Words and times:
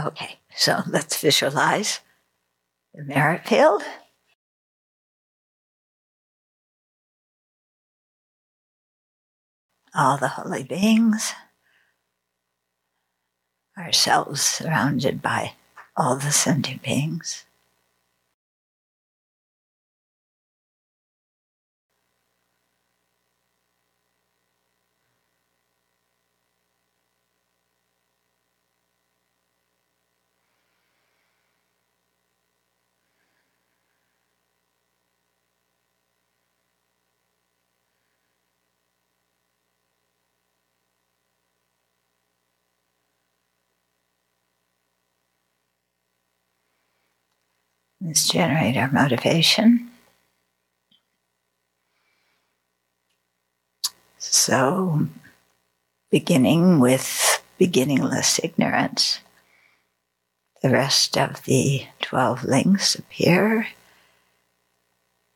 Okay, 0.00 0.38
so 0.54 0.82
let's 0.88 1.20
visualize 1.20 2.00
the 2.94 3.02
merit 3.04 3.46
field. 3.46 3.82
All 9.94 10.16
the 10.16 10.28
holy 10.28 10.62
beings, 10.62 11.34
ourselves 13.76 14.40
surrounded 14.40 15.20
by 15.20 15.52
all 15.94 16.16
the 16.16 16.32
sentient 16.32 16.82
beings. 16.82 17.44
Let's 48.04 48.28
generate 48.28 48.76
our 48.76 48.90
motivation. 48.90 49.88
So, 54.18 55.06
beginning 56.10 56.80
with 56.80 57.40
beginningless 57.58 58.40
ignorance, 58.42 59.20
the 60.62 60.70
rest 60.70 61.16
of 61.16 61.44
the 61.44 61.86
12 62.00 62.42
links 62.42 62.96
appear, 62.96 63.68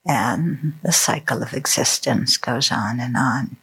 and 0.05 0.75
the 0.83 0.93
cycle 0.93 1.45
of 1.45 1.53
existence 1.53 2.37
goes 2.37 2.73
on 2.73 2.99
and 2.99 3.17
on. 3.17 3.57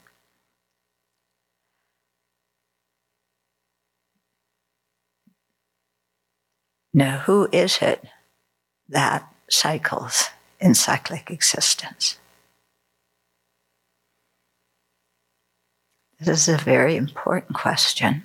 Now, 6.94 7.20
who 7.20 7.50
is 7.52 7.80
it 7.82 8.06
that 8.94 9.28
cycles 9.50 10.30
in 10.60 10.74
cyclic 10.74 11.30
existence? 11.30 12.18
This 16.20 16.48
is 16.48 16.56
a 16.56 16.64
very 16.64 16.96
important 16.96 17.58
question. 17.58 18.24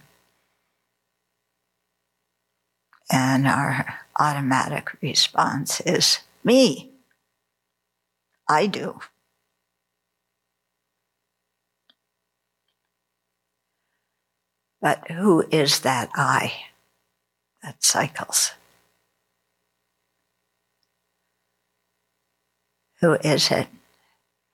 And 3.10 3.48
our 3.48 4.00
automatic 4.20 4.90
response 5.02 5.80
is 5.80 6.20
me. 6.44 6.90
I 8.48 8.66
do. 8.66 9.00
But 14.80 15.10
who 15.10 15.44
is 15.50 15.80
that 15.80 16.10
I 16.14 16.52
that 17.62 17.82
cycles? 17.82 18.52
Who 23.00 23.14
is 23.14 23.50
it? 23.50 23.68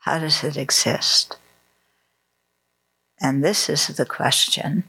How 0.00 0.19
does 0.19 0.45
it 0.45 0.56
exist? 0.56 1.37
And 3.20 3.42
this 3.42 3.69
is 3.69 3.87
the 3.87 4.05
question 4.05 4.84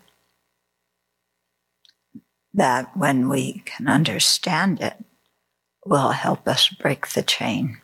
that 2.53 2.95
when 2.95 3.29
we 3.29 3.61
can 3.65 3.87
understand 3.87 4.81
it, 4.81 4.95
will 5.85 6.11
help 6.11 6.47
us 6.47 6.67
break 6.69 7.09
the 7.09 7.21
chain 7.21 7.77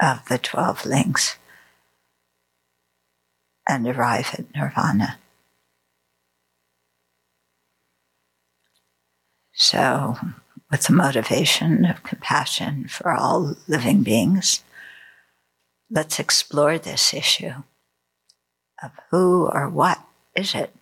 of 0.00 0.24
the 0.28 0.38
12 0.38 0.86
links 0.86 1.36
and 3.68 3.86
arrive 3.86 4.30
at 4.34 4.54
nirvana. 4.54 5.18
So, 9.52 10.16
with 10.70 10.82
the 10.82 10.92
motivation 10.92 11.84
of 11.84 12.02
compassion 12.02 12.88
for 12.88 13.12
all 13.12 13.56
living 13.68 14.02
beings, 14.02 14.63
let's 15.94 16.18
explore 16.18 16.76
this 16.76 17.14
issue 17.14 17.52
of 18.82 18.90
who 19.10 19.46
or 19.46 19.68
what 19.68 20.00
is 20.34 20.54
it 20.54 20.74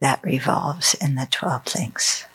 that 0.00 0.22
revolves 0.24 0.94
in 0.94 1.14
the 1.14 1.28
12 1.30 1.76
links. 1.76 2.26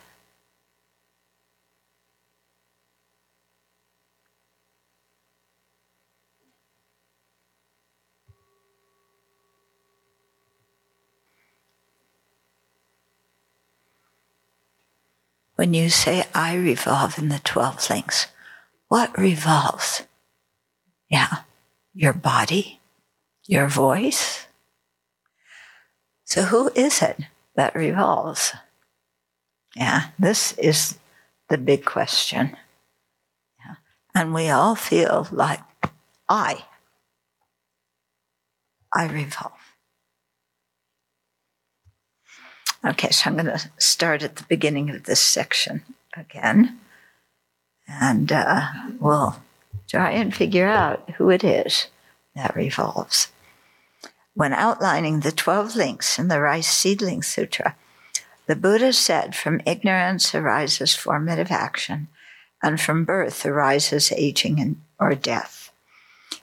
When 15.56 15.74
you 15.74 15.90
say 15.90 16.24
I 16.34 16.54
revolve 16.54 17.18
in 17.18 17.28
the 17.28 17.40
12 17.40 17.90
links, 17.90 18.28
what 18.86 19.18
revolves? 19.18 20.07
Yeah, 21.08 21.38
your 21.94 22.12
body, 22.12 22.80
your 23.46 23.66
voice. 23.66 24.46
So, 26.24 26.42
who 26.42 26.70
is 26.74 27.00
it 27.00 27.18
that 27.56 27.74
revolves? 27.74 28.54
Yeah, 29.74 30.08
this 30.18 30.52
is 30.58 30.98
the 31.48 31.58
big 31.58 31.84
question. 31.84 32.56
Yeah. 33.64 33.74
And 34.14 34.34
we 34.34 34.48
all 34.48 34.74
feel 34.74 35.26
like 35.32 35.60
I, 36.28 36.64
I 38.92 39.06
revolve. 39.06 39.52
Okay, 42.84 43.10
so 43.10 43.28
I'm 43.28 43.34
going 43.34 43.46
to 43.46 43.70
start 43.78 44.22
at 44.22 44.36
the 44.36 44.44
beginning 44.44 44.90
of 44.90 45.04
this 45.04 45.20
section 45.20 45.82
again. 46.16 46.78
And 47.88 48.30
uh, 48.30 48.66
we'll 49.00 49.36
try 49.88 50.10
and 50.10 50.34
figure 50.34 50.68
out 50.68 51.10
who 51.16 51.30
it 51.30 51.42
is 51.42 51.88
that 52.34 52.54
revolves. 52.54 53.28
When 54.34 54.52
outlining 54.52 55.20
the 55.20 55.32
12 55.32 55.74
links 55.74 56.18
in 56.18 56.28
the 56.28 56.40
Rice 56.40 56.68
Seedling 56.68 57.22
Sutra, 57.22 57.74
the 58.46 58.56
Buddha 58.56 58.92
said, 58.92 59.34
From 59.34 59.60
ignorance 59.66 60.34
arises 60.34 60.94
formative 60.94 61.50
action, 61.50 62.08
and 62.62 62.80
from 62.80 63.04
birth 63.04 63.44
arises 63.44 64.12
aging 64.12 64.60
and, 64.60 64.80
or 64.98 65.14
death. 65.14 65.70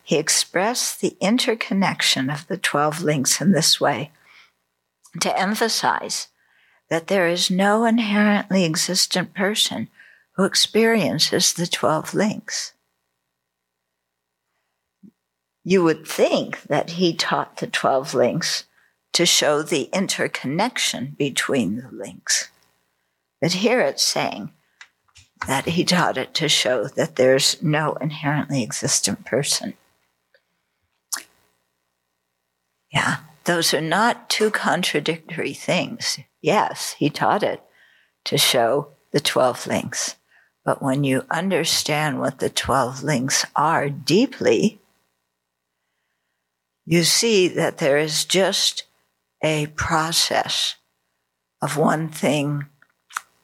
He 0.04 0.18
expressed 0.18 1.02
the 1.02 1.16
interconnection 1.20 2.30
of 2.30 2.48
the 2.48 2.58
12 2.58 3.02
links 3.02 3.42
in 3.42 3.54
this 3.54 3.80
way 3.80 4.12
to 5.20 5.40
emphasize 5.40 6.28
that 6.90 7.08
there 7.08 7.28
is 7.28 7.50
no 7.50 7.86
inherently 7.86 8.66
existent 8.66 9.34
person 9.34 9.88
who 10.34 10.44
experiences 10.44 11.54
the 11.54 11.66
12 11.66 12.14
links 12.14 12.74
you 15.68 15.84
would 15.84 16.08
think 16.08 16.62
that 16.64 16.92
he 16.92 17.12
taught 17.14 17.58
the 17.58 17.68
12 17.68 18.14
links 18.14 18.66
to 19.12 19.26
show 19.26 19.64
the 19.64 19.90
interconnection 19.92 21.16
between 21.18 21.78
the 21.78 21.90
links. 21.92 22.50
But 23.42 23.54
here 23.54 23.82
it's 23.82 24.04
saying 24.04 24.52
that 25.48 25.66
he 25.66 25.84
taught 25.84 26.18
it 26.18 26.36
to 26.36 26.48
show 26.48 26.88
that 26.90 27.16
there's 27.16 27.62
no 27.64 27.94
inherently 27.94 28.62
existent 28.62 29.26
person. 29.26 29.74
Yeah, 32.94 33.18
those 33.46 33.74
are 33.74 33.82
not 33.82 34.30
two 34.30 34.52
contradictory 34.52 35.54
things. 35.54 36.20
Yes, 36.42 36.96
he 37.00 37.10
taught 37.10 37.42
it 37.42 37.62
to 38.26 38.38
show 38.38 38.90
the 39.12 39.20
12 39.20 39.66
links. 39.66 40.16
But 40.64 40.82
when 40.82 41.04
you 41.04 41.26
understand 41.32 42.20
what 42.20 42.40
the 42.40 42.50
12 42.50 43.04
links 43.04 43.46
are 43.56 43.90
deeply, 43.90 44.80
you 46.86 47.04
see 47.04 47.48
that 47.48 47.80
there 47.80 47.98
is 47.98 48.26
just 48.26 48.84
a 49.44 49.68
process 49.76 50.76
of 51.62 51.78
one 51.78 52.10
thing 52.10 52.66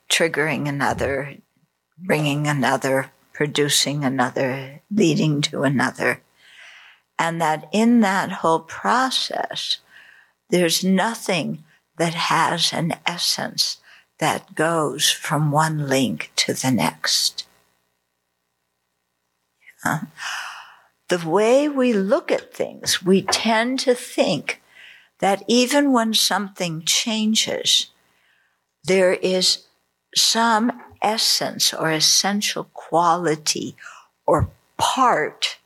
triggering 0.09 0.67
another, 0.67 1.35
bringing 1.97 2.47
another, 2.47 3.11
producing 3.33 4.03
another, 4.03 4.81
leading 4.91 5.41
to 5.41 5.63
another. 5.63 6.21
And 7.17 7.41
that 7.41 7.67
in 7.71 8.01
that 8.01 8.31
whole 8.31 8.59
process, 8.59 9.77
there's 10.49 10.83
nothing 10.83 11.63
that 11.97 12.13
has 12.13 12.73
an 12.73 12.93
essence 13.05 13.77
that 14.19 14.53
goes 14.53 15.09
from 15.09 15.51
one 15.51 15.87
link 15.87 16.31
to 16.35 16.53
the 16.53 16.71
next. 16.71 17.47
Yeah 19.83 20.01
the 21.11 21.29
way 21.29 21.67
we 21.67 21.91
look 21.91 22.31
at 22.31 22.53
things, 22.53 23.03
we 23.03 23.21
tend 23.21 23.77
to 23.81 23.93
think 23.93 24.61
that 25.19 25.43
even 25.45 25.91
when 25.91 26.13
something 26.13 26.83
changes, 26.85 27.87
there 28.85 29.11
is 29.15 29.65
some 30.15 30.71
essence 31.01 31.73
or 31.73 31.91
essential 31.91 32.63
quality 32.73 33.75
or 34.25 34.49
part 34.77 35.57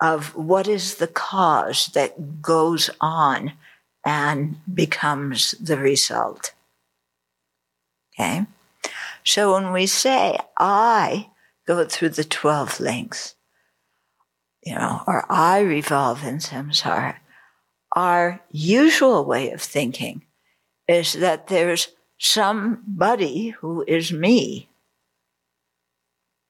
of 0.00 0.34
what 0.34 0.66
is 0.66 0.96
the 0.96 1.06
cause 1.06 1.86
that 1.94 2.42
goes 2.42 2.90
on 3.00 3.52
and 4.04 4.56
becomes 4.74 5.52
the 5.60 5.76
result. 5.76 6.54
Okay? 8.18 8.46
So 9.22 9.52
when 9.52 9.70
we 9.70 9.86
say, 9.86 10.38
I 10.58 11.28
go 11.68 11.84
through 11.84 12.10
the 12.10 12.24
12 12.24 12.80
links, 12.80 13.36
you 14.62 14.74
know, 14.74 15.02
or 15.06 15.24
I 15.30 15.60
revolve 15.60 16.24
in 16.24 16.38
samsara, 16.38 17.16
our 17.96 18.40
usual 18.50 19.24
way 19.24 19.50
of 19.50 19.60
thinking 19.60 20.22
is 20.86 21.14
that 21.14 21.48
there's 21.48 21.88
somebody 22.18 23.50
who 23.50 23.84
is 23.88 24.12
me. 24.12 24.68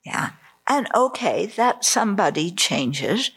Yeah. 0.05 0.31
And 0.67 0.87
okay, 0.95 1.45
that 1.45 1.85
somebody 1.85 2.51
changes. 2.51 3.31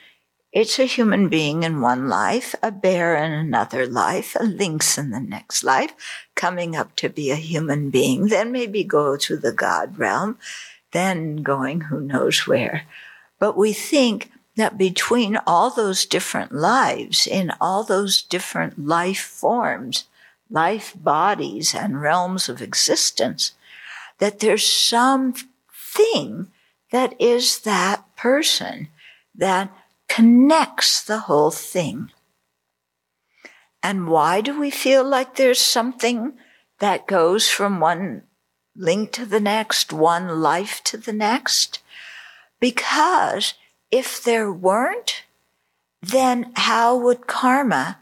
It's 0.52 0.78
a 0.78 0.84
human 0.84 1.28
being 1.28 1.62
in 1.62 1.80
one 1.80 2.08
life, 2.08 2.54
a 2.62 2.70
bear 2.70 3.16
in 3.16 3.32
another 3.32 3.86
life, 3.86 4.36
a 4.38 4.44
lynx 4.44 4.98
in 4.98 5.10
the 5.10 5.20
next 5.20 5.64
life, 5.64 5.92
coming 6.36 6.76
up 6.76 6.94
to 6.96 7.08
be 7.08 7.30
a 7.30 7.36
human 7.36 7.90
being, 7.90 8.28
then 8.28 8.52
maybe 8.52 8.84
go 8.84 9.16
to 9.16 9.36
the 9.36 9.52
God 9.52 9.98
realm, 9.98 10.38
then 10.92 11.36
going 11.36 11.82
who 11.82 12.00
knows 12.00 12.46
where. 12.46 12.86
But 13.40 13.56
we 13.56 13.72
think 13.72 14.30
that 14.56 14.78
between 14.78 15.36
all 15.46 15.70
those 15.70 16.06
different 16.06 16.52
lives, 16.52 17.26
in 17.26 17.52
all 17.60 17.82
those 17.82 18.22
different 18.22 18.86
life 18.86 19.20
forms, 19.20 20.04
life 20.50 20.92
bodies 20.96 21.74
and 21.74 22.00
realms 22.00 22.48
of 22.48 22.62
existence, 22.62 23.52
that 24.18 24.40
there's 24.40 24.66
some 24.66 25.34
thing 25.94 26.48
that 26.92 27.20
is 27.20 27.60
that 27.60 28.04
person 28.16 28.88
that 29.34 29.72
connects 30.08 31.02
the 31.02 31.20
whole 31.20 31.50
thing. 31.50 32.10
And 33.82 34.08
why 34.08 34.40
do 34.40 34.58
we 34.58 34.70
feel 34.70 35.04
like 35.04 35.34
there's 35.34 35.58
something 35.58 36.34
that 36.78 37.06
goes 37.06 37.50
from 37.50 37.80
one 37.80 38.22
link 38.76 39.12
to 39.12 39.26
the 39.26 39.40
next, 39.40 39.92
one 39.92 40.40
life 40.40 40.82
to 40.84 40.96
the 40.96 41.12
next? 41.12 41.80
Because 42.60 43.54
if 43.94 44.24
there 44.24 44.52
weren't, 44.52 45.22
then 46.02 46.50
how 46.56 46.96
would 46.96 47.28
karma 47.28 48.00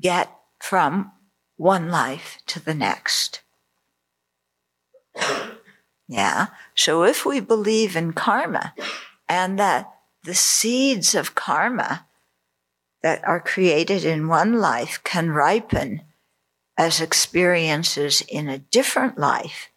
get 0.00 0.30
from 0.60 1.10
one 1.56 1.90
life 1.90 2.38
to 2.46 2.64
the 2.64 2.72
next? 2.72 3.40
Yeah. 6.06 6.46
So 6.76 7.02
if 7.02 7.26
we 7.26 7.40
believe 7.40 7.96
in 7.96 8.12
karma 8.12 8.74
and 9.28 9.58
that 9.58 9.92
the 10.22 10.34
seeds 10.34 11.16
of 11.16 11.34
karma 11.34 12.06
that 13.02 13.26
are 13.26 13.40
created 13.40 14.04
in 14.04 14.28
one 14.28 14.60
life 14.60 15.00
can 15.02 15.30
ripen 15.30 16.02
as 16.78 17.00
experiences 17.00 18.22
in 18.28 18.48
a 18.48 18.58
different 18.58 19.18
life, 19.18 19.70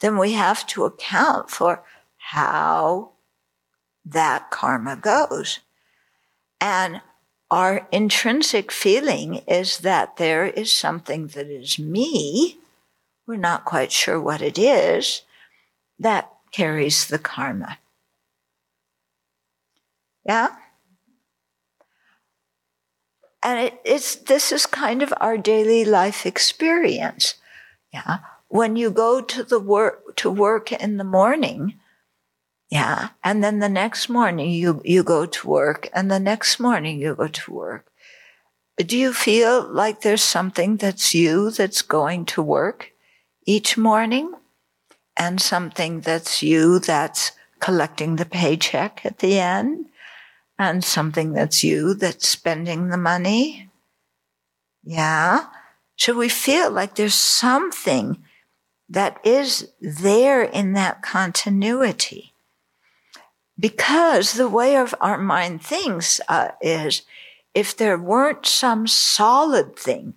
then 0.00 0.18
we 0.18 0.32
have 0.32 0.66
to 0.68 0.84
account 0.84 1.48
for 1.48 1.84
how 2.16 3.12
that 4.06 4.50
karma 4.50 4.96
goes. 4.96 5.58
And 6.60 7.02
our 7.50 7.86
intrinsic 7.92 8.72
feeling 8.72 9.42
is 9.48 9.78
that 9.78 10.16
there 10.16 10.46
is 10.46 10.72
something 10.72 11.28
that 11.28 11.48
is 11.48 11.78
me. 11.78 12.58
We're 13.26 13.36
not 13.36 13.64
quite 13.64 13.92
sure 13.92 14.20
what 14.20 14.40
it 14.40 14.58
is 14.58 15.22
that 15.98 16.30
carries 16.52 17.06
the 17.06 17.18
karma. 17.18 17.78
Yeah? 20.24 20.48
And 23.42 23.60
it, 23.60 23.80
it's, 23.84 24.16
this 24.16 24.50
is 24.50 24.66
kind 24.66 25.02
of 25.02 25.14
our 25.20 25.38
daily 25.38 25.84
life 25.84 26.26
experience. 26.26 27.34
Yeah. 27.92 28.18
When 28.48 28.76
you 28.76 28.90
go 28.90 29.20
to 29.20 29.42
the 29.42 29.60
work, 29.60 30.16
to 30.16 30.30
work 30.30 30.72
in 30.72 30.96
the 30.96 31.04
morning, 31.04 31.78
yeah. 32.70 33.10
And 33.22 33.44
then 33.44 33.60
the 33.60 33.68
next 33.68 34.08
morning 34.08 34.50
you, 34.50 34.80
you 34.84 35.02
go 35.02 35.26
to 35.26 35.48
work 35.48 35.88
and 35.92 36.10
the 36.10 36.18
next 36.18 36.58
morning 36.58 37.00
you 37.00 37.14
go 37.14 37.28
to 37.28 37.52
work. 37.52 37.86
Do 38.76 38.98
you 38.98 39.12
feel 39.12 39.62
like 39.62 40.00
there's 40.00 40.22
something 40.22 40.76
that's 40.76 41.14
you 41.14 41.50
that's 41.50 41.82
going 41.82 42.26
to 42.26 42.42
work 42.42 42.92
each 43.46 43.78
morning 43.78 44.34
and 45.16 45.40
something 45.40 46.00
that's 46.00 46.42
you 46.42 46.78
that's 46.78 47.32
collecting 47.60 48.16
the 48.16 48.26
paycheck 48.26 49.00
at 49.04 49.20
the 49.20 49.38
end 49.38 49.86
and 50.58 50.84
something 50.84 51.32
that's 51.32 51.64
you 51.64 51.94
that's 51.94 52.28
spending 52.28 52.88
the 52.88 52.98
money? 52.98 53.70
Yeah. 54.82 55.46
So 55.96 56.14
we 56.14 56.28
feel 56.28 56.70
like 56.70 56.96
there's 56.96 57.14
something 57.14 58.22
that 58.88 59.18
is 59.24 59.72
there 59.80 60.42
in 60.42 60.74
that 60.74 61.00
continuity 61.00 62.34
because 63.58 64.34
the 64.34 64.48
way 64.48 64.76
of 64.76 64.94
our 65.00 65.18
mind 65.18 65.62
thinks 65.62 66.20
uh, 66.28 66.48
is 66.60 67.02
if 67.54 67.76
there 67.76 67.98
weren't 67.98 68.44
some 68.44 68.86
solid 68.86 69.76
thing 69.76 70.14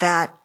that 0.00 0.36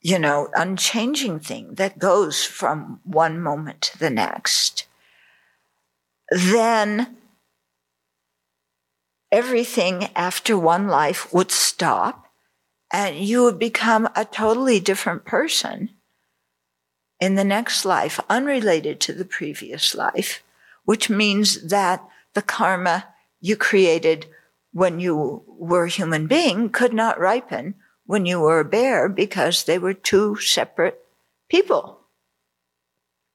you 0.00 0.18
know 0.18 0.48
unchanging 0.54 1.38
thing 1.38 1.74
that 1.74 1.98
goes 1.98 2.44
from 2.44 3.00
one 3.04 3.40
moment 3.40 3.80
to 3.80 3.98
the 3.98 4.10
next 4.10 4.86
then 6.30 7.16
everything 9.30 10.08
after 10.14 10.56
one 10.58 10.88
life 10.88 11.32
would 11.32 11.50
stop 11.50 12.26
and 12.92 13.16
you 13.16 13.42
would 13.42 13.58
become 13.58 14.08
a 14.16 14.24
totally 14.24 14.80
different 14.80 15.24
person 15.24 15.90
in 17.20 17.34
the 17.34 17.44
next 17.44 17.84
life 17.84 18.20
unrelated 18.28 19.00
to 19.00 19.12
the 19.12 19.24
previous 19.24 19.94
life 19.94 20.42
which 20.88 21.10
means 21.10 21.68
that 21.68 22.02
the 22.32 22.40
karma 22.40 23.04
you 23.42 23.54
created 23.54 24.24
when 24.72 24.98
you 24.98 25.42
were 25.46 25.84
a 25.84 25.90
human 25.90 26.26
being 26.26 26.70
could 26.70 26.94
not 26.94 27.20
ripen 27.20 27.74
when 28.06 28.24
you 28.24 28.40
were 28.40 28.60
a 28.60 28.64
bear 28.64 29.06
because 29.06 29.64
they 29.64 29.78
were 29.78 29.92
two 29.92 30.36
separate 30.36 30.98
people. 31.50 32.00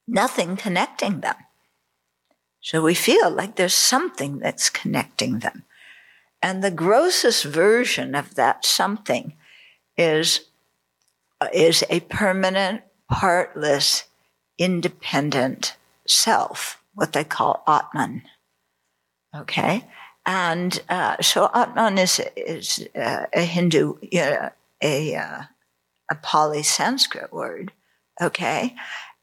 Nothing 0.07 0.57
connecting 0.57 1.21
them. 1.21 1.35
So 2.59 2.81
we 2.81 2.95
feel 2.95 3.29
like 3.29 3.55
there's 3.55 3.75
something 3.75 4.39
that's 4.39 4.71
connecting 4.71 5.37
them. 5.37 5.63
And 6.41 6.63
the 6.63 6.71
grossest 6.71 7.43
version 7.43 8.15
of 8.15 8.33
that 8.33 8.65
something 8.65 9.33
is, 9.95 10.47
is 11.53 11.83
a 11.87 11.99
permanent, 11.99 12.81
partless, 13.07 14.05
independent 14.57 15.77
self 16.07 16.79
what 16.93 17.13
they 17.13 17.23
call 17.23 17.63
Atman. 17.67 18.23
Okay? 19.35 19.87
And 20.25 20.81
uh, 20.89 21.21
so 21.21 21.49
Atman 21.53 21.97
is, 21.97 22.21
is 22.35 22.87
uh, 22.95 23.25
a 23.33 23.41
Hindu, 23.41 23.95
uh, 24.15 24.49
a, 24.81 25.13
a 25.13 26.15
Pali 26.21 26.63
Sanskrit 26.63 27.33
word. 27.33 27.71
Okay? 28.21 28.75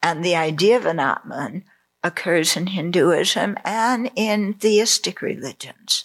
And 0.02 0.24
the 0.24 0.36
idea 0.36 0.76
of 0.76 0.86
an 0.86 0.98
Atman 0.98 1.64
occurs 2.02 2.56
in 2.56 2.68
Hinduism 2.68 3.56
and 3.64 4.10
in 4.16 4.54
theistic 4.54 5.22
religions. 5.22 6.04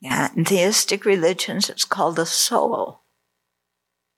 Yeah, 0.00 0.28
in 0.36 0.44
theistic 0.44 1.04
religions, 1.04 1.70
it's 1.70 1.84
called 1.84 2.18
a 2.18 2.26
soul. 2.26 3.00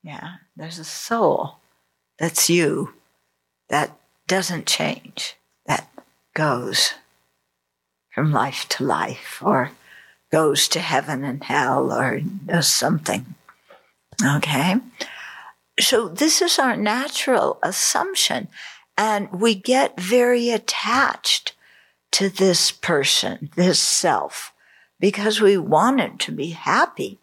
Yeah, 0.02 0.36
there's 0.56 0.78
a 0.78 0.84
soul 0.84 1.58
that's 2.18 2.50
you 2.50 2.94
that 3.68 3.96
doesn't 4.26 4.66
change 4.66 5.36
goes 6.38 6.94
from 8.14 8.30
life 8.30 8.68
to 8.68 8.84
life 8.84 9.42
or 9.44 9.72
goes 10.30 10.68
to 10.68 10.78
heaven 10.78 11.24
and 11.24 11.42
hell 11.42 11.92
or 11.92 12.20
does 12.20 12.68
something. 12.68 13.34
Okay? 14.24 14.76
So 15.80 16.06
this 16.06 16.40
is 16.40 16.60
our 16.60 16.76
natural 16.76 17.58
assumption. 17.64 18.46
And 18.96 19.32
we 19.32 19.56
get 19.56 20.00
very 20.00 20.50
attached 20.50 21.56
to 22.12 22.28
this 22.28 22.70
person, 22.70 23.50
this 23.56 23.80
self, 23.80 24.52
because 25.00 25.40
we 25.40 25.58
want 25.58 26.00
it 26.00 26.20
to 26.20 26.32
be 26.32 26.50
happy. 26.50 27.18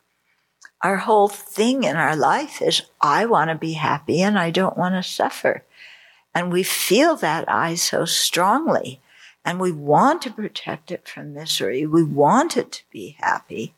Our 0.82 0.98
whole 0.98 1.30
thing 1.30 1.86
in 1.86 1.96
our 1.96 2.18
life 2.18 2.62
is, 2.62 2.82
I 3.00 3.26
want 3.26 3.50
to 3.50 3.56
be 3.56 3.74
happy 3.74 4.22
and 4.22 4.38
I 4.38 4.50
don't 4.52 4.78
want 4.78 4.96
to 4.96 5.10
suffer. 5.10 5.64
And 6.34 6.52
we 6.52 6.64
feel 6.64 7.16
that 7.18 7.50
I 7.50 7.76
so 7.76 8.04
strongly 8.04 9.00
and 9.46 9.60
we 9.60 9.72
want 9.72 10.24
to 10.24 10.32
protect 10.32 10.92
it 10.92 11.08
from 11.08 11.36
misery. 11.36 11.86
We 11.86 12.04
want 12.04 12.58
it 12.58 12.72
to 12.72 12.84
be 12.92 13.16
happy. 13.20 13.76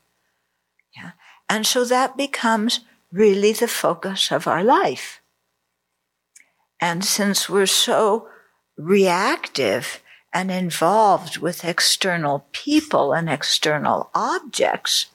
Yeah. 0.95 1.11
And 1.49 1.67
so 1.67 1.83
that 1.85 2.15
becomes 2.15 2.79
really 3.11 3.51
the 3.51 3.67
focus 3.67 4.31
of 4.31 4.47
our 4.47 4.63
life. 4.63 5.21
And 6.79 7.03
since 7.03 7.49
we're 7.49 7.65
so 7.65 8.29
reactive 8.77 10.01
and 10.33 10.49
involved 10.51 11.39
with 11.39 11.65
external 11.65 12.45
people 12.51 13.13
and 13.13 13.29
external 13.29 14.09
objects, 14.15 15.07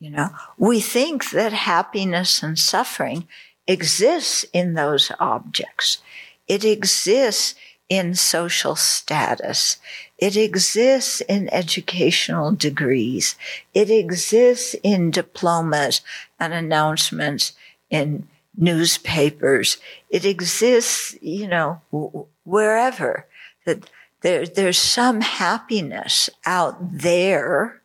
you 0.00 0.10
know, 0.10 0.30
we 0.56 0.80
think 0.80 1.30
that 1.30 1.52
happiness 1.52 2.42
and 2.42 2.58
suffering 2.58 3.26
exists 3.66 4.44
in 4.52 4.74
those 4.74 5.10
objects. 5.18 5.98
It 6.46 6.64
exists 6.64 7.54
in 7.88 8.14
social 8.14 8.76
status. 8.76 9.78
It 10.18 10.36
exists 10.36 11.20
in 11.22 11.48
educational 11.52 12.52
degrees. 12.52 13.36
It 13.72 13.90
exists 13.90 14.74
in 14.82 15.10
diplomas 15.10 16.00
and 16.38 16.52
announcements 16.52 17.52
in 17.88 18.28
newspapers. 18.56 19.78
It 20.10 20.24
exists, 20.24 21.16
you 21.20 21.48
know, 21.48 21.80
wherever 22.44 23.26
that 23.64 23.88
there, 24.20 24.46
there's 24.46 24.78
some 24.78 25.20
happiness 25.20 26.28
out 26.44 26.76
there, 26.80 27.80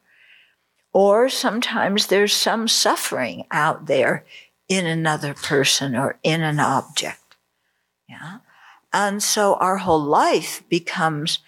or 0.92 1.30
sometimes 1.30 2.08
there's 2.08 2.34
some 2.34 2.68
suffering 2.68 3.46
out 3.52 3.86
there 3.86 4.26
in 4.68 4.86
another 4.86 5.34
person 5.34 5.96
or 5.96 6.18
in 6.24 6.42
an 6.42 6.60
object. 6.60 7.36
Yeah. 8.10 8.40
And 8.94 9.22
so 9.24 9.56
our 9.56 9.78
whole 9.78 10.04
life 10.04 10.64
becomes 10.70 11.40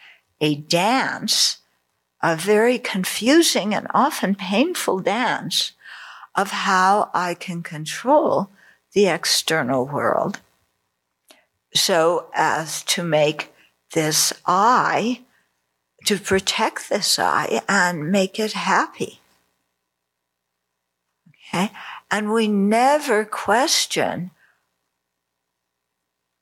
a 0.42 0.56
dance, 0.56 1.60
a 2.22 2.36
very 2.36 2.80
confusing 2.80 3.74
and 3.74 3.88
often 3.94 4.36
painful 4.36 5.00
dance 5.00 5.74
of 6.34 6.52
how 6.52 7.12
I 7.14 7.36
can 7.36 7.64
control 7.64 8.50
the 8.94 9.08
external 9.08 9.86
world 9.86 10.42
so 11.76 12.30
as 12.34 12.84
to 12.84 13.04
make 13.04 13.54
this 13.94 14.34
I, 14.46 15.22
to 16.06 16.18
protect 16.18 16.90
this 16.90 17.20
I 17.20 17.62
and 17.68 18.12
make 18.12 18.40
it 18.40 18.54
happy. 18.54 19.20
Okay. 21.54 21.72
And 22.10 22.32
we 22.32 22.48
never 22.48 23.26
question 23.26 24.32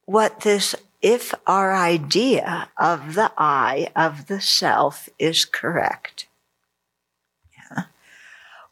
what 0.06 0.42
this, 0.42 0.76
if 1.04 1.36
our 1.46 1.76
idea 1.76 2.70
of 2.78 3.14
the 3.16 3.32
I, 3.38 3.92
of 3.94 4.28
the 4.28 4.40
self 4.40 5.10
is 5.20 5.44
correct. 5.44 6.28
Yeah. 7.56 7.84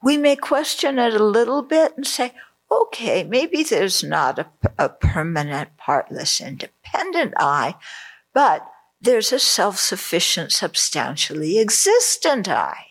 We 0.02 0.16
may 0.16 0.38
question 0.38 0.98
it 0.98 1.14
a 1.14 1.24
little 1.24 1.62
bit 1.62 1.98
and 1.98 2.08
say, 2.08 2.34
okay, 2.72 3.26
maybe 3.26 3.64
there's 3.64 4.02
not 4.02 4.40
a, 4.40 4.48
a 4.80 4.88
permanent, 4.88 5.76
partless, 5.76 6.40
independent 6.40 7.34
I, 7.38 7.76
but 8.34 8.66
there's 9.02 9.34
a 9.34 9.40
self 9.40 9.78
sufficient, 9.78 10.54
substantially 10.54 11.60
existent 11.60 12.48
I. 12.48 12.86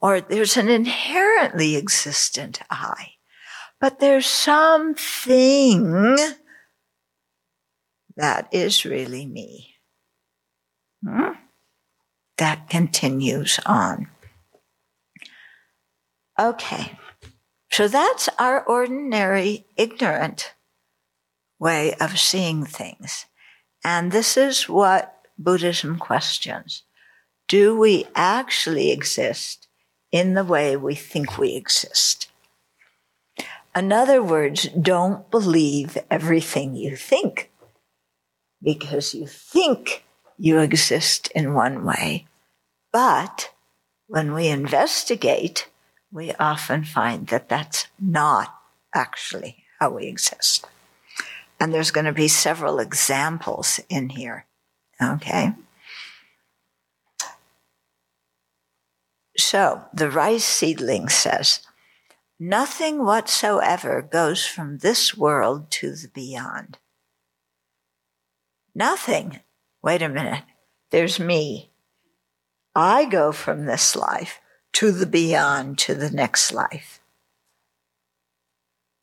Or 0.00 0.22
there's 0.22 0.56
an 0.56 0.70
inherently 0.70 1.76
existent 1.76 2.60
I. 2.70 3.10
But 3.78 4.00
there's 4.00 4.26
something 4.26 6.16
that 8.16 8.48
is 8.52 8.84
really 8.84 9.26
me. 9.26 9.74
Hmm? 11.04 11.32
That 12.38 12.68
continues 12.68 13.60
on. 13.64 14.08
Okay. 16.38 16.98
So 17.70 17.88
that's 17.88 18.28
our 18.38 18.64
ordinary, 18.64 19.66
ignorant 19.76 20.54
way 21.58 21.94
of 21.94 22.18
seeing 22.18 22.64
things. 22.64 23.26
And 23.84 24.12
this 24.12 24.36
is 24.36 24.68
what 24.68 25.20
Buddhism 25.38 25.98
questions. 25.98 26.82
Do 27.48 27.78
we 27.78 28.06
actually 28.14 28.90
exist 28.90 29.68
in 30.10 30.34
the 30.34 30.44
way 30.44 30.76
we 30.76 30.94
think 30.94 31.36
we 31.36 31.54
exist? 31.54 32.28
In 33.76 33.92
other 33.92 34.22
words, 34.22 34.68
don't 34.68 35.28
believe 35.30 35.98
everything 36.10 36.76
you 36.76 36.96
think 36.96 37.50
because 38.64 39.14
you 39.14 39.26
think 39.26 40.04
you 40.38 40.58
exist 40.58 41.28
in 41.34 41.54
one 41.54 41.84
way. 41.84 42.26
But 42.92 43.50
when 44.08 44.32
we 44.32 44.48
investigate, 44.48 45.68
we 46.10 46.32
often 46.34 46.84
find 46.84 47.26
that 47.28 47.48
that's 47.48 47.86
not 48.00 48.54
actually 48.94 49.64
how 49.78 49.90
we 49.90 50.06
exist. 50.06 50.66
And 51.60 51.72
there's 51.72 51.90
going 51.90 52.06
to 52.06 52.12
be 52.12 52.28
several 52.28 52.78
examples 52.78 53.80
in 53.88 54.10
here. 54.10 54.46
Okay. 55.02 55.52
So 59.36 59.84
the 59.92 60.10
rice 60.10 60.44
seedling 60.44 61.08
says, 61.08 61.60
nothing 62.38 63.04
whatsoever 63.04 64.02
goes 64.02 64.46
from 64.46 64.78
this 64.78 65.16
world 65.16 65.70
to 65.72 65.94
the 65.94 66.08
beyond. 66.08 66.78
Nothing. 68.74 69.40
Wait 69.82 70.02
a 70.02 70.08
minute. 70.08 70.42
There's 70.90 71.20
me. 71.20 71.70
I 72.74 73.04
go 73.04 73.32
from 73.32 73.66
this 73.66 73.94
life 73.94 74.40
to 74.74 74.90
the 74.90 75.06
beyond, 75.06 75.78
to 75.78 75.94
the 75.94 76.10
next 76.10 76.52
life. 76.52 77.00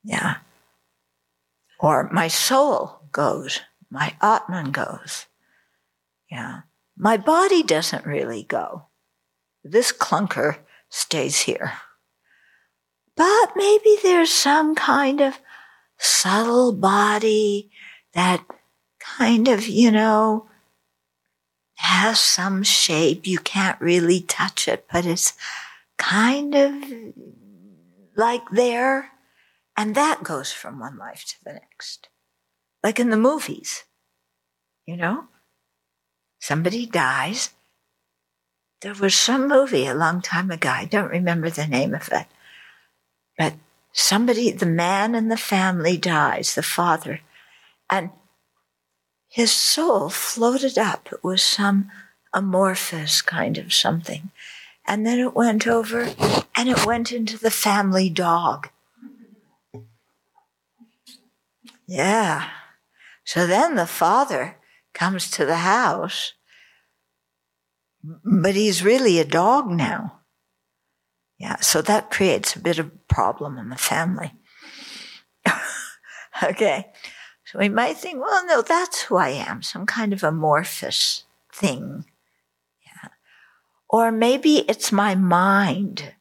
Yeah. 0.04 0.38
Or 1.80 2.10
my 2.12 2.28
soul 2.28 3.02
goes, 3.12 3.62
my 3.90 4.16
Atman 4.22 4.72
goes. 4.72 5.28
Yeah. 6.30 6.62
My 6.98 7.18
body 7.18 7.64
doesn't 7.64 8.06
really 8.06 8.44
go. 8.44 8.88
This 9.64 9.92
clunker 9.92 10.58
stays 10.90 11.42
here. 11.42 11.74
But 13.16 13.52
maybe 13.56 13.98
there's 14.04 14.32
some 14.32 14.76
kind 14.76 15.22
of 15.22 15.40
subtle 15.98 16.74
body 16.74 17.72
that 18.14 18.44
kind 19.18 19.48
of, 19.48 19.68
you 19.68 19.92
know, 19.92 20.48
has 21.76 22.20
some 22.20 22.64
shape. 22.64 23.26
You 23.26 23.40
can't 23.40 23.80
really 23.82 24.22
touch 24.22 24.68
it, 24.68 24.86
but 24.92 25.06
it's 25.06 25.34
kind 25.98 26.56
of 26.56 26.74
like 28.16 28.50
there. 28.52 29.12
And 29.76 29.96
that 29.96 30.24
goes 30.24 30.52
from 30.52 30.80
one 30.80 30.98
life 30.98 31.26
to 31.26 31.44
the 31.44 31.54
next. 31.54 32.10
Like 32.84 33.00
in 33.00 33.10
the 33.10 33.18
movies, 33.18 33.84
you 34.86 34.98
know? 34.98 35.26
Somebody 36.40 36.86
dies. 36.86 37.52
There 38.82 38.96
was 38.96 39.14
some 39.14 39.48
movie 39.48 39.86
a 39.86 39.94
long 39.94 40.22
time 40.22 40.50
ago. 40.50 40.70
I 40.70 40.86
don't 40.86 41.12
remember 41.12 41.50
the 41.50 41.68
name 41.68 41.94
of 41.94 42.10
it. 42.12 42.26
But 43.38 43.54
somebody, 43.94 44.52
the 44.52 44.66
man 44.66 45.14
in 45.14 45.30
the 45.30 45.38
family 45.38 45.98
dies, 45.98 46.56
the 46.56 46.64
father. 46.64 47.22
And 47.90 48.10
his 49.32 49.54
soul 49.54 50.10
floated 50.10 50.78
up. 50.78 51.08
It 51.10 51.24
was 51.24 51.42
some 51.42 51.90
amorphous 52.34 53.22
kind 53.22 53.58
of 53.58 53.74
something. 53.74 54.30
And 54.86 55.08
then 55.08 55.20
it 55.20 55.34
went 55.34 55.66
over 55.66 56.14
and 56.54 56.68
it 56.68 56.86
went 56.86 57.14
into 57.14 57.38
the 57.38 57.50
family 57.50 58.10
dog. 58.10 58.68
Yeah. 61.88 62.50
So 63.24 63.48
then 63.48 63.76
the 63.76 63.88
father 63.88 64.58
comes 64.94 65.32
to 65.32 65.46
the 65.46 65.58
house, 65.58 66.34
but 68.04 68.56
he's 68.56 68.84
really 68.84 69.18
a 69.18 69.26
dog 69.26 69.70
now. 69.70 70.20
Yeah, 71.38 71.56
so 71.62 71.82
that 71.84 72.12
creates 72.12 72.56
a 72.56 72.60
bit 72.60 72.80
of 72.80 72.88
a 72.88 73.14
problem 73.14 73.58
in 73.58 73.70
the 73.70 73.78
family. 73.78 74.34
okay. 76.44 76.92
So 77.52 77.60
we 77.60 77.68
might 77.68 77.98
think, 77.98 78.22
well, 78.22 78.46
no, 78.46 78.62
that's 78.62 79.02
who 79.02 79.18
I 79.18 79.30
am, 79.30 79.62
some 79.62 79.86
kind 79.86 80.14
of 80.14 80.24
amorphous 80.24 81.26
thing. 81.52 82.06
Yeah. 82.86 83.10
Or 83.90 84.10
maybe 84.10 84.60
it's 84.70 84.94
my 84.94 85.16
mind, 85.16 86.14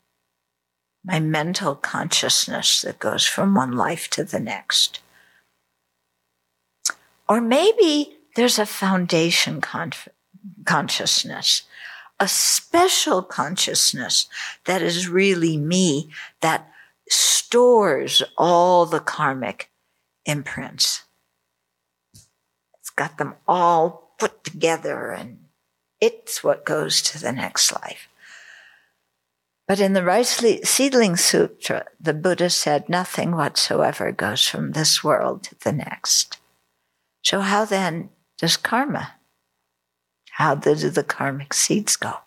my 1.05 1.21
mental 1.21 1.77
consciousness 1.77 2.83
that 2.83 2.99
goes 2.99 3.25
from 3.27 3.55
one 3.55 3.71
life 3.71 4.11
to 4.11 4.25
the 4.25 4.41
next. 4.41 4.99
Or 7.29 7.41
maybe 7.41 8.17
there's 8.35 8.59
a 8.59 8.67
foundation 8.67 9.61
con- 9.61 9.93
consciousness, 10.65 11.63
a 12.19 12.27
special 12.27 13.23
consciousness 13.23 14.27
that 14.65 14.83
is 14.83 15.09
really 15.09 15.57
me 15.57 16.11
that 16.41 16.69
stores 17.09 18.21
all 18.37 18.85
the 18.85 18.99
karmic 18.99 19.71
imprints 20.27 21.05
got 23.01 23.17
them 23.17 23.35
all 23.49 24.13
put 24.19 24.45
together 24.45 25.11
and 25.11 25.39
it's 26.03 26.45
what 26.45 26.67
goes 26.67 27.01
to 27.01 27.19
the 27.19 27.33
next 27.33 27.73
life. 27.73 28.09
But 29.67 29.81
in 29.81 29.95
the 29.95 30.05
Rice 30.05 30.45
Seedling 30.65 31.17
Sutra, 31.17 31.87
the 31.99 32.13
Buddha 32.13 32.51
said 32.51 32.91
nothing 32.91 33.35
whatsoever 33.35 34.13
goes 34.13 34.47
from 34.47 34.73
this 34.73 35.03
world 35.03 35.45
to 35.45 35.55
the 35.65 35.73
next. 35.73 36.37
So, 37.23 37.41
how 37.41 37.65
then 37.65 38.11
does 38.37 38.59
karma? 38.59 39.15
How 40.33 40.55
do 40.55 40.75
the 40.75 41.03
karmic 41.03 41.55
seeds 41.55 41.97
go? 41.97 42.19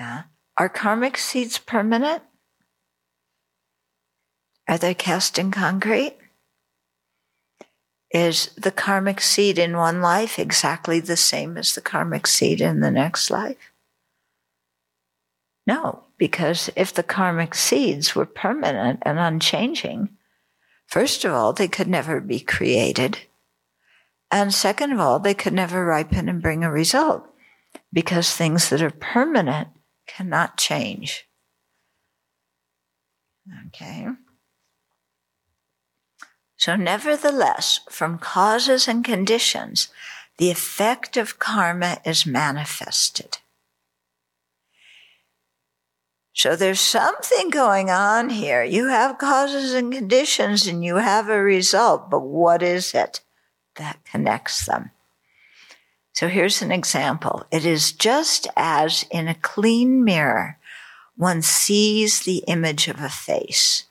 Yeah. 0.00 0.22
Are 0.56 0.68
karmic 0.68 1.16
seeds 1.16 1.58
permanent? 1.58 2.24
Are 4.66 4.78
they 4.78 4.94
cast 4.94 5.38
in 5.38 5.52
concrete? 5.52 6.16
Is 8.10 8.46
the 8.56 8.72
karmic 8.72 9.20
seed 9.20 9.58
in 9.58 9.76
one 9.76 10.02
life 10.02 10.38
exactly 10.38 10.98
the 10.98 11.16
same 11.16 11.56
as 11.56 11.74
the 11.74 11.80
karmic 11.80 12.26
seed 12.26 12.60
in 12.60 12.80
the 12.80 12.90
next 12.90 13.30
life? 13.30 13.72
No, 15.66 16.04
because 16.18 16.70
if 16.74 16.92
the 16.92 17.04
karmic 17.04 17.54
seeds 17.54 18.16
were 18.16 18.26
permanent 18.26 19.00
and 19.02 19.18
unchanging, 19.18 20.08
first 20.86 21.24
of 21.24 21.32
all, 21.32 21.52
they 21.52 21.68
could 21.68 21.86
never 21.86 22.20
be 22.20 22.40
created. 22.40 23.18
And 24.32 24.52
second 24.52 24.92
of 24.92 24.98
all, 24.98 25.20
they 25.20 25.34
could 25.34 25.52
never 25.52 25.84
ripen 25.84 26.28
and 26.28 26.42
bring 26.42 26.64
a 26.64 26.70
result 26.70 27.28
because 27.92 28.34
things 28.34 28.70
that 28.70 28.82
are 28.82 28.90
permanent 28.90 29.68
cannot 30.08 30.56
change. 30.56 31.26
Okay. 33.68 34.08
So, 36.60 36.76
nevertheless, 36.76 37.80
from 37.88 38.18
causes 38.18 38.86
and 38.86 39.02
conditions, 39.02 39.88
the 40.36 40.50
effect 40.50 41.16
of 41.16 41.38
karma 41.38 42.02
is 42.04 42.26
manifested. 42.26 43.38
So 46.34 46.56
there's 46.56 46.80
something 46.80 47.48
going 47.48 47.88
on 47.88 48.28
here. 48.28 48.62
You 48.62 48.88
have 48.88 49.16
causes 49.16 49.72
and 49.72 49.90
conditions 49.90 50.66
and 50.66 50.84
you 50.84 50.96
have 50.96 51.30
a 51.30 51.42
result, 51.42 52.10
but 52.10 52.20
what 52.20 52.62
is 52.62 52.92
it 52.92 53.22
that 53.76 54.04
connects 54.04 54.66
them? 54.66 54.90
So 56.12 56.28
here's 56.28 56.60
an 56.60 56.72
example. 56.72 57.42
It 57.50 57.64
is 57.64 57.92
just 57.92 58.48
as 58.54 59.06
in 59.10 59.28
a 59.28 59.34
clean 59.34 60.04
mirror, 60.04 60.58
one 61.16 61.40
sees 61.40 62.20
the 62.20 62.44
image 62.46 62.86
of 62.86 63.00
a 63.00 63.08
face, 63.08 63.84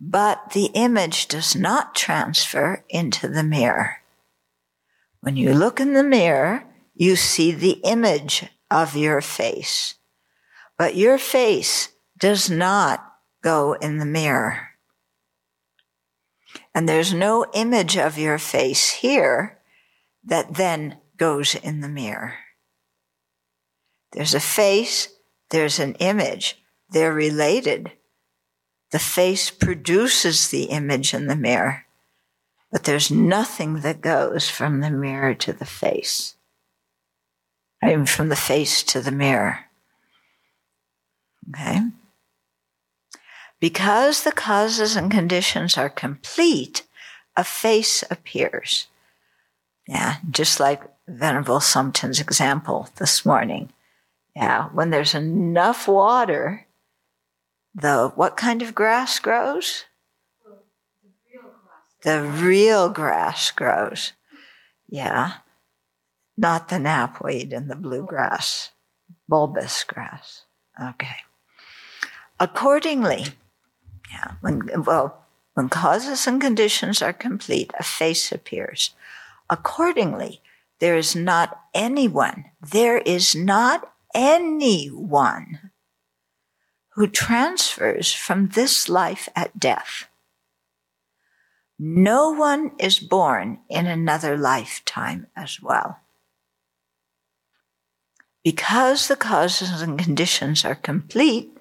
but 0.00 0.50
the 0.52 0.70
image 0.74 1.26
does 1.26 1.56
not 1.56 1.94
transfer 1.94 2.84
into 2.88 3.28
the 3.28 3.42
mirror. 3.42 3.98
When 5.20 5.36
you 5.36 5.52
look 5.52 5.80
in 5.80 5.94
the 5.94 6.04
mirror, 6.04 6.64
you 6.94 7.16
see 7.16 7.52
the 7.52 7.80
image 7.84 8.46
of 8.70 8.96
your 8.96 9.20
face, 9.20 9.94
but 10.76 10.94
your 10.94 11.18
face 11.18 11.90
does 12.18 12.48
not 12.48 13.04
go 13.42 13.72
in 13.74 13.98
the 13.98 14.06
mirror. 14.06 14.68
And 16.74 16.88
there's 16.88 17.12
no 17.12 17.46
image 17.54 17.96
of 17.96 18.18
your 18.18 18.38
face 18.38 18.90
here 18.90 19.58
that 20.24 20.54
then 20.54 20.98
goes 21.16 21.54
in 21.54 21.80
the 21.80 21.88
mirror. 21.88 22.34
There's 24.12 24.34
a 24.34 24.40
face, 24.40 25.08
there's 25.50 25.78
an 25.78 25.94
image, 25.94 26.62
they're 26.90 27.12
related. 27.12 27.92
The 28.90 28.98
face 28.98 29.50
produces 29.50 30.48
the 30.48 30.64
image 30.64 31.12
in 31.12 31.26
the 31.26 31.36
mirror, 31.36 31.84
but 32.72 32.84
there's 32.84 33.10
nothing 33.10 33.80
that 33.80 34.00
goes 34.00 34.48
from 34.48 34.80
the 34.80 34.90
mirror 34.90 35.34
to 35.34 35.52
the 35.52 35.66
face. 35.66 36.36
I 37.82 37.88
mean, 37.88 38.06
from 38.06 38.28
the 38.28 38.36
face 38.36 38.82
to 38.84 39.00
the 39.00 39.12
mirror. 39.12 39.66
Okay? 41.50 41.80
Because 43.60 44.22
the 44.22 44.32
causes 44.32 44.96
and 44.96 45.10
conditions 45.10 45.76
are 45.76 45.88
complete, 45.90 46.84
a 47.36 47.44
face 47.44 48.04
appears. 48.10 48.86
Yeah, 49.86 50.16
just 50.30 50.60
like 50.60 50.82
Venerable 51.06 51.60
Samten's 51.60 52.20
example 52.20 52.88
this 52.96 53.24
morning. 53.24 53.72
Yeah, 54.36 54.68
when 54.68 54.90
there's 54.90 55.14
enough 55.14 55.88
water, 55.88 56.66
the 57.80 58.12
what 58.14 58.36
kind 58.36 58.62
of 58.62 58.74
grass 58.74 59.18
grows? 59.18 59.84
The 62.02 62.22
real 62.22 62.88
grass 62.88 63.50
grows. 63.50 64.12
Yeah, 64.88 65.34
not 66.36 66.68
the 66.68 66.78
knapweed 66.78 67.52
and 67.52 67.68
the 67.68 67.76
bluegrass, 67.76 68.70
bulbous 69.28 69.84
grass. 69.84 70.44
Okay. 70.80 71.16
Accordingly, 72.40 73.26
yeah, 74.10 74.34
when, 74.40 74.84
well, 74.84 75.24
when 75.54 75.68
causes 75.68 76.26
and 76.26 76.40
conditions 76.40 77.02
are 77.02 77.12
complete, 77.12 77.72
a 77.78 77.82
face 77.82 78.30
appears. 78.30 78.94
Accordingly, 79.50 80.40
there 80.78 80.96
is 80.96 81.16
not 81.16 81.60
anyone, 81.74 82.44
there 82.62 82.98
is 82.98 83.34
not 83.34 83.92
anyone 84.14 85.70
who 86.98 87.06
transfers 87.06 88.12
from 88.12 88.48
this 88.48 88.88
life 88.88 89.28
at 89.36 89.58
death. 89.58 90.08
No 91.78 92.30
one 92.30 92.72
is 92.78 92.98
born 92.98 93.60
in 93.68 93.86
another 93.86 94.36
lifetime 94.36 95.28
as 95.36 95.62
well. 95.62 96.00
Because 98.42 99.08
the 99.08 99.16
causes 99.16 99.80
and 99.80 99.98
conditions 99.98 100.64
are 100.64 100.74
complete, 100.74 101.56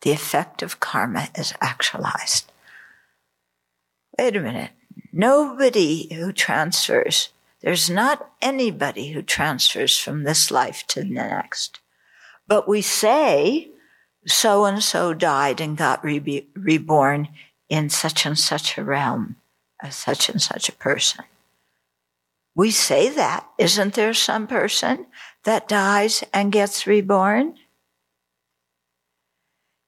the 0.00 0.10
effect 0.10 0.62
of 0.62 0.80
karma 0.80 1.28
is 1.36 1.54
actualized. 1.60 2.50
Wait 4.18 4.36
a 4.36 4.40
minute. 4.40 4.72
Nobody 5.12 6.12
who 6.12 6.32
transfers 6.32 7.28
there's 7.62 7.88
not 7.88 8.28
anybody 8.42 9.12
who 9.12 9.22
transfers 9.22 9.96
from 9.96 10.24
this 10.24 10.50
life 10.50 10.84
to 10.88 11.00
the 11.00 11.08
next. 11.08 11.78
But 12.48 12.68
we 12.68 12.82
say, 12.82 13.71
so 14.26 14.64
and 14.64 14.82
so 14.82 15.14
died 15.14 15.60
and 15.60 15.76
got 15.76 16.04
re- 16.04 16.46
reborn 16.54 17.28
in 17.68 17.90
such 17.90 18.26
and 18.26 18.38
such 18.38 18.78
a 18.78 18.84
realm 18.84 19.36
as 19.82 19.96
such 19.96 20.28
and 20.28 20.40
such 20.40 20.68
a 20.68 20.72
person. 20.72 21.24
We 22.54 22.70
say 22.70 23.08
that. 23.08 23.48
Isn't 23.58 23.94
there 23.94 24.14
some 24.14 24.46
person 24.46 25.06
that 25.44 25.68
dies 25.68 26.22
and 26.32 26.52
gets 26.52 26.86
reborn? 26.86 27.56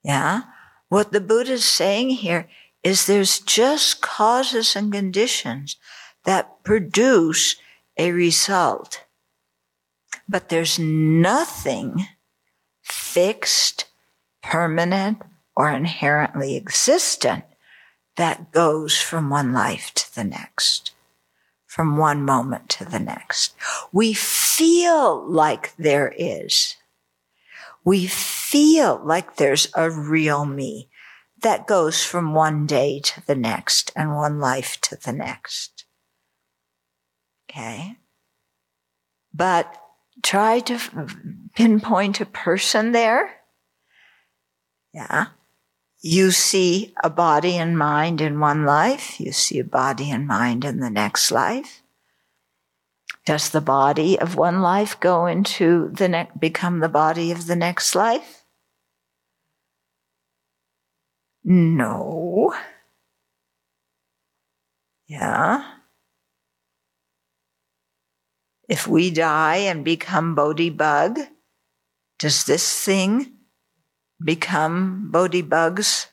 Yeah. 0.02 0.42
What 0.88 1.12
the 1.12 1.20
Buddha 1.20 1.52
is 1.52 1.64
saying 1.64 2.10
here 2.10 2.48
is 2.82 3.06
there's 3.06 3.40
just 3.40 4.00
causes 4.00 4.76
and 4.76 4.92
conditions 4.92 5.76
that 6.24 6.62
produce 6.64 7.56
a 7.96 8.12
result. 8.12 9.04
But 10.28 10.48
there's 10.48 10.78
nothing 10.78 12.06
fixed, 12.82 13.86
permanent, 14.44 15.22
or 15.56 15.70
inherently 15.70 16.56
existent 16.56 17.44
that 18.16 18.52
goes 18.52 19.00
from 19.00 19.30
one 19.30 19.52
life 19.52 19.92
to 19.94 20.14
the 20.14 20.24
next, 20.24 20.92
from 21.66 21.96
one 21.96 22.22
moment 22.24 22.68
to 22.68 22.84
the 22.84 23.00
next. 23.00 23.54
We 23.90 24.12
feel 24.12 25.24
like 25.28 25.74
there 25.76 26.12
is. 26.16 26.76
We 27.84 28.06
feel 28.06 29.00
like 29.04 29.36
there's 29.36 29.68
a 29.74 29.90
real 29.90 30.44
me 30.44 30.88
that 31.42 31.66
goes 31.66 32.04
from 32.04 32.34
one 32.34 32.66
day 32.66 33.00
to 33.00 33.26
the 33.26 33.34
next 33.34 33.92
and 33.96 34.14
one 34.14 34.40
life 34.40 34.80
to 34.82 34.96
the 34.96 35.12
next. 35.12 35.84
Okay. 37.50 37.96
But 39.32 39.76
try 40.22 40.60
to 40.60 40.78
pinpoint 41.54 42.20
a 42.20 42.26
person 42.26 42.92
there. 42.92 43.40
Yeah. 44.94 45.26
You 46.00 46.30
see 46.30 46.94
a 47.02 47.10
body 47.10 47.56
and 47.56 47.76
mind 47.76 48.20
in 48.20 48.38
one 48.38 48.64
life. 48.64 49.18
You 49.18 49.32
see 49.32 49.58
a 49.58 49.64
body 49.64 50.10
and 50.10 50.26
mind 50.26 50.64
in 50.64 50.78
the 50.78 50.90
next 50.90 51.32
life. 51.32 51.82
Does 53.26 53.50
the 53.50 53.60
body 53.60 54.18
of 54.18 54.36
one 54.36 54.60
life 54.60 55.00
go 55.00 55.26
into 55.26 55.90
the 55.92 56.08
next, 56.08 56.38
become 56.38 56.78
the 56.80 56.88
body 56.88 57.32
of 57.32 57.46
the 57.46 57.56
next 57.56 57.94
life? 57.94 58.44
No. 61.42 62.54
Yeah. 65.08 65.64
If 68.68 68.86
we 68.86 69.10
die 69.10 69.56
and 69.56 69.84
become 69.84 70.34
Bodhi 70.34 70.70
bug, 70.70 71.18
does 72.18 72.44
this 72.44 72.84
thing 72.84 73.33
become 74.22 75.10
Bodhi 75.10 75.42
bug's 75.42 76.08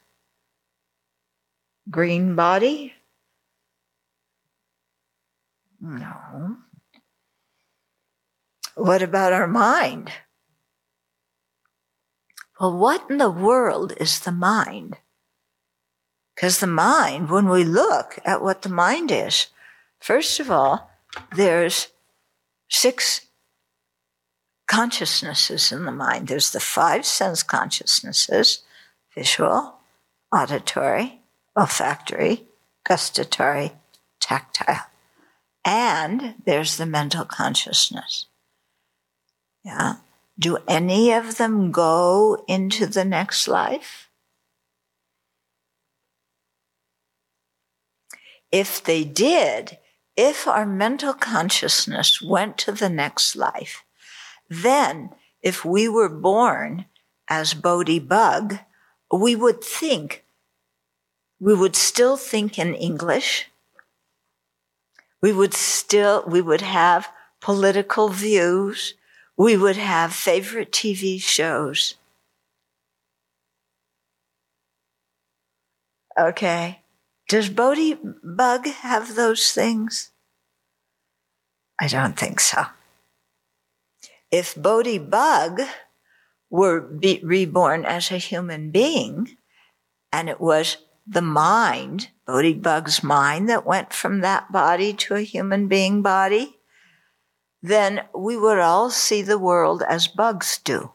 green 1.90 2.36
body? 2.36 2.94
No. 5.80 6.58
What 8.76 9.02
about 9.02 9.34
our 9.34 9.48
mind? 9.48 10.12
Well, 12.60 12.78
what 12.78 13.10
in 13.10 13.18
the 13.18 13.32
world 13.32 13.94
is 13.98 14.20
the 14.20 14.32
mind? 14.32 14.98
Because 16.36 16.60
the 16.60 16.68
mind, 16.68 17.30
when 17.30 17.50
we 17.50 17.64
look 17.64 18.20
at 18.24 18.42
what 18.42 18.62
the 18.62 18.70
mind 18.70 19.12
is, 19.12 19.48
first 20.00 20.40
of 20.40 20.50
all, 20.50 20.92
there's 21.36 21.88
six 22.70 23.26
consciousnesses 24.72 25.74
in 25.74 25.84
the 25.84 25.92
mind. 25.92 26.30
There's 26.30 26.52
the 26.52 26.62
five 26.62 27.06
sense 27.06 27.44
consciousnesses 27.44 28.64
visual, 29.14 29.76
auditory, 30.34 31.20
olfactory, 31.60 32.46
gustatory, 32.86 33.74
tactile. 34.22 34.86
And 35.66 36.36
there's 36.46 36.78
the 36.78 36.86
mental 36.86 37.26
consciousness. 37.26 38.28
Yeah. 39.66 39.96
Do 40.40 40.60
any 40.70 41.12
of 41.12 41.36
them 41.36 41.74
go 41.74 42.46
into 42.48 42.86
the 42.86 43.04
next 43.04 43.50
life? 43.50 44.10
If 48.54 48.82
they 48.82 49.04
did, 49.04 49.80
if 50.16 50.48
our 50.48 50.66
mental 50.66 51.14
consciousness 51.14 52.22
went 52.22 52.58
to 52.60 52.72
the 52.72 52.90
next 52.90 53.36
life, 53.36 53.84
then 54.52 55.12
if 55.42 55.64
we 55.64 55.88
were 55.88 56.10
born 56.10 56.86
as 57.30 57.54
Bodhi 57.54 58.00
Bug, 58.00 58.60
we 59.10 59.34
would 59.34 59.64
think, 59.64 60.26
we 61.40 61.56
would 61.56 61.76
still 61.76 62.18
think 62.18 62.60
in 62.60 62.76
English. 62.76 63.50
We 65.22 65.32
would 65.32 65.54
still, 65.54 66.26
we 66.28 66.42
would 66.42 66.62
have 66.62 67.08
political 67.40 68.10
views. 68.10 68.96
We 69.38 69.56
would 69.56 69.78
have 69.78 70.14
favorite 70.14 70.74
TV 70.74 71.22
shows. 71.22 71.96
Okay. 76.20 76.82
Does 77.30 77.48
Bodhi 77.48 77.98
Bug 78.22 78.68
have 78.68 79.16
those 79.16 79.54
things? 79.54 80.12
I 81.80 81.88
don't 81.88 82.20
think 82.20 82.42
so. 82.42 82.66
If 84.32 84.56
Bodhi 84.56 84.98
Bug 84.98 85.62
were 86.50 86.80
be- 86.80 87.22
reborn 87.24 87.86
as 87.86 88.12
a 88.12 88.18
human 88.18 88.72
being, 88.72 89.36
and 90.12 90.30
it 90.30 90.40
was 90.40 90.78
the 91.06 91.22
mind, 91.22 92.10
Bodhi 92.26 92.54
Bug's 92.54 93.04
mind, 93.04 93.50
that 93.50 93.66
went 93.66 93.92
from 93.92 94.22
that 94.22 94.52
body 94.52 94.94
to 94.94 95.16
a 95.16 95.22
human 95.22 95.68
being 95.68 96.02
body, 96.02 96.60
then 97.62 98.06
we 98.16 98.38
would 98.38 98.60
all 98.60 98.90
see 98.90 99.22
the 99.22 99.38
world 99.38 99.84
as 99.88 100.08
bugs 100.08 100.60
do. 100.64 100.94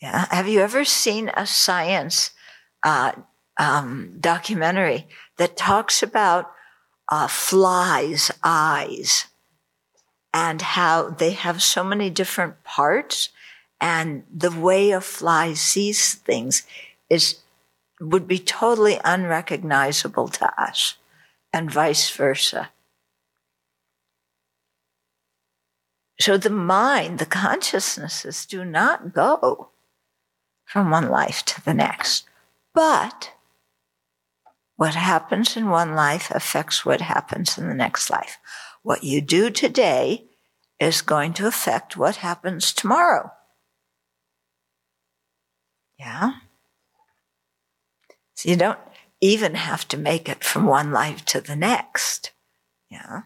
Yeah. 0.00 0.26
Have 0.30 0.48
you 0.48 0.60
ever 0.60 0.84
seen 0.84 1.30
a 1.34 1.46
science 1.46 2.30
uh, 2.82 3.12
um, 3.56 4.16
documentary 4.20 5.06
that 5.36 5.56
talks 5.56 6.02
about 6.02 6.50
uh, 7.08 7.28
flies' 7.28 8.30
eyes 8.42 9.26
and 10.32 10.62
how 10.62 11.10
they 11.10 11.32
have 11.32 11.62
so 11.62 11.84
many 11.84 12.10
different 12.10 12.62
parts, 12.64 13.30
and 13.80 14.24
the 14.32 14.50
way 14.50 14.90
a 14.90 15.00
fly 15.00 15.52
sees 15.52 16.14
things 16.14 16.62
is 17.10 17.40
would 18.00 18.26
be 18.26 18.38
totally 18.38 18.98
unrecognizable 19.04 20.28
to 20.28 20.60
us, 20.60 20.96
and 21.52 21.70
vice 21.70 22.10
versa. 22.10 22.70
So 26.20 26.36
the 26.36 26.50
mind, 26.50 27.18
the 27.18 27.26
consciousnesses 27.26 28.46
do 28.46 28.64
not 28.64 29.12
go 29.12 29.70
from 30.64 30.90
one 30.90 31.08
life 31.08 31.44
to 31.46 31.64
the 31.64 31.74
next. 31.74 32.24
But 32.74 33.32
what 34.76 34.94
happens 34.94 35.56
in 35.56 35.68
one 35.68 35.94
life 35.94 36.30
affects 36.30 36.84
what 36.84 37.00
happens 37.00 37.58
in 37.58 37.68
the 37.68 37.74
next 37.74 38.08
life. 38.08 38.38
What 38.82 39.04
you 39.04 39.20
do 39.20 39.50
today 39.50 40.26
is 40.80 41.02
going 41.02 41.32
to 41.34 41.46
affect 41.46 41.96
what 41.96 42.16
happens 42.16 42.72
tomorrow. 42.72 43.30
Yeah? 45.98 46.32
So 48.34 48.50
you 48.50 48.56
don't 48.56 48.78
even 49.20 49.54
have 49.54 49.86
to 49.88 49.96
make 49.96 50.28
it 50.28 50.42
from 50.42 50.66
one 50.66 50.90
life 50.90 51.24
to 51.26 51.40
the 51.40 51.54
next. 51.54 52.32
Yeah? 52.90 53.22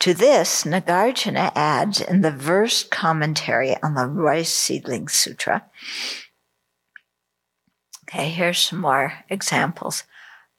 To 0.00 0.14
this, 0.14 0.62
Nagarjuna 0.64 1.52
adds 1.54 2.00
in 2.00 2.22
the 2.22 2.30
verse 2.30 2.84
commentary 2.84 3.76
on 3.82 3.94
the 3.94 4.06
Rice 4.06 4.52
Seedling 4.52 5.08
Sutra. 5.08 5.66
Okay, 8.04 8.30
here's 8.30 8.60
some 8.60 8.80
more 8.80 9.12
examples. 9.28 10.04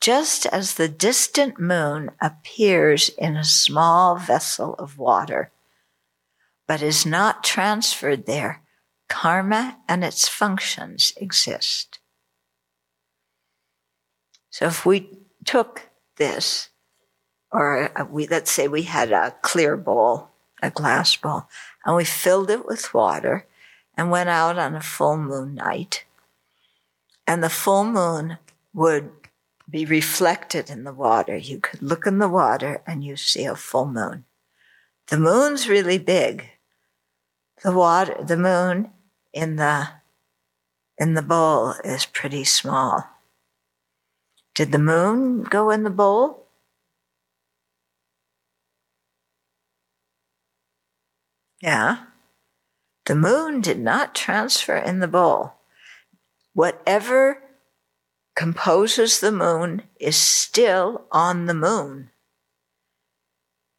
Just 0.01 0.47
as 0.47 0.73
the 0.73 0.89
distant 0.89 1.59
moon 1.59 2.09
appears 2.19 3.09
in 3.09 3.37
a 3.37 3.43
small 3.43 4.17
vessel 4.17 4.73
of 4.79 4.97
water, 4.97 5.51
but 6.67 6.81
is 6.81 7.05
not 7.05 7.43
transferred 7.43 8.25
there, 8.25 8.63
karma 9.07 9.77
and 9.87 10.03
its 10.03 10.27
functions 10.27 11.13
exist. 11.17 11.99
So 14.49 14.65
if 14.65 14.85
we 14.85 15.09
took 15.45 15.89
this 16.17 16.69
or 17.51 17.91
uh, 17.99 18.05
we, 18.05 18.27
let's 18.27 18.51
say 18.51 18.67
we 18.67 18.83
had 18.83 19.11
a 19.11 19.35
clear 19.41 19.77
bowl, 19.77 20.29
a 20.63 20.71
glass 20.71 21.15
bowl, 21.15 21.47
and 21.85 21.95
we 21.95 22.05
filled 22.05 22.49
it 22.49 22.65
with 22.65 22.93
water 22.93 23.45
and 23.95 24.09
went 24.09 24.29
out 24.29 24.57
on 24.57 24.75
a 24.75 24.81
full 24.81 25.17
moon 25.17 25.55
night. 25.55 26.05
And 27.27 27.43
the 27.43 27.49
full 27.49 27.83
moon 27.83 28.37
would 28.73 29.20
be 29.71 29.85
reflected 29.85 30.69
in 30.69 30.83
the 30.83 30.93
water. 30.93 31.37
You 31.37 31.59
could 31.59 31.81
look 31.81 32.05
in 32.05 32.19
the 32.19 32.29
water 32.29 32.83
and 32.85 33.03
you 33.03 33.15
see 33.15 33.45
a 33.45 33.55
full 33.55 33.87
moon. 33.87 34.25
The 35.07 35.17
moon's 35.17 35.69
really 35.69 35.97
big. 35.97 36.45
The 37.63 37.71
water, 37.71 38.17
the 38.21 38.37
moon 38.37 38.91
in 39.33 39.55
the, 39.55 39.87
in 40.97 41.13
the 41.13 41.21
bowl 41.21 41.75
is 41.85 42.05
pretty 42.05 42.43
small. 42.43 43.07
Did 44.53 44.71
the 44.71 44.79
moon 44.79 45.43
go 45.43 45.69
in 45.69 45.83
the 45.83 45.89
bowl? 45.89 46.47
Yeah. 51.61 52.05
The 53.05 53.15
moon 53.15 53.61
did 53.61 53.79
not 53.79 54.15
transfer 54.15 54.75
in 54.75 54.99
the 54.99 55.07
bowl. 55.07 55.53
Whatever 56.53 57.40
composes 58.35 59.19
the 59.19 59.31
moon 59.31 59.83
is 59.99 60.15
still 60.15 61.05
on 61.11 61.45
the 61.45 61.53
moon. 61.53 62.09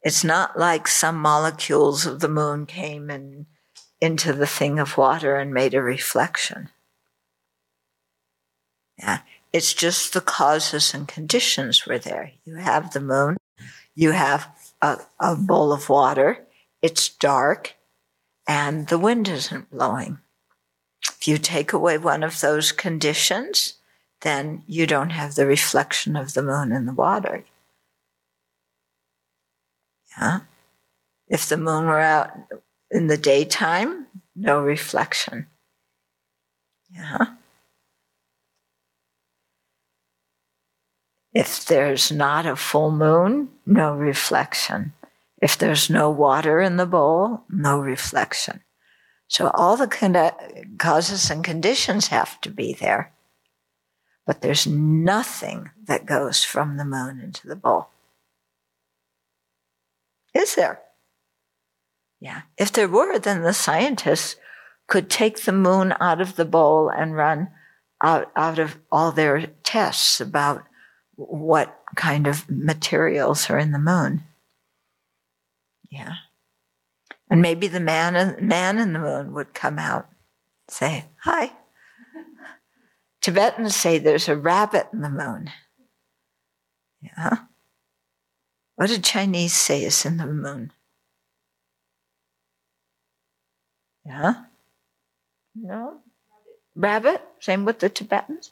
It's 0.01 0.23
not 0.23 0.59
like 0.59 0.87
some 0.87 1.17
molecules 1.17 2.05
of 2.05 2.19
the 2.19 2.29
moon 2.29 2.65
came 2.65 3.09
and 3.09 3.45
into 4.01 4.33
the 4.33 4.47
thing 4.47 4.79
of 4.79 4.97
water 4.97 5.37
and 5.37 5.53
made 5.53 5.73
a 5.73 5.81
reflection. 5.81 6.69
Yeah. 8.99 9.19
It's 9.53 9.73
just 9.73 10.13
the 10.13 10.21
causes 10.21 10.93
and 10.93 11.07
conditions 11.07 11.85
were 11.85 11.99
there. 11.99 12.31
You 12.43 12.55
have 12.55 12.91
the 12.91 12.99
moon, 12.99 13.37
you 13.95 14.11
have 14.11 14.47
a, 14.81 14.99
a 15.19 15.35
bowl 15.35 15.71
of 15.71 15.89
water, 15.89 16.45
it's 16.81 17.07
dark, 17.07 17.75
and 18.47 18.87
the 18.87 18.97
wind 18.97 19.27
isn't 19.27 19.71
blowing. 19.71 20.17
If 21.09 21.27
you 21.27 21.37
take 21.37 21.71
away 21.71 21.97
one 21.97 22.23
of 22.23 22.41
those 22.41 22.71
conditions, 22.71 23.75
then 24.23 24.63
you 24.67 24.87
don't 24.87 25.11
have 25.11 25.35
the 25.35 25.45
reflection 25.45 26.15
of 26.15 26.33
the 26.33 26.43
moon 26.43 26.71
in 26.71 26.85
the 26.85 26.93
water. 26.93 27.43
Yeah. 30.17 30.39
If 31.27 31.47
the 31.47 31.57
moon 31.57 31.85
were 31.85 31.99
out 31.99 32.31
in 32.91 33.07
the 33.07 33.17
daytime, 33.17 34.07
no 34.35 34.61
reflection. 34.61 35.47
Yeah. 36.91 37.25
If 41.33 41.65
there's 41.65 42.11
not 42.11 42.45
a 42.45 42.55
full 42.55 42.91
moon, 42.91 43.49
no 43.65 43.95
reflection. 43.95 44.93
If 45.41 45.57
there's 45.57 45.89
no 45.89 46.11
water 46.11 46.61
in 46.61 46.77
the 46.77 46.85
bowl, 46.85 47.43
no 47.49 47.79
reflection. 47.79 48.61
So 49.27 49.49
all 49.49 49.75
the 49.75 49.87
con- 49.87 50.77
causes 50.77 51.31
and 51.31 51.43
conditions 51.43 52.07
have 52.07 52.39
to 52.41 52.51
be 52.51 52.73
there. 52.73 53.12
But 54.25 54.41
there's 54.41 54.65
nothing 54.65 55.71
that 55.85 56.05
goes 56.05 56.43
from 56.43 56.77
the 56.77 56.85
moon 56.85 57.19
into 57.19 57.47
the 57.47 57.55
bowl. 57.55 57.89
Is 60.33 60.55
there? 60.55 60.79
Yeah. 62.19 62.43
If 62.57 62.71
there 62.71 62.87
were, 62.87 63.19
then 63.19 63.41
the 63.41 63.53
scientists 63.53 64.37
could 64.87 65.09
take 65.09 65.41
the 65.41 65.51
moon 65.51 65.93
out 65.99 66.21
of 66.21 66.35
the 66.35 66.45
bowl 66.45 66.89
and 66.89 67.15
run 67.15 67.49
out, 68.01 68.31
out 68.35 68.59
of 68.59 68.77
all 68.91 69.11
their 69.11 69.47
tests 69.63 70.21
about 70.21 70.63
what 71.15 71.77
kind 71.95 72.25
of 72.25 72.49
materials 72.49 73.49
are 73.49 73.59
in 73.59 73.71
the 73.71 73.79
moon. 73.79 74.23
Yeah. 75.89 76.13
And 77.29 77.41
maybe 77.41 77.67
the 77.67 77.79
man, 77.79 78.35
man 78.45 78.79
in 78.79 78.93
the 78.93 78.99
moon 78.99 79.33
would 79.33 79.53
come 79.53 79.77
out, 79.77 80.07
say, 80.69 81.05
Hi, 81.23 81.51
Tibetans 83.23 83.73
say 83.73 83.97
there's 83.97 84.27
a 84.27 84.35
rabbit 84.35 84.87
in 84.91 84.99
the 84.99 85.09
moon. 85.09 85.49
Yeah. 87.01 87.37
What 88.75 88.89
did 88.89 89.03
Chinese 89.05 89.53
say 89.53 89.85
is 89.85 90.05
in 90.05 90.17
the 90.17 90.27
moon? 90.27 90.73
Yeah? 94.05 94.33
No? 95.55 96.01
Rabbit? 96.75 97.21
Same 97.39 97.63
with 97.63 97.79
the 97.79 97.87
Tibetans? 97.87 98.51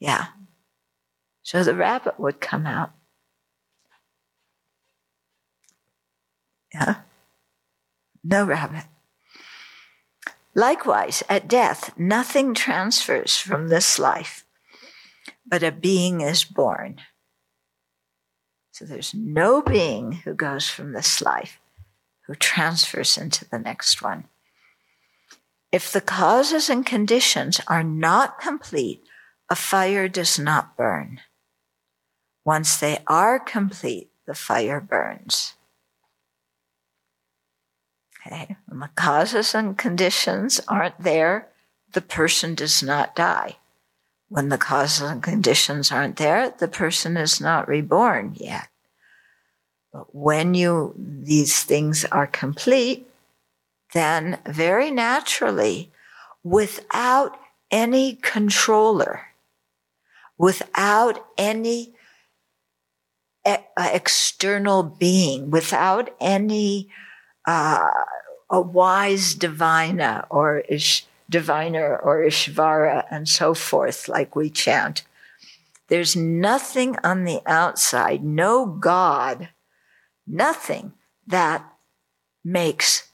Yeah. 0.00 0.28
So 1.42 1.62
the 1.62 1.74
rabbit 1.74 2.18
would 2.18 2.40
come 2.40 2.66
out. 2.66 2.92
Yeah? 6.72 6.96
No 8.24 8.46
rabbit. 8.46 8.84
Likewise, 10.56 11.22
at 11.28 11.48
death, 11.48 11.92
nothing 11.98 12.54
transfers 12.54 13.36
from 13.36 13.68
this 13.68 13.98
life, 13.98 14.46
but 15.46 15.62
a 15.62 15.70
being 15.70 16.22
is 16.22 16.44
born. 16.44 17.02
So 18.72 18.86
there's 18.86 19.12
no 19.14 19.60
being 19.60 20.12
who 20.12 20.32
goes 20.32 20.66
from 20.66 20.92
this 20.92 21.20
life 21.20 21.60
who 22.26 22.34
transfers 22.34 23.18
into 23.18 23.44
the 23.44 23.58
next 23.58 24.00
one. 24.00 24.24
If 25.70 25.92
the 25.92 26.00
causes 26.00 26.70
and 26.70 26.86
conditions 26.86 27.60
are 27.68 27.84
not 27.84 28.40
complete, 28.40 29.02
a 29.50 29.54
fire 29.54 30.08
does 30.08 30.38
not 30.38 30.74
burn. 30.74 31.20
Once 32.46 32.78
they 32.78 33.02
are 33.06 33.38
complete, 33.38 34.10
the 34.26 34.34
fire 34.34 34.80
burns. 34.80 35.52
The 38.30 38.90
causes 38.94 39.54
and 39.54 39.76
conditions 39.76 40.60
aren't 40.68 41.00
there, 41.02 41.48
the 41.92 42.00
person 42.00 42.54
does 42.54 42.82
not 42.82 43.16
die. 43.16 43.56
When 44.28 44.48
the 44.48 44.58
causes 44.58 45.08
and 45.08 45.22
conditions 45.22 45.92
aren't 45.92 46.16
there, 46.16 46.50
the 46.50 46.68
person 46.68 47.16
is 47.16 47.40
not 47.40 47.68
reborn 47.68 48.34
yet. 48.36 48.68
But 49.92 50.14
when 50.14 50.54
you, 50.54 50.94
these 50.98 51.62
things 51.62 52.04
are 52.06 52.26
complete, 52.26 53.08
then 53.94 54.38
very 54.46 54.90
naturally, 54.90 55.90
without 56.42 57.38
any 57.70 58.16
controller, 58.16 59.28
without 60.36 61.24
any 61.38 61.94
uh, 63.44 63.58
external 63.78 64.82
being, 64.82 65.50
without 65.50 66.14
any 66.20 66.90
uh, 67.46 67.88
a 68.50 68.60
wise 68.60 69.34
divina 69.34 70.26
or 70.30 70.60
ish, 70.68 71.06
diviner 71.28 71.96
or 71.96 72.18
Ishvara 72.18 73.04
and 73.10 73.28
so 73.28 73.54
forth, 73.54 74.08
like 74.08 74.36
we 74.36 74.50
chant. 74.50 75.02
There's 75.88 76.16
nothing 76.16 76.96
on 77.04 77.24
the 77.24 77.42
outside, 77.46 78.24
no 78.24 78.66
God, 78.66 79.50
nothing 80.26 80.92
that 81.26 81.64
makes 82.44 83.08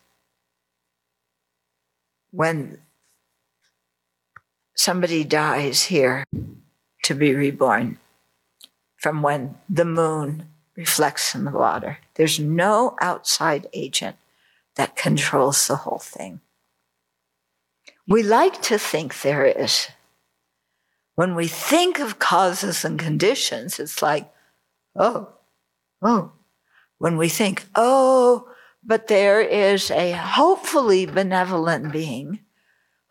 when 2.30 2.78
somebody 4.74 5.24
dies 5.24 5.84
here 5.84 6.24
to 7.04 7.14
be 7.14 7.34
reborn 7.34 7.98
from 8.96 9.20
when 9.20 9.56
the 9.68 9.84
moon 9.84 10.48
reflects 10.76 11.34
in 11.34 11.44
the 11.44 11.50
water. 11.50 11.98
There's 12.14 12.38
no 12.38 12.96
outside 13.00 13.66
agent 13.74 14.16
that 14.76 14.96
controls 14.96 15.66
the 15.66 15.76
whole 15.76 15.98
thing. 15.98 16.40
We 18.06 18.22
like 18.22 18.62
to 18.62 18.78
think 18.78 19.20
there 19.20 19.44
is. 19.44 19.88
When 21.14 21.34
we 21.34 21.46
think 21.46 21.98
of 22.00 22.18
causes 22.18 22.84
and 22.84 22.98
conditions, 22.98 23.78
it's 23.78 24.02
like, 24.02 24.32
oh, 24.96 25.28
oh. 26.00 26.32
When 26.98 27.16
we 27.16 27.28
think, 27.28 27.64
oh, 27.74 28.48
but 28.84 29.08
there 29.08 29.40
is 29.40 29.90
a 29.90 30.12
hopefully 30.12 31.06
benevolent 31.06 31.92
being 31.92 32.40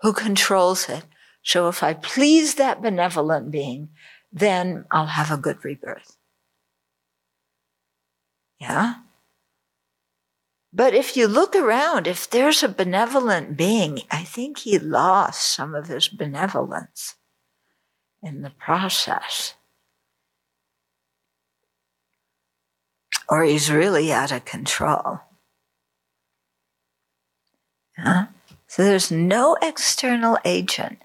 who 0.02 0.14
controls 0.14 0.90
it. 0.90 1.06
So 1.44 1.70
if 1.70 1.84
I 1.84 1.94
please 1.94 2.56
that 2.56 2.82
benevolent 2.82 3.52
being, 3.52 3.90
then 4.32 4.86
I'll 4.92 5.08
have 5.08 5.32
a 5.32 5.38
good 5.38 5.64
rebirth. 5.64 6.18
Yeah? 8.60 8.96
But 10.74 10.94
if 10.94 11.18
you 11.18 11.28
look 11.28 11.56
around, 11.56 12.08
if 12.08 12.30
there's 12.30 12.64
a 12.64 12.70
benevolent 12.70 13.58
being, 13.58 14.04
I 14.10 14.24
think 14.24 14.60
he 14.60 14.80
lost 14.80 15.54
some 15.54 15.76
of 15.76 15.88
his 15.88 16.08
benevolence 16.08 17.16
in 18.24 18.42
the 18.42 18.52
process. 18.52 19.56
Or 23.28 23.44
he's 23.44 23.72
really 23.72 24.12
out 24.14 24.32
of 24.32 24.46
control. 24.46 25.20
So 28.68 28.84
there's 28.84 29.12
no 29.12 29.58
external 29.62 30.38
agent. 30.46 31.00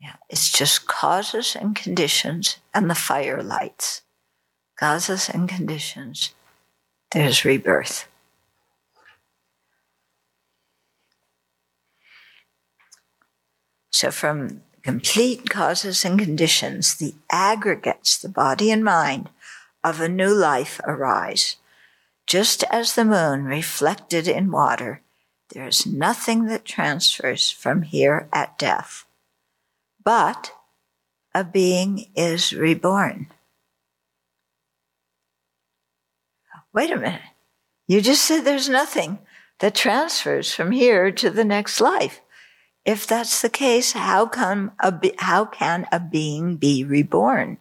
Yeah, 0.00 0.16
it's 0.28 0.52
just 0.52 0.86
causes 0.86 1.56
and 1.58 1.74
conditions 1.74 2.58
and 2.74 2.90
the 2.90 2.94
fire 2.94 3.42
lights. 3.42 4.02
Causes 4.78 5.30
and 5.30 5.48
conditions. 5.48 6.34
There's 7.12 7.44
rebirth. 7.44 8.08
So, 13.92 14.10
from 14.10 14.62
complete 14.82 15.50
causes 15.50 16.04
and 16.04 16.18
conditions, 16.18 16.96
the 16.96 17.14
aggregates, 17.30 18.18
the 18.18 18.28
body 18.28 18.70
and 18.70 18.82
mind, 18.82 19.28
of 19.84 20.00
a 20.00 20.08
new 20.08 20.34
life 20.34 20.80
arise. 20.84 21.56
Just 22.26 22.64
as 22.70 22.94
the 22.94 23.04
moon 23.04 23.44
reflected 23.44 24.26
in 24.26 24.50
water, 24.50 25.02
there 25.50 25.66
is 25.66 25.86
nothing 25.86 26.46
that 26.46 26.64
transfers 26.64 27.50
from 27.50 27.82
here 27.82 28.28
at 28.32 28.58
death. 28.58 29.04
But 30.02 30.52
a 31.34 31.44
being 31.44 32.06
is 32.16 32.52
reborn. 32.52 33.26
Wait 36.72 36.90
a 36.90 36.96
minute. 36.96 37.20
You 37.86 38.00
just 38.00 38.24
said 38.24 38.40
there's 38.44 38.68
nothing 38.68 39.18
that 39.58 39.74
transfers 39.74 40.54
from 40.54 40.70
here 40.70 41.12
to 41.12 41.28
the 41.28 41.44
next 41.44 41.80
life. 41.80 42.21
If 42.84 43.06
that's 43.06 43.42
the 43.42 43.48
case, 43.48 43.92
how 43.92 44.26
come 44.26 44.72
a 44.80 44.90
be- 44.90 45.14
how 45.18 45.44
can 45.44 45.86
a 45.92 46.00
being 46.00 46.56
be 46.56 46.84
reborn? 46.84 47.58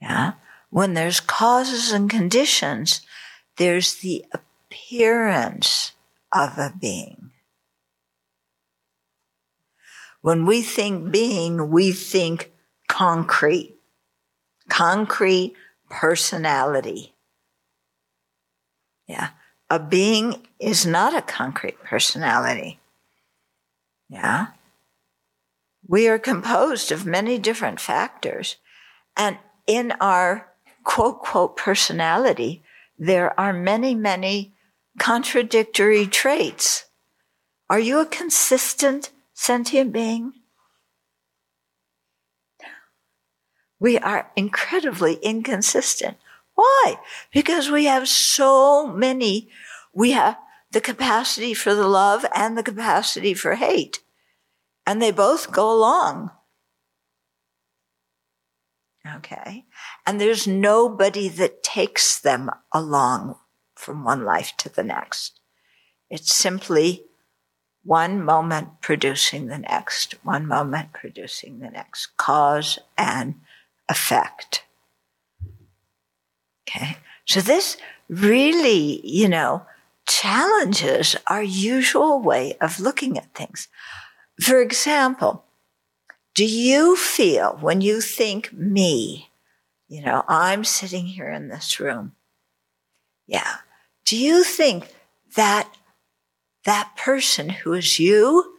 Yeah. 0.00 0.32
When 0.70 0.94
there's 0.94 1.20
causes 1.20 1.92
and 1.92 2.10
conditions, 2.10 3.02
there's 3.58 3.96
the 3.96 4.24
appearance 4.32 5.92
of 6.32 6.58
a 6.58 6.74
being. 6.78 7.30
When 10.20 10.44
we 10.46 10.62
think 10.62 11.12
being, 11.12 11.70
we 11.70 11.92
think 11.92 12.50
concrete, 12.88 13.76
concrete 14.68 15.54
personality. 15.90 17.14
Yeah. 19.06 19.28
A 19.70 19.78
being 19.78 20.46
is 20.60 20.86
not 20.86 21.16
a 21.16 21.22
concrete 21.22 21.82
personality. 21.82 22.78
Yeah. 24.08 24.48
We 25.86 26.08
are 26.08 26.18
composed 26.18 26.92
of 26.92 27.06
many 27.06 27.38
different 27.38 27.80
factors. 27.80 28.56
And 29.16 29.38
in 29.66 29.92
our 30.00 30.48
quote, 30.84 31.20
quote, 31.20 31.56
personality, 31.56 32.62
there 32.98 33.38
are 33.38 33.52
many, 33.52 33.94
many 33.94 34.52
contradictory 34.98 36.06
traits. 36.06 36.84
Are 37.68 37.80
you 37.80 38.00
a 38.00 38.06
consistent 38.06 39.10
sentient 39.32 39.92
being? 39.92 40.34
We 43.80 43.98
are 43.98 44.30
incredibly 44.36 45.14
inconsistent. 45.14 46.16
Why? 46.54 46.96
Because 47.32 47.70
we 47.70 47.84
have 47.86 48.08
so 48.08 48.86
many, 48.86 49.48
we 49.92 50.12
have 50.12 50.38
the 50.70 50.80
capacity 50.80 51.54
for 51.54 51.74
the 51.74 51.86
love 51.86 52.24
and 52.34 52.56
the 52.56 52.62
capacity 52.62 53.34
for 53.34 53.54
hate. 53.54 54.00
And 54.86 55.00
they 55.00 55.10
both 55.10 55.50
go 55.50 55.72
along. 55.72 56.30
Okay. 59.16 59.64
And 60.06 60.20
there's 60.20 60.46
nobody 60.46 61.28
that 61.28 61.62
takes 61.62 62.18
them 62.18 62.50
along 62.72 63.36
from 63.74 64.04
one 64.04 64.24
life 64.24 64.52
to 64.58 64.68
the 64.68 64.84
next. 64.84 65.40
It's 66.10 66.34
simply 66.34 67.04
one 67.82 68.24
moment 68.24 68.80
producing 68.80 69.46
the 69.46 69.58
next, 69.58 70.14
one 70.22 70.46
moment 70.46 70.92
producing 70.92 71.58
the 71.58 71.70
next, 71.70 72.16
cause 72.16 72.78
and 72.96 73.36
effect. 73.88 74.63
Okay. 76.74 76.96
So 77.26 77.40
this 77.40 77.76
really, 78.08 79.00
you 79.06 79.28
know, 79.28 79.64
challenges 80.06 81.16
our 81.28 81.42
usual 81.42 82.20
way 82.20 82.56
of 82.60 82.80
looking 82.80 83.16
at 83.16 83.32
things. 83.34 83.68
For 84.40 84.60
example, 84.60 85.44
Do 86.34 86.44
you 86.44 86.96
feel 86.96 87.56
when 87.60 87.80
you 87.80 88.00
think 88.00 88.52
me, 88.52 89.30
you 89.88 90.02
know, 90.02 90.24
I'm 90.26 90.64
sitting 90.64 91.06
here 91.06 91.30
in 91.30 91.48
this 91.48 91.78
room. 91.78 92.12
Yeah. 93.26 93.58
Do 94.04 94.16
you 94.16 94.42
think 94.42 94.92
that 95.36 95.70
that 96.64 96.92
person 96.96 97.50
who 97.50 97.72
is 97.72 97.98
you 98.00 98.56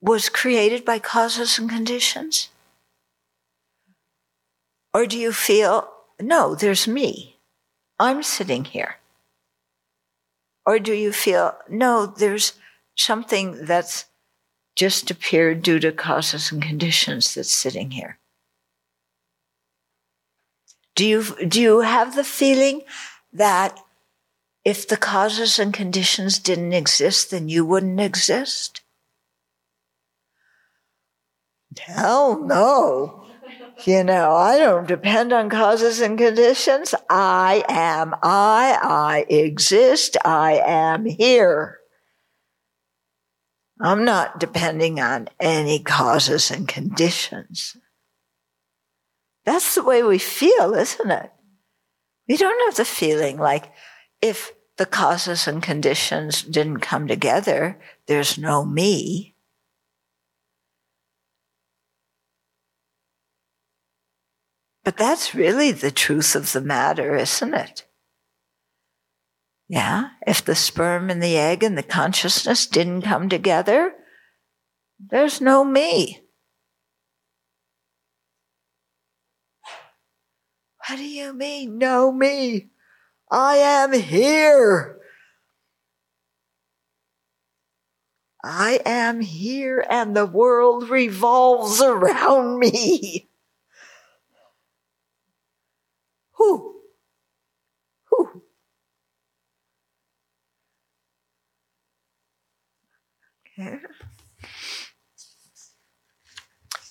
was 0.00 0.28
created 0.28 0.84
by 0.84 0.98
causes 0.98 1.58
and 1.58 1.68
conditions? 1.68 2.48
Or 4.94 5.06
do 5.06 5.18
you 5.18 5.32
feel, 5.32 5.88
no, 6.20 6.54
there's 6.54 6.88
me. 6.88 7.36
I'm 7.98 8.22
sitting 8.22 8.64
here. 8.64 8.96
Or 10.66 10.78
do 10.78 10.92
you 10.92 11.12
feel, 11.12 11.54
no, 11.68 12.06
there's 12.06 12.54
something 12.96 13.66
that's 13.66 14.06
just 14.76 15.10
appeared 15.10 15.62
due 15.62 15.78
to 15.80 15.92
causes 15.92 16.50
and 16.50 16.62
conditions 16.62 17.34
that's 17.34 17.52
sitting 17.52 17.92
here? 17.92 18.18
Do 20.94 21.06
you, 21.06 21.24
do 21.46 21.60
you 21.60 21.80
have 21.80 22.14
the 22.14 22.24
feeling 22.24 22.82
that 23.32 23.78
if 24.64 24.88
the 24.88 24.96
causes 24.96 25.58
and 25.58 25.74
conditions 25.74 26.38
didn't 26.38 26.72
exist, 26.72 27.30
then 27.30 27.48
you 27.48 27.64
wouldn't 27.64 28.00
exist? 28.00 28.80
Hell 31.78 32.40
no. 32.40 33.23
You 33.86 34.02
know, 34.02 34.32
I 34.32 34.58
don't 34.58 34.88
depend 34.88 35.32
on 35.32 35.50
causes 35.50 36.00
and 36.00 36.16
conditions. 36.16 36.94
I 37.10 37.64
am 37.68 38.14
I. 38.22 38.78
I 38.80 39.26
exist. 39.28 40.16
I 40.24 40.62
am 40.64 41.04
here. 41.04 41.80
I'm 43.80 44.04
not 44.04 44.40
depending 44.40 45.00
on 45.00 45.28
any 45.38 45.80
causes 45.80 46.50
and 46.50 46.66
conditions. 46.66 47.76
That's 49.44 49.74
the 49.74 49.82
way 49.82 50.02
we 50.02 50.18
feel, 50.18 50.74
isn't 50.74 51.10
it? 51.10 51.30
We 52.26 52.38
don't 52.38 52.64
have 52.66 52.76
the 52.76 52.86
feeling 52.86 53.36
like 53.36 53.70
if 54.22 54.52
the 54.78 54.86
causes 54.86 55.46
and 55.46 55.62
conditions 55.62 56.42
didn't 56.42 56.80
come 56.80 57.06
together, 57.06 57.78
there's 58.06 58.38
no 58.38 58.64
me. 58.64 59.33
But 64.84 64.98
that's 64.98 65.34
really 65.34 65.72
the 65.72 65.90
truth 65.90 66.36
of 66.36 66.52
the 66.52 66.60
matter, 66.60 67.16
isn't 67.16 67.54
it? 67.54 67.86
Yeah, 69.66 70.10
if 70.26 70.44
the 70.44 70.54
sperm 70.54 71.08
and 71.08 71.22
the 71.22 71.38
egg 71.38 71.62
and 71.62 71.76
the 71.76 71.82
consciousness 71.82 72.66
didn't 72.66 73.02
come 73.02 73.30
together, 73.30 73.94
there's 75.00 75.40
no 75.40 75.64
me. 75.64 76.20
What 80.86 80.96
do 80.96 81.04
you 81.04 81.32
mean, 81.32 81.78
no 81.78 82.12
me? 82.12 82.68
I 83.30 83.56
am 83.56 83.94
here. 83.94 84.98
I 88.44 88.80
am 88.84 89.22
here 89.22 89.86
and 89.88 90.14
the 90.14 90.26
world 90.26 90.90
revolves 90.90 91.80
around 91.80 92.58
me. 92.58 93.30
Who? 96.34 96.80
Who? 98.10 98.42
Okay. 103.58 103.78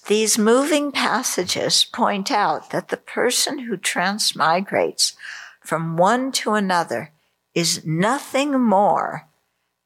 These 0.08 0.38
moving 0.38 0.92
passages 0.92 1.86
point 1.86 2.30
out 2.30 2.72
that 2.72 2.90
the 2.90 2.98
person 2.98 3.60
who 3.60 3.78
transmigrates 3.78 5.14
from 5.62 5.96
one 5.96 6.32
to 6.34 6.54
another 6.54 7.12
is 7.54 7.86
nothing 7.86 8.60
more 8.60 9.30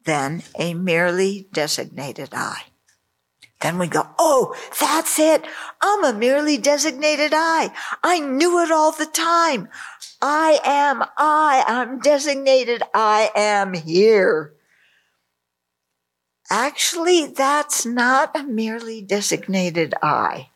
than 0.05 0.41
a 0.57 0.73
merely 0.73 1.47
designated 1.51 2.29
I. 2.33 2.63
Then 3.61 3.79
we 3.79 3.87
go, 3.87 4.07
oh, 4.19 4.55
that's 4.79 5.17
it. 5.17 5.43
I'm 5.81 6.03
a 6.03 6.13
merely 6.13 6.57
designated 6.57 7.31
I. 7.33 7.73
I 8.03 8.19
knew 8.19 8.63
it 8.63 8.71
all 8.71 8.91
the 8.91 9.07
time. 9.07 9.69
I 10.21 10.59
am 10.63 11.03
I. 11.17 11.63
I'm 11.67 11.99
designated. 11.99 12.83
I 12.93 13.31
am 13.35 13.73
here. 13.73 14.53
Actually, 16.51 17.25
that's 17.25 17.85
not 17.85 18.35
a 18.39 18.43
merely 18.43 19.01
designated 19.01 19.93
I. 20.01 20.49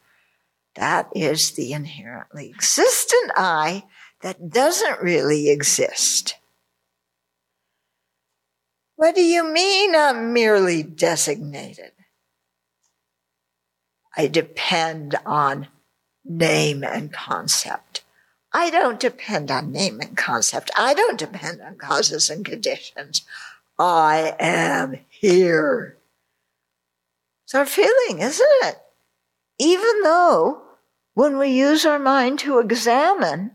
That 0.75 1.09
is 1.13 1.51
the 1.51 1.73
inherently 1.73 2.49
existent 2.49 3.31
I 3.35 3.83
that 4.21 4.49
doesn't 4.49 5.01
really 5.01 5.49
exist. 5.49 6.35
What 8.95 9.15
do 9.15 9.21
you 9.23 9.43
mean 9.43 9.95
I'm 9.95 10.31
merely 10.31 10.83
designated? 10.83 11.91
I 14.17 14.27
depend 14.27 15.15
on 15.25 15.67
name 16.25 16.83
and 16.83 17.11
concept. 17.11 18.03
I 18.53 18.69
don't 18.69 18.99
depend 18.99 19.49
on 19.49 19.71
name 19.71 20.01
and 20.01 20.17
concept. 20.17 20.71
I 20.77 20.93
don't 20.93 21.17
depend 21.17 21.61
on 21.61 21.77
causes 21.77 22.29
and 22.29 22.43
conditions. 22.43 23.23
I 23.79 24.35
am 24.39 24.99
here. 25.09 25.97
It's 27.45 27.55
our 27.55 27.65
feeling, 27.65 28.19
isn't 28.19 28.49
it? 28.63 28.77
Even 29.57 30.01
though 30.03 30.61
when 31.13 31.37
we 31.37 31.49
use 31.49 31.85
our 31.85 31.99
mind 31.99 32.39
to 32.39 32.59
examine, 32.59 33.51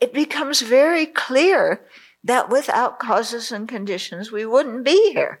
it 0.00 0.12
becomes 0.12 0.62
very 0.62 1.06
clear 1.06 1.82
that 2.24 2.50
without 2.50 2.98
causes 2.98 3.52
and 3.52 3.68
conditions, 3.68 4.30
we 4.32 4.44
wouldn't 4.44 4.84
be 4.84 5.12
here. 5.12 5.40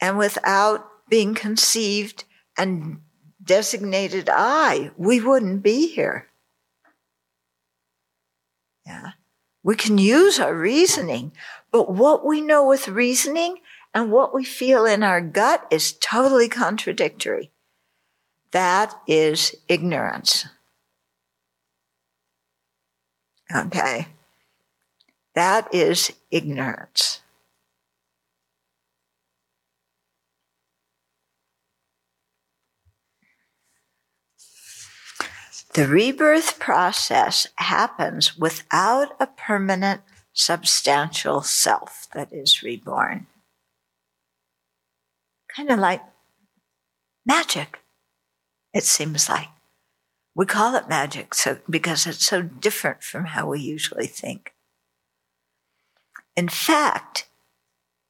And 0.00 0.18
without 0.18 0.86
being 1.08 1.34
conceived 1.34 2.24
and 2.56 3.00
designated 3.42 4.28
I, 4.32 4.90
we 4.96 5.20
wouldn't 5.20 5.62
be 5.62 5.88
here. 5.88 6.28
Yeah. 8.86 9.12
We 9.62 9.74
can 9.74 9.98
use 9.98 10.38
our 10.38 10.54
reasoning, 10.54 11.32
but 11.72 11.92
what 11.92 12.24
we 12.24 12.40
know 12.40 12.66
with 12.66 12.88
reasoning 12.88 13.58
and 13.92 14.12
what 14.12 14.34
we 14.34 14.44
feel 14.44 14.84
in 14.84 15.02
our 15.02 15.20
gut 15.20 15.66
is 15.70 15.92
totally 15.92 16.48
contradictory. 16.48 17.50
That 18.52 18.94
is 19.06 19.56
ignorance. 19.68 20.46
Okay. 23.54 24.08
That 25.34 25.72
is 25.74 26.12
ignorance. 26.30 27.20
The 35.76 35.86
rebirth 35.86 36.58
process 36.58 37.46
happens 37.56 38.38
without 38.38 39.14
a 39.20 39.26
permanent 39.26 40.00
substantial 40.32 41.42
self 41.42 42.08
that 42.14 42.32
is 42.32 42.62
reborn. 42.62 43.26
Kind 45.54 45.70
of 45.70 45.78
like 45.78 46.00
magic, 47.26 47.80
it 48.72 48.84
seems 48.84 49.28
like. 49.28 49.48
We 50.34 50.46
call 50.46 50.76
it 50.76 50.88
magic 50.88 51.34
so, 51.34 51.58
because 51.68 52.06
it's 52.06 52.24
so 52.24 52.40
different 52.40 53.02
from 53.02 53.26
how 53.26 53.50
we 53.50 53.60
usually 53.60 54.06
think. 54.06 54.54
In 56.34 56.48
fact, 56.48 57.28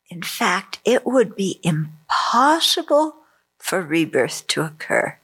in 0.08 0.22
fact, 0.22 0.78
it 0.84 1.04
would 1.04 1.34
be 1.34 1.58
impossible 1.64 3.16
for 3.58 3.82
rebirth 3.82 4.46
to 4.46 4.62
occur 4.62 5.18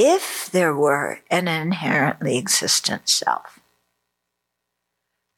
if 0.00 0.48
there 0.52 0.76
were 0.76 1.18
an 1.28 1.48
inherently 1.48 2.38
existent 2.38 3.08
self. 3.08 3.58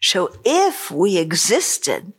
So 0.03 0.35
if 0.45 0.91
we 0.91 1.17
existed 1.17 2.13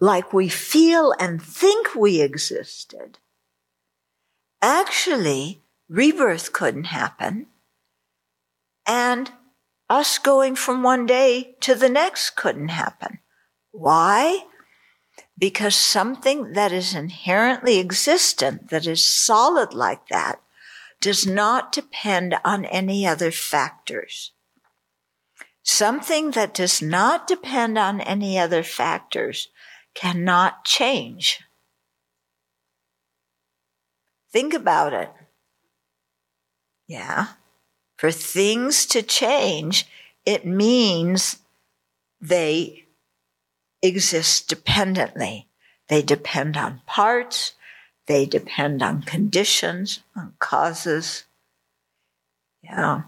like 0.00 0.32
we 0.32 0.48
feel 0.48 1.12
and 1.20 1.42
think 1.42 1.94
we 1.94 2.22
existed, 2.22 3.18
actually 4.62 5.60
rebirth 5.90 6.54
couldn't 6.54 6.84
happen 6.84 7.48
and 8.86 9.30
us 9.90 10.16
going 10.16 10.56
from 10.56 10.82
one 10.82 11.04
day 11.04 11.54
to 11.60 11.74
the 11.74 11.90
next 11.90 12.30
couldn't 12.30 12.68
happen. 12.68 13.18
Why? 13.72 14.44
Because 15.36 15.74
something 15.74 16.54
that 16.54 16.72
is 16.72 16.94
inherently 16.94 17.78
existent, 17.78 18.70
that 18.70 18.86
is 18.86 19.04
solid 19.04 19.74
like 19.74 20.08
that, 20.08 20.40
does 21.00 21.26
not 21.26 21.72
depend 21.72 22.34
on 22.44 22.64
any 22.64 23.06
other 23.06 23.30
factors. 23.30 24.32
Something 25.62 26.32
that 26.32 26.54
does 26.54 26.82
not 26.82 27.26
depend 27.26 27.78
on 27.78 28.00
any 28.00 28.38
other 28.38 28.62
factors 28.62 29.48
cannot 29.94 30.64
change. 30.64 31.40
Think 34.32 34.52
about 34.52 34.92
it. 34.92 35.10
Yeah. 36.86 37.28
For 37.96 38.10
things 38.10 38.84
to 38.86 39.02
change, 39.02 39.86
it 40.26 40.44
means 40.44 41.38
they 42.20 42.84
exist 43.82 44.48
dependently. 44.48 45.48
They 45.88 46.02
depend 46.02 46.56
on 46.56 46.82
parts, 46.86 47.52
they 48.06 48.26
depend 48.26 48.82
on 48.82 49.02
conditions, 49.02 50.00
on 50.16 50.34
causes. 50.38 51.24
Yeah. 52.62 53.02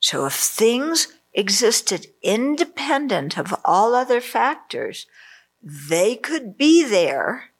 So 0.00 0.26
if 0.26 0.34
things 0.34 1.08
existed 1.34 2.06
independent 2.22 3.38
of 3.38 3.54
all 3.64 3.94
other 3.94 4.20
factors, 4.20 5.06
they 5.62 6.16
could 6.16 6.56
be 6.56 6.84
there. 6.84 7.50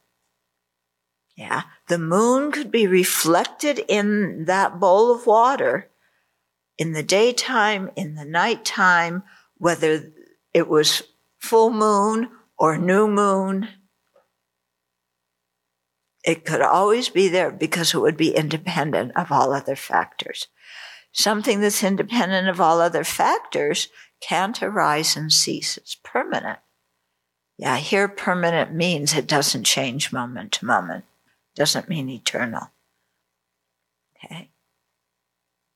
Yeah. 1.37 1.63
The 1.89 1.99
moon 1.99 2.51
could 2.51 2.71
be 2.71 2.87
reflected 2.87 3.85
in 3.89 4.45
that 4.47 4.81
bowl 4.81 5.15
of 5.15 5.27
water 5.27 5.89
in 6.77 6.93
the 6.93 7.03
daytime, 7.03 7.91
in 7.97 8.15
the 8.15 8.25
nighttime, 8.25 9.25
whether 9.57 10.13
it 10.55 10.69
was 10.69 11.03
full 11.39 11.71
moon 11.71 12.31
or 12.57 12.79
new 12.79 13.09
moon. 13.09 13.69
It 16.25 16.45
could 16.45 16.61
always 16.61 17.09
be 17.09 17.29
there 17.29 17.51
because 17.51 17.95
it 17.95 17.99
would 17.99 18.17
be 18.17 18.35
independent 18.35 19.13
of 19.17 19.31
all 19.31 19.53
other 19.53 19.77
factors. 19.77 20.49
Something 21.13 21.61
that's 21.61 21.83
independent 21.83 22.49
of 22.49 22.61
all 22.61 22.81
other 22.81 23.05
factors 23.05 23.89
can't 24.21 24.63
arise 24.63 25.17
and 25.17 25.33
cease. 25.33 25.77
It's 25.77 25.95
permanent. 25.95 26.59
Yeah, 27.57 27.77
here 27.77 28.09
permanent 28.09 28.73
means 28.73 29.15
it 29.15 29.27
doesn't 29.27 29.65
change 29.65 30.13
moment 30.13 30.53
to 30.53 30.67
moment. 30.67 31.05
Doesn't 31.57 31.89
mean 31.89 32.09
eternal. 32.09 32.71
Okay. 34.25 34.51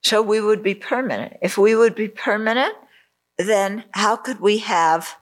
So 0.03 0.23
we 0.23 0.41
would 0.41 0.63
be 0.63 0.75
permanent. 0.75 1.39
If 1.43 1.57
we 1.57 1.75
would 1.75 1.95
be 1.95 2.09
permanent, 2.09 2.75
then 3.39 3.85
how 3.93 4.17
could 4.17 4.41
we 4.41 4.59
have 4.59 5.17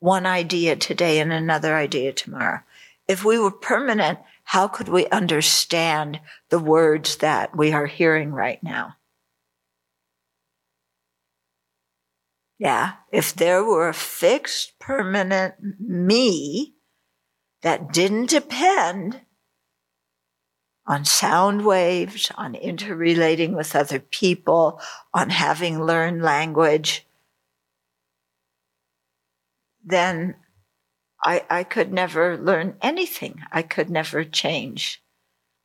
one 0.00 0.26
idea 0.26 0.76
today 0.76 1.18
and 1.18 1.32
another 1.32 1.74
idea 1.74 2.12
tomorrow? 2.12 2.60
If 3.06 3.24
we 3.24 3.38
were 3.38 3.50
permanent, 3.50 4.18
how 4.48 4.66
could 4.66 4.88
we 4.88 5.06
understand 5.08 6.18
the 6.48 6.58
words 6.58 7.16
that 7.16 7.54
we 7.54 7.70
are 7.72 7.84
hearing 7.84 8.32
right 8.32 8.58
now? 8.62 8.94
Yeah, 12.58 12.92
if 13.12 13.34
there 13.34 13.62
were 13.62 13.90
a 13.90 13.94
fixed, 13.94 14.78
permanent 14.78 15.56
me 15.78 16.72
that 17.60 17.92
didn't 17.92 18.30
depend 18.30 19.20
on 20.86 21.04
sound 21.04 21.66
waves, 21.66 22.32
on 22.34 22.54
interrelating 22.54 23.54
with 23.54 23.76
other 23.76 24.00
people, 24.00 24.80
on 25.12 25.28
having 25.28 25.84
learned 25.84 26.22
language, 26.22 27.06
then 29.84 30.36
I, 31.28 31.44
I 31.50 31.62
could 31.62 31.92
never 31.92 32.38
learn 32.38 32.76
anything. 32.80 33.42
I 33.52 33.60
could 33.60 33.90
never 33.90 34.24
change. 34.24 35.02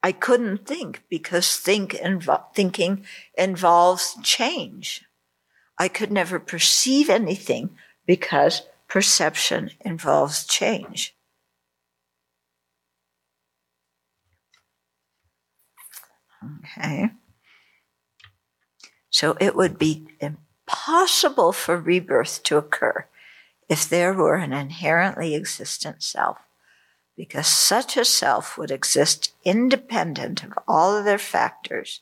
I 0.04 0.12
couldn't 0.12 0.66
think 0.68 1.04
because 1.10 1.56
think 1.56 1.94
invo- 1.94 2.54
thinking 2.54 3.06
involves 3.38 4.18
change. 4.22 5.06
I 5.80 5.88
could 5.88 6.12
never 6.12 6.38
perceive 6.38 7.10
anything 7.10 7.78
because 8.06 8.64
perception 8.90 9.72
involves 9.80 10.46
change. 10.46 11.16
Okay. 16.60 17.12
So 19.10 19.38
it 19.40 19.56
would 19.56 19.80
be 19.80 20.10
impossible 20.20 21.54
for 21.54 21.78
rebirth 21.78 22.44
to 22.44 22.58
occur 22.58 23.08
if 23.74 23.90
there 23.90 24.14
were 24.14 24.36
an 24.36 24.54
inherently 24.54 25.34
existent 25.34 26.04
self, 26.04 26.38
because 27.18 27.48
such 27.48 27.98
a 27.98 28.06
self 28.06 28.56
would 28.56 28.70
exist 28.70 29.34
independent 29.44 30.44
of 30.44 30.54
all 30.68 30.96
other 30.96 31.18
factors 31.18 32.02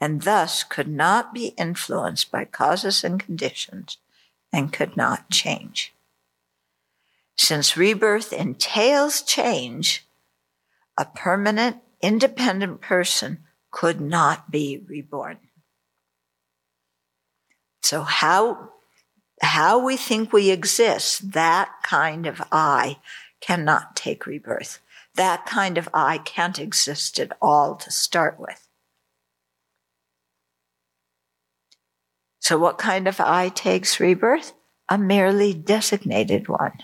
and 0.00 0.22
thus 0.22 0.64
could 0.64 0.88
not 0.88 1.34
be 1.34 1.48
influenced 1.58 2.32
by 2.32 2.46
causes 2.46 3.04
and 3.04 3.20
conditions 3.20 3.98
and 4.54 4.72
could 4.72 4.96
not 4.96 5.28
change. 5.28 5.92
Since 7.36 7.76
rebirth 7.76 8.32
entails 8.32 9.20
change, 9.20 10.06
a 10.96 11.04
permanent, 11.04 11.76
independent 12.00 12.80
person 12.80 13.40
could 13.70 14.00
not 14.00 14.50
be 14.50 14.82
reborn. 14.88 15.36
So 17.82 18.00
how, 18.00 18.70
how 19.42 19.84
we 19.84 19.96
think 19.96 20.32
we 20.32 20.50
exist, 20.50 21.32
that 21.32 21.70
kind 21.82 22.26
of 22.26 22.40
I 22.50 22.98
cannot 23.40 23.96
take 23.96 24.26
rebirth. 24.26 24.78
That 25.14 25.44
kind 25.44 25.76
of 25.76 25.88
I 25.92 26.18
can't 26.18 26.58
exist 26.58 27.18
at 27.18 27.36
all 27.42 27.74
to 27.76 27.90
start 27.90 28.38
with. 28.38 28.66
So 32.40 32.58
what 32.58 32.78
kind 32.78 33.06
of 33.06 33.20
I 33.20 33.50
takes 33.50 34.00
rebirth? 34.00 34.52
A 34.88 34.98
merely 34.98 35.52
designated 35.54 36.48
one. 36.48 36.78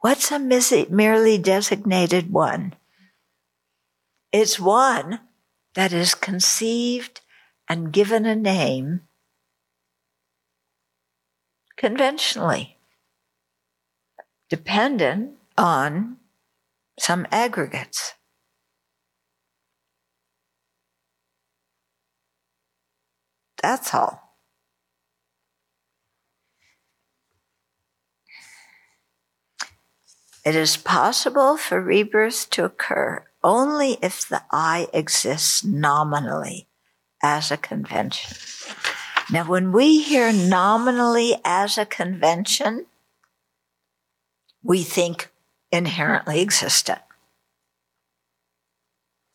What's 0.00 0.30
a 0.30 0.38
merely 0.38 1.38
designated 1.38 2.32
one? 2.32 2.74
It's 4.32 4.60
one 4.60 5.20
that 5.74 5.92
is 5.92 6.14
conceived 6.14 7.20
and 7.68 7.92
given 7.92 8.26
a 8.26 8.36
name 8.36 9.02
conventionally, 11.76 12.78
dependent 14.48 15.36
on 15.58 16.16
some 16.98 17.26
aggregates. 17.30 18.14
That's 23.62 23.94
all. 23.94 24.26
It 30.44 30.54
is 30.54 30.76
possible 30.76 31.56
for 31.56 31.82
rebirth 31.82 32.48
to 32.50 32.64
occur 32.64 33.24
only 33.42 33.98
if 34.00 34.28
the 34.28 34.42
I 34.52 34.86
exists 34.92 35.64
nominally 35.64 36.68
as 37.22 37.50
a 37.50 37.56
convention. 37.56 38.36
Now, 39.30 39.44
when 39.44 39.72
we 39.72 40.02
hear 40.02 40.32
nominally 40.32 41.36
as 41.44 41.76
a 41.76 41.84
convention, 41.84 42.86
we 44.62 44.82
think 44.82 45.32
inherently 45.72 46.40
existent. 46.40 47.00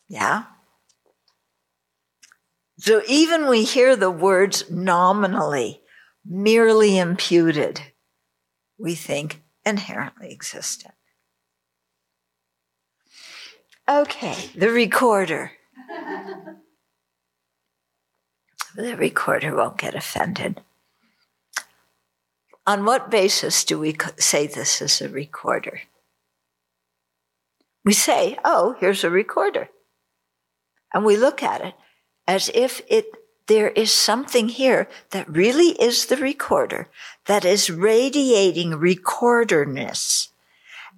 Yeah? 0.08 0.44
So 2.78 3.02
even 3.06 3.48
we 3.48 3.64
hear 3.64 3.94
the 3.94 4.10
words 4.10 4.70
nominally, 4.70 5.82
merely 6.24 6.98
imputed, 6.98 7.80
we 8.78 8.94
think 8.94 9.42
inherently 9.64 10.32
existent. 10.32 10.94
Okay, 13.88 14.50
the 14.54 14.70
recorder. 14.70 15.52
the 18.76 18.96
recorder 18.96 19.54
won't 19.54 19.78
get 19.78 19.94
offended. 19.94 20.60
On 22.66 22.84
what 22.84 23.10
basis 23.10 23.64
do 23.64 23.78
we 23.78 23.96
say 24.18 24.46
this 24.46 24.80
is 24.80 25.00
a 25.00 25.08
recorder? 25.08 25.82
We 27.84 27.92
say, 27.92 28.38
oh, 28.44 28.76
here's 28.78 29.02
a 29.02 29.10
recorder. 29.10 29.68
And 30.94 31.04
we 31.04 31.16
look 31.16 31.42
at 31.42 31.60
it 31.60 31.74
as 32.26 32.50
if 32.54 32.82
it 32.88 33.06
there 33.48 33.70
is 33.70 33.90
something 33.90 34.48
here 34.48 34.88
that 35.10 35.28
really 35.28 35.70
is 35.82 36.06
the 36.06 36.16
recorder 36.16 36.88
that 37.26 37.44
is 37.44 37.68
radiating 37.68 38.70
recorderness 38.70 40.28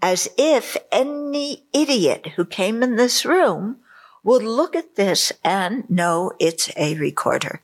as 0.03 0.29
if 0.37 0.77
any 0.93 1.65
idiot 1.73 2.33
who 2.37 2.45
came 2.45 2.83
in 2.83 2.97
this 2.97 3.25
room 3.25 3.79
would 4.23 4.43
look 4.43 4.77
at 4.77 4.97
this 4.97 5.33
and 5.43 5.89
know 5.89 6.33
it's 6.39 6.71
a 6.77 6.95
recorder 6.97 7.63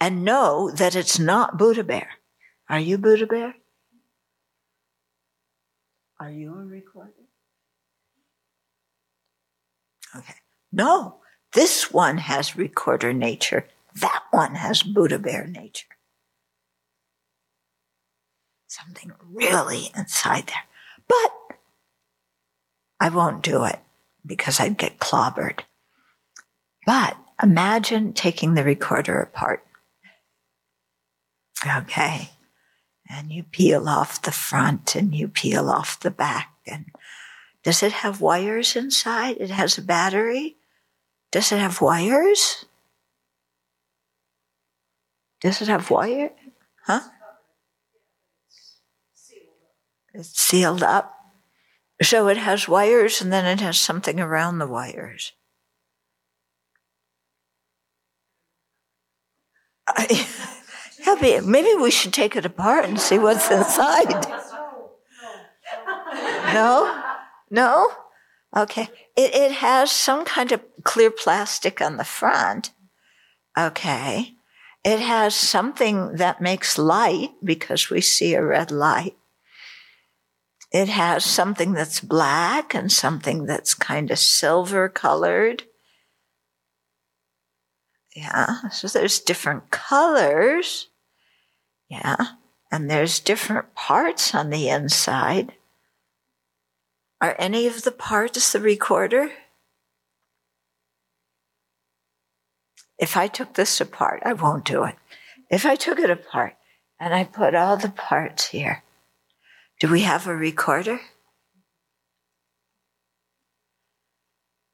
and 0.00 0.24
know 0.24 0.70
that 0.70 0.94
it's 0.94 1.18
not 1.18 1.58
Buddha 1.58 1.84
Bear. 1.84 2.08
Are 2.68 2.78
you 2.78 2.98
Buddha 2.98 3.26
Bear? 3.26 3.54
Are 6.20 6.30
you 6.30 6.54
a 6.54 6.64
recorder? 6.64 7.12
Okay. 10.16 10.34
No, 10.72 11.16
this 11.52 11.92
one 11.92 12.18
has 12.18 12.56
recorder 12.56 13.12
nature. 13.12 13.66
That 13.94 14.24
one 14.30 14.54
has 14.54 14.82
Buddha 14.82 15.18
Bear 15.18 15.46
nature. 15.46 15.86
Something 18.66 19.12
really 19.32 19.90
inside 19.96 20.48
there. 20.48 20.64
But 21.08 21.56
I 23.00 23.08
won't 23.08 23.42
do 23.42 23.64
it 23.64 23.78
because 24.26 24.60
I'd 24.60 24.76
get 24.76 24.98
clobbered. 24.98 25.60
But 26.84 27.16
imagine 27.42 28.12
taking 28.12 28.54
the 28.54 28.64
recorder 28.64 29.20
apart. 29.20 29.64
Okay. 31.66 32.30
And 33.10 33.32
you 33.32 33.42
peel 33.42 33.88
off 33.88 34.22
the 34.22 34.32
front 34.32 34.94
and 34.94 35.14
you 35.14 35.28
peel 35.28 35.70
off 35.70 36.00
the 36.00 36.10
back. 36.10 36.54
And 36.66 36.86
does 37.62 37.82
it 37.82 37.92
have 37.92 38.20
wires 38.20 38.76
inside? 38.76 39.36
It 39.40 39.50
has 39.50 39.78
a 39.78 39.82
battery. 39.82 40.56
Does 41.32 41.52
it 41.52 41.58
have 41.58 41.80
wires? 41.80 42.64
Does 45.40 45.62
it 45.62 45.68
have 45.68 45.90
wire? 45.90 46.30
Huh? 46.84 47.00
It's 50.14 50.38
sealed 50.38 50.82
up. 50.82 51.14
So 52.02 52.28
it 52.28 52.36
has 52.36 52.68
wires 52.68 53.20
and 53.20 53.32
then 53.32 53.44
it 53.44 53.60
has 53.60 53.78
something 53.78 54.20
around 54.20 54.58
the 54.58 54.66
wires. 54.66 55.32
I, 59.86 60.26
maybe 61.16 61.74
we 61.80 61.90
should 61.90 62.12
take 62.12 62.36
it 62.36 62.46
apart 62.46 62.84
and 62.84 62.98
see 63.00 63.18
what's 63.18 63.50
inside. 63.50 64.26
No? 66.52 67.02
No? 67.50 67.90
Okay. 68.56 68.88
It, 69.16 69.34
it 69.34 69.52
has 69.52 69.90
some 69.90 70.24
kind 70.24 70.52
of 70.52 70.62
clear 70.84 71.10
plastic 71.10 71.80
on 71.80 71.96
the 71.96 72.04
front. 72.04 72.72
Okay. 73.58 74.34
It 74.84 75.00
has 75.00 75.34
something 75.34 76.14
that 76.16 76.40
makes 76.40 76.78
light 76.78 77.30
because 77.42 77.90
we 77.90 78.00
see 78.00 78.34
a 78.34 78.44
red 78.44 78.70
light. 78.70 79.16
It 80.70 80.88
has 80.88 81.24
something 81.24 81.72
that's 81.72 82.00
black 82.00 82.74
and 82.74 82.92
something 82.92 83.46
that's 83.46 83.74
kind 83.74 84.10
of 84.10 84.18
silver 84.18 84.88
colored. 84.88 85.64
Yeah, 88.14 88.68
so 88.70 88.88
there's 88.88 89.20
different 89.20 89.70
colors. 89.70 90.87
Yeah, 91.88 92.16
and 92.70 92.90
there's 92.90 93.20
different 93.20 93.74
parts 93.74 94.34
on 94.34 94.50
the 94.50 94.68
inside. 94.68 95.52
Are 97.20 97.34
any 97.38 97.66
of 97.66 97.82
the 97.82 97.92
parts 97.92 98.52
the 98.52 98.60
recorder? 98.60 99.30
If 102.98 103.16
I 103.16 103.26
took 103.28 103.54
this 103.54 103.80
apart, 103.80 104.22
I 104.24 104.32
won't 104.32 104.64
do 104.64 104.84
it. 104.84 104.96
If 105.50 105.64
I 105.64 105.76
took 105.76 105.98
it 105.98 106.10
apart 106.10 106.54
and 107.00 107.14
I 107.14 107.24
put 107.24 107.54
all 107.54 107.76
the 107.76 107.88
parts 107.88 108.48
here, 108.48 108.82
do 109.80 109.88
we 109.88 110.02
have 110.02 110.26
a 110.26 110.34
recorder? 110.34 111.00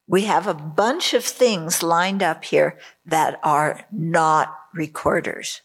We 0.07 0.23
have 0.25 0.47
a 0.47 0.55
bunch 0.55 1.15
of 1.15 1.25
things 1.25 1.83
lined 1.83 2.23
up 2.23 2.45
here 2.45 2.79
that 3.07 3.39
are 3.43 3.85
not 3.91 4.55
recorders. 4.75 5.63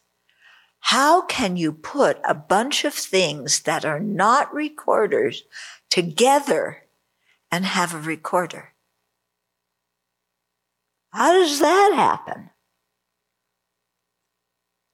How 0.80 1.22
can 1.24 1.58
you 1.58 1.72
put 1.72 2.20
a 2.28 2.34
bunch 2.34 2.86
of 2.86 2.94
things 2.94 3.62
that 3.62 3.86
are 3.86 4.00
not 4.00 4.54
recorders 4.54 5.44
together 5.90 6.84
and 7.52 7.66
have 7.66 7.94
a 7.94 8.00
recorder? 8.00 8.70
How 11.12 11.34
does 11.34 11.60
that 11.60 11.94
happen? 11.96 12.50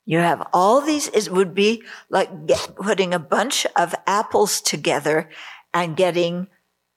You 0.06 0.20
have 0.20 0.48
all 0.54 0.82
these, 0.82 1.08
it 1.08 1.30
would 1.30 1.56
be 1.56 1.84
like 2.10 2.46
get, 2.46 2.76
putting 2.76 3.14
a 3.14 3.20
bunch 3.20 3.66
of 3.76 3.96
apples 4.06 4.62
together 4.62 5.30
and 5.74 5.98
getting 5.98 6.48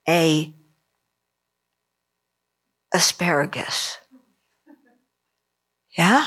a 0.07 0.55
asparagus. 2.93 3.99
Yeah? 5.97 6.27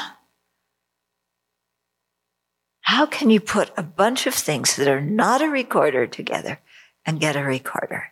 How 2.91 3.05
can 3.05 3.29
you 3.29 3.39
put 3.39 3.71
a 3.77 3.83
bunch 3.83 4.27
of 4.27 4.33
things 4.33 4.75
that 4.75 4.89
are 4.89 4.99
not 4.99 5.41
a 5.41 5.47
recorder 5.47 6.05
together 6.07 6.59
and 7.05 7.21
get 7.21 7.37
a 7.37 7.41
recorder? 7.41 8.11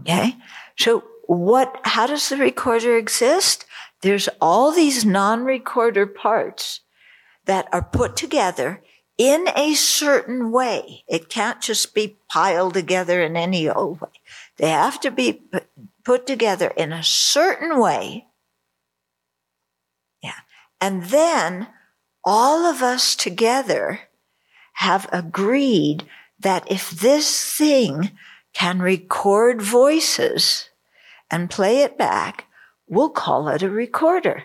Okay? 0.00 0.34
So 0.76 1.04
what, 1.28 1.78
how 1.84 2.08
does 2.08 2.28
the 2.28 2.36
recorder 2.36 2.96
exist? 2.96 3.66
There's 4.02 4.28
all 4.40 4.72
these 4.72 5.04
non-recorder 5.04 6.06
parts 6.08 6.80
that 7.44 7.68
are 7.72 7.84
put 7.84 8.16
together 8.16 8.82
in 9.16 9.46
a 9.54 9.74
certain 9.74 10.50
way. 10.50 11.04
It 11.06 11.28
can't 11.28 11.60
just 11.60 11.94
be 11.94 12.16
piled 12.28 12.74
together 12.74 13.22
in 13.22 13.36
any 13.36 13.70
old 13.70 14.00
way. 14.00 14.18
They 14.56 14.70
have 14.70 14.98
to 15.02 15.12
be 15.12 15.40
put 16.02 16.26
together 16.26 16.72
in 16.76 16.92
a 16.92 17.04
certain 17.04 17.78
way. 17.78 18.26
Yeah. 20.20 20.40
And 20.80 21.04
then 21.04 21.68
all 22.26 22.66
of 22.66 22.82
us 22.82 23.14
together 23.14 24.00
have 24.74 25.08
agreed 25.12 26.04
that 26.40 26.70
if 26.70 26.90
this 26.90 27.54
thing 27.54 28.10
can 28.52 28.80
record 28.80 29.62
voices 29.62 30.68
and 31.30 31.48
play 31.48 31.82
it 31.82 31.96
back, 31.96 32.46
we'll 32.88 33.10
call 33.10 33.48
it 33.48 33.62
a 33.62 33.70
recorder. 33.70 34.44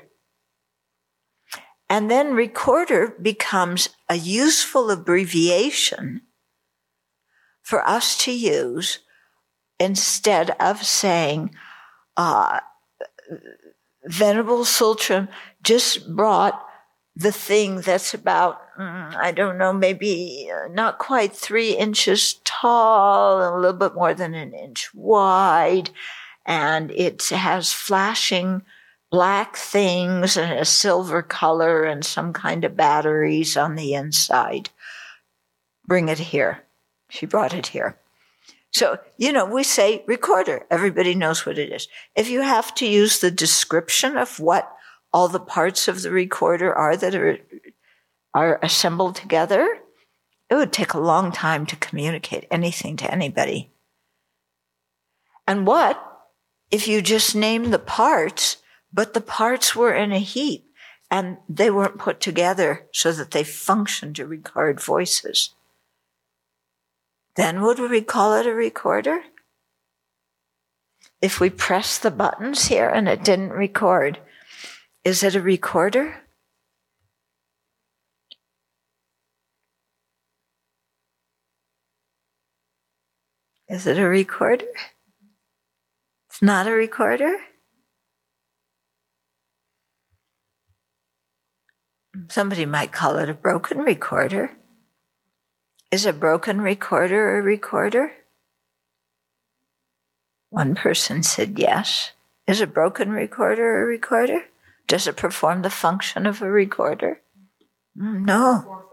And 1.89 2.09
then 2.09 2.33
recorder 2.33 3.15
becomes 3.21 3.89
a 4.07 4.15
useful 4.15 4.91
abbreviation 4.91 6.21
for 7.61 7.85
us 7.85 8.17
to 8.19 8.31
use 8.31 8.99
instead 9.79 10.51
of 10.51 10.85
saying, 10.85 11.53
uh, 12.15 12.59
Venerable 14.05 14.63
Samten 14.63 15.27
just 15.63 16.15
brought 16.15 16.65
the 17.15 17.31
thing 17.31 17.81
that's 17.81 18.13
about, 18.13 18.61
mm, 18.77 19.15
I 19.15 19.31
don't 19.31 19.57
know, 19.57 19.73
maybe 19.73 20.49
uh, 20.53 20.67
not 20.69 20.97
quite 20.97 21.33
three 21.33 21.75
inches 21.75 22.35
tall 22.43 23.41
a 23.41 23.59
little 23.59 23.77
bit 23.77 23.95
more 23.95 24.13
than 24.13 24.33
an 24.33 24.53
inch 24.53 24.93
wide 24.93 25.89
and 26.45 26.91
it 26.91 27.23
has 27.29 27.73
flashing 27.73 28.63
black 29.09 29.57
things 29.57 30.37
and 30.37 30.57
a 30.57 30.65
silver 30.65 31.21
color 31.21 31.83
and 31.83 32.03
some 32.03 32.33
kind 32.33 32.63
of 32.63 32.77
batteries 32.77 33.57
on 33.57 33.75
the 33.75 33.93
inside. 33.93 34.69
Bring 35.85 36.09
it 36.09 36.19
here. 36.19 36.63
She 37.09 37.25
brought 37.25 37.53
it 37.53 37.67
here. 37.67 37.97
So, 38.71 38.99
you 39.17 39.33
know, 39.33 39.45
we 39.45 39.63
say 39.63 40.03
recorder. 40.07 40.65
Everybody 40.71 41.13
knows 41.13 41.45
what 41.45 41.57
it 41.57 41.73
is. 41.73 41.89
If 42.15 42.29
you 42.29 42.41
have 42.41 42.73
to 42.75 42.87
use 42.87 43.19
the 43.19 43.31
description 43.31 44.15
of 44.15 44.39
what 44.39 44.73
all 45.13 45.27
the 45.27 45.39
parts 45.39 45.87
of 45.87 46.01
the 46.01 46.11
recorder 46.11 46.73
are 46.73 46.95
that 46.95 47.15
are, 47.15 47.37
are 48.33 48.59
assembled 48.61 49.15
together, 49.15 49.79
it 50.49 50.55
would 50.55 50.73
take 50.73 50.93
a 50.93 50.99
long 50.99 51.31
time 51.31 51.65
to 51.65 51.75
communicate 51.75 52.47
anything 52.51 52.97
to 52.97 53.11
anybody. 53.11 53.71
And 55.47 55.65
what 55.65 56.01
if 56.71 56.87
you 56.87 57.01
just 57.01 57.35
name 57.35 57.69
the 57.69 57.79
parts, 57.79 58.57
but 58.93 59.13
the 59.13 59.21
parts 59.21 59.75
were 59.75 59.93
in 59.93 60.11
a 60.11 60.19
heap 60.19 60.65
and 61.09 61.37
they 61.49 61.69
weren't 61.69 61.99
put 61.99 62.21
together 62.21 62.87
so 62.93 63.11
that 63.11 63.31
they 63.31 63.43
function 63.43 64.13
to 64.13 64.25
record 64.25 64.79
voices. 64.79 65.53
Then 67.35 67.61
would 67.61 67.79
we 67.79 68.01
call 68.01 68.33
it 68.35 68.45
a 68.45 68.53
recorder? 68.53 69.21
If 71.21 71.39
we 71.39 71.49
press 71.49 71.97
the 71.97 72.11
buttons 72.11 72.67
here 72.67 72.89
and 72.89 73.07
it 73.07 73.23
didn't 73.23 73.51
record, 73.51 74.19
is 75.03 75.23
it 75.23 75.35
a 75.35 75.41
recorder? 75.41 76.21
Is 83.67 83.87
it 83.87 83.97
a 83.97 84.07
recorder? 84.07 84.65
It's 86.29 86.41
not 86.41 86.67
a 86.67 86.71
recorder? 86.71 87.37
Somebody 92.27 92.65
might 92.65 92.91
call 92.91 93.17
it 93.17 93.29
a 93.29 93.33
broken 93.33 93.79
recorder. 93.79 94.51
Is 95.89 96.05
a 96.05 96.13
broken 96.13 96.61
recorder 96.61 97.37
a 97.37 97.41
recorder? 97.41 98.11
One 100.49 100.75
person 100.75 101.23
said 101.23 101.57
yes. 101.57 102.11
Is 102.47 102.59
a 102.59 102.67
broken 102.67 103.11
recorder 103.11 103.81
a 103.81 103.85
recorder? 103.85 104.43
Does 104.87 105.07
it 105.07 105.17
perform 105.17 105.61
the 105.61 105.69
function 105.69 106.25
of 106.25 106.41
a 106.41 106.49
recorder? 106.49 107.21
Mm, 107.97 108.25
no. 108.25 108.83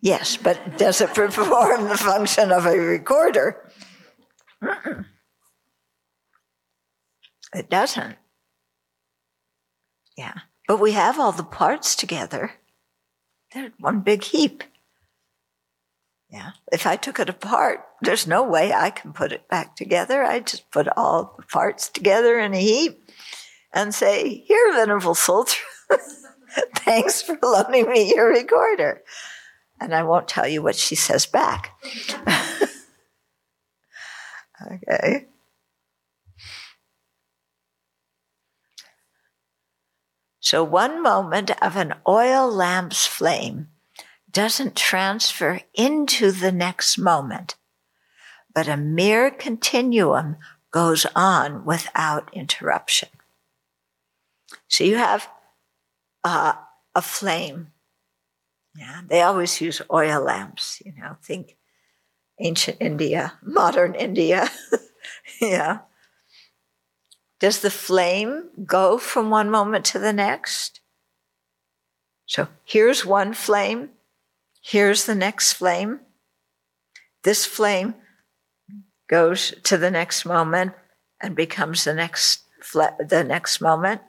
Yes, 0.00 0.36
but 0.36 0.78
does 0.78 1.00
it 1.00 1.14
perform 1.14 1.88
the 1.88 1.96
function 1.96 2.52
of 2.52 2.66
a 2.66 2.78
recorder? 2.78 3.70
It 7.54 7.70
doesn't. 7.70 8.16
Yeah. 10.16 10.34
But 10.66 10.80
we 10.80 10.92
have 10.92 11.18
all 11.20 11.32
the 11.32 11.44
parts 11.44 11.94
together. 11.94 12.52
They're 13.52 13.72
one 13.78 14.00
big 14.00 14.24
heap. 14.24 14.64
Yeah. 16.34 16.50
If 16.72 16.84
I 16.84 16.96
took 16.96 17.20
it 17.20 17.28
apart, 17.28 17.86
there's 18.02 18.26
no 18.26 18.42
way 18.42 18.72
I 18.72 18.90
can 18.90 19.12
put 19.12 19.30
it 19.30 19.48
back 19.48 19.76
together. 19.76 20.24
I 20.24 20.40
just 20.40 20.68
put 20.72 20.88
all 20.96 21.36
the 21.38 21.44
parts 21.44 21.88
together 21.88 22.40
in 22.40 22.52
a 22.52 22.60
heap 22.60 23.08
and 23.72 23.94
say, 23.94 24.42
Here, 24.44 24.72
Venerable 24.72 25.14
Soul 25.14 25.46
thanks 26.78 27.22
for 27.22 27.38
loaning 27.40 27.88
me 27.88 28.12
your 28.12 28.30
recorder. 28.30 29.02
And 29.80 29.94
I 29.94 30.02
won't 30.02 30.26
tell 30.26 30.48
you 30.48 30.60
what 30.60 30.74
she 30.74 30.96
says 30.96 31.24
back. 31.24 31.70
okay. 34.72 35.26
So, 40.40 40.64
one 40.64 41.00
moment 41.00 41.52
of 41.62 41.76
an 41.76 41.94
oil 42.08 42.52
lamp's 42.52 43.06
flame 43.06 43.68
doesn't 44.34 44.76
transfer 44.76 45.60
into 45.72 46.30
the 46.30 46.52
next 46.52 46.98
moment, 46.98 47.54
but 48.52 48.68
a 48.68 48.76
mere 48.76 49.30
continuum 49.30 50.36
goes 50.70 51.06
on 51.14 51.64
without 51.64 52.28
interruption. 52.34 53.08
So 54.68 54.84
you 54.84 54.96
have 54.96 55.28
uh, 56.24 56.54
a 56.94 57.00
flame. 57.00 57.68
Yeah, 58.76 59.02
they 59.06 59.22
always 59.22 59.60
use 59.60 59.80
oil 59.92 60.20
lamps. 60.20 60.82
You 60.84 60.92
know, 60.98 61.16
think 61.22 61.56
ancient 62.40 62.78
India, 62.80 63.34
modern 63.40 63.94
India. 63.94 64.50
yeah. 65.40 65.78
Does 67.38 67.60
the 67.60 67.70
flame 67.70 68.50
go 68.64 68.98
from 68.98 69.30
one 69.30 69.48
moment 69.50 69.84
to 69.86 70.00
the 70.00 70.12
next? 70.12 70.80
So 72.26 72.48
here's 72.64 73.04
one 73.04 73.34
flame, 73.34 73.90
Here's 74.66 75.04
the 75.04 75.14
next 75.14 75.52
flame. 75.52 76.00
This 77.22 77.44
flame 77.44 77.96
goes 79.10 79.52
to 79.64 79.76
the 79.76 79.90
next 79.90 80.24
moment 80.24 80.72
and 81.20 81.36
becomes 81.36 81.84
the 81.84 81.92
next 81.92 82.40
the 82.72 83.22
next 83.28 83.60
moment. 83.60 84.00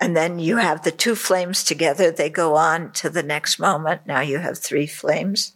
And 0.00 0.16
then 0.16 0.40
you 0.40 0.56
have 0.56 0.82
the 0.82 0.90
two 0.90 1.14
flames 1.14 1.62
together. 1.62 2.10
They 2.10 2.28
go 2.28 2.56
on 2.56 2.90
to 2.94 3.08
the 3.08 3.22
next 3.22 3.60
moment. 3.60 4.02
Now 4.04 4.20
you 4.20 4.38
have 4.38 4.58
three 4.58 4.88
flames. 4.88 5.52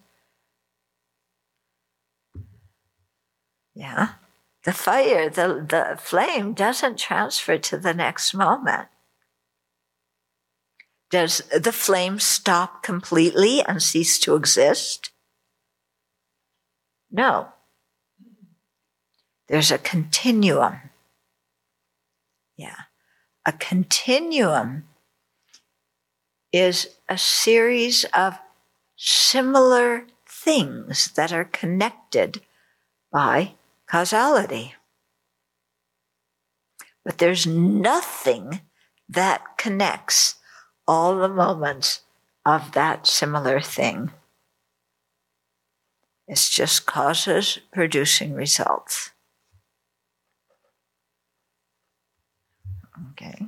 Yeah. 3.74 4.10
The 4.64 4.72
fire, 4.72 5.28
the, 5.28 5.66
the 5.68 5.98
flame 6.00 6.54
doesn't 6.54 6.98
transfer 6.98 7.58
to 7.58 7.76
the 7.76 7.92
next 7.92 8.34
moment. 8.34 8.86
Does 11.10 11.42
the 11.50 11.72
flame 11.72 12.20
stop 12.20 12.82
completely 12.82 13.62
and 13.62 13.82
cease 13.82 14.18
to 14.20 14.36
exist? 14.36 15.10
No. 17.10 17.48
There's 19.48 19.72
a 19.72 19.78
continuum. 19.78 20.78
Yeah. 22.56 22.76
A 23.44 23.52
continuum 23.52 24.84
is 26.52 26.96
a 27.08 27.18
series 27.18 28.04
of 28.14 28.38
similar 28.96 30.06
things 30.28 31.10
that 31.16 31.32
are 31.32 31.44
connected 31.44 32.42
by 33.12 33.54
causality. 33.88 34.74
But 37.04 37.18
there's 37.18 37.46
nothing 37.46 38.60
that 39.08 39.58
connects 39.58 40.36
all 40.90 41.14
the 41.14 41.28
moments 41.28 42.00
of 42.44 42.72
that 42.72 43.06
similar 43.06 43.60
thing. 43.60 44.10
It's 46.26 46.50
just 46.50 46.84
causes 46.84 47.60
producing 47.72 48.34
results. 48.34 49.12
Okay. 53.12 53.46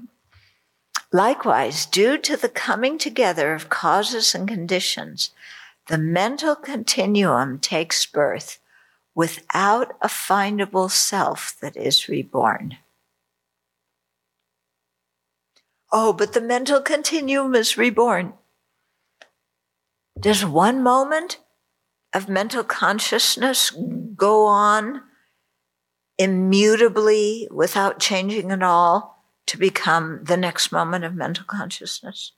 Likewise, 1.11 1.85
due 1.85 2.17
to 2.19 2.37
the 2.37 2.49
coming 2.49 2.97
together 2.97 3.55
of 3.55 3.69
causes 3.69 4.37
and 4.37 4.47
conditions, 4.47 5.33
the 5.89 5.99
mental 5.99 6.55
continuum 6.55 7.59
takes 7.59 8.07
birth 8.07 8.61
without 9.17 9.97
a 10.01 10.07
findable 10.07 10.89
self 10.89 11.57
that 11.61 11.77
is 11.77 12.09
reborn. 12.09 12.77
Oh, 15.93 16.15
but 16.15 16.33
the 16.33 16.41
mental 16.41 16.81
continuum 16.81 17.55
is 17.55 17.77
reborn. 17.77 18.33
Does 20.19 20.45
one 20.45 20.83
moment 20.83 21.39
of 22.15 22.29
mental 22.29 22.65
consciousness 22.65 23.73
go 24.17 24.47
on 24.47 25.03
immutably 26.19 27.49
without 27.51 27.99
changing 27.99 28.51
at 28.51 28.63
all 28.63 29.23
to 29.47 29.59
become 29.59 30.25
the 30.25 30.37
next 30.37 30.73
moment 30.73 31.05
of 31.05 31.15
mental 31.15 31.45
consciousness? 31.45 32.33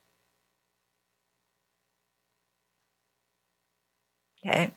Okay. 4.45 4.73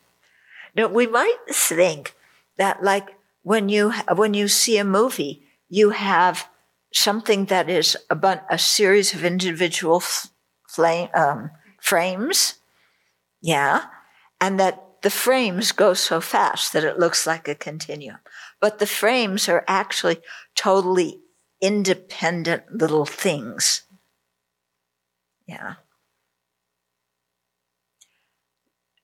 Now 0.77 0.87
we 0.87 1.07
might 1.07 1.39
think 1.51 2.15
that 2.57 2.83
like 2.83 3.09
when 3.43 3.69
you 3.69 3.93
when 4.15 4.35
you 4.35 4.47
see 4.47 4.79
a 4.79 4.85
movie, 4.85 5.43
you 5.69 5.91
have 5.91 6.49
something 6.93 7.47
that 7.47 7.69
is 7.69 7.97
a, 8.11 8.41
a 8.51 8.59
series 8.59 9.15
of 9.15 9.25
individual 9.25 10.03
flame, 10.69 11.09
um, 11.15 11.51
frames, 11.81 12.55
yeah, 13.41 13.85
and 14.41 14.59
that 14.59 14.85
the 15.03 15.11
frames 15.11 15.73
go 15.73 15.95
so 15.95 16.21
fast 16.21 16.73
that 16.73 16.85
it 16.85 16.99
looks 16.99 17.27
like 17.27 17.47
a 17.47 17.55
continuum. 17.55 18.19
But 18.61 18.79
the 18.79 18.87
frames 18.87 19.49
are 19.49 19.65
actually 19.69 20.19
totally 20.57 21.21
independent 21.61 22.65
little 22.73 23.05
things. 23.05 23.83
Yeah. 25.47 25.75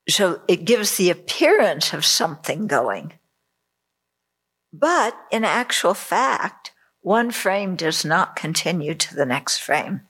So 0.08 0.42
it 0.48 0.64
gives 0.64 0.96
the 0.96 1.10
appearance 1.10 1.92
of 1.92 2.04
something 2.04 2.66
going. 2.66 3.14
But 4.72 5.16
in 5.30 5.44
actual 5.44 5.94
fact, 5.94 6.72
one 7.04 7.30
frame 7.30 7.76
does 7.76 8.02
not 8.02 8.34
continue 8.34 8.94
to 8.94 9.14
the 9.14 9.26
next 9.26 9.58
frame. 9.58 10.00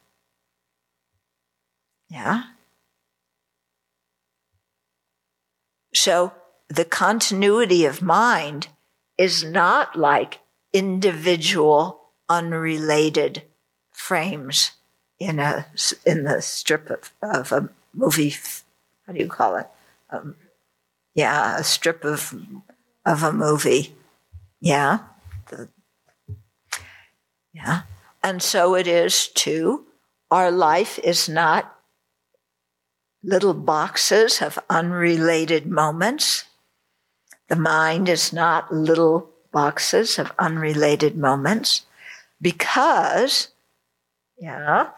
Yeah? 2.08 2.44
So 5.92 6.32
the 6.68 6.84
continuity 6.84 7.84
of 7.84 8.00
mind 8.00 8.68
is 9.18 9.42
not 9.42 9.96
like 9.96 10.38
individual, 10.72 12.00
unrelated 12.28 13.42
frames 13.90 14.70
in 15.18 15.40
a 15.40 15.66
in 16.06 16.22
the 16.22 16.40
strip 16.42 16.90
of, 16.90 17.12
of 17.20 17.50
a 17.50 17.70
movie. 17.92 18.36
How 19.04 19.14
do 19.14 19.18
you 19.18 19.28
call 19.28 19.56
it? 19.56 19.66
Um, 20.10 20.36
yeah, 21.12 21.58
a 21.58 21.64
strip 21.64 22.04
of 22.04 22.32
of 23.04 23.24
a 23.24 23.32
movie. 23.32 23.96
Yeah, 24.60 25.00
yeah. 27.54 27.82
And 28.22 28.42
so 28.42 28.74
it 28.74 28.86
is 28.86 29.28
too. 29.28 29.86
Our 30.30 30.50
life 30.50 30.98
is 30.98 31.28
not 31.28 31.74
little 33.22 33.54
boxes 33.54 34.42
of 34.42 34.58
unrelated 34.68 35.66
moments. 35.66 36.44
The 37.48 37.56
mind 37.56 38.08
is 38.08 38.32
not 38.32 38.72
little 38.72 39.30
boxes 39.52 40.18
of 40.18 40.32
unrelated 40.38 41.16
moments 41.16 41.86
because, 42.42 43.48
yeah, 44.36 44.88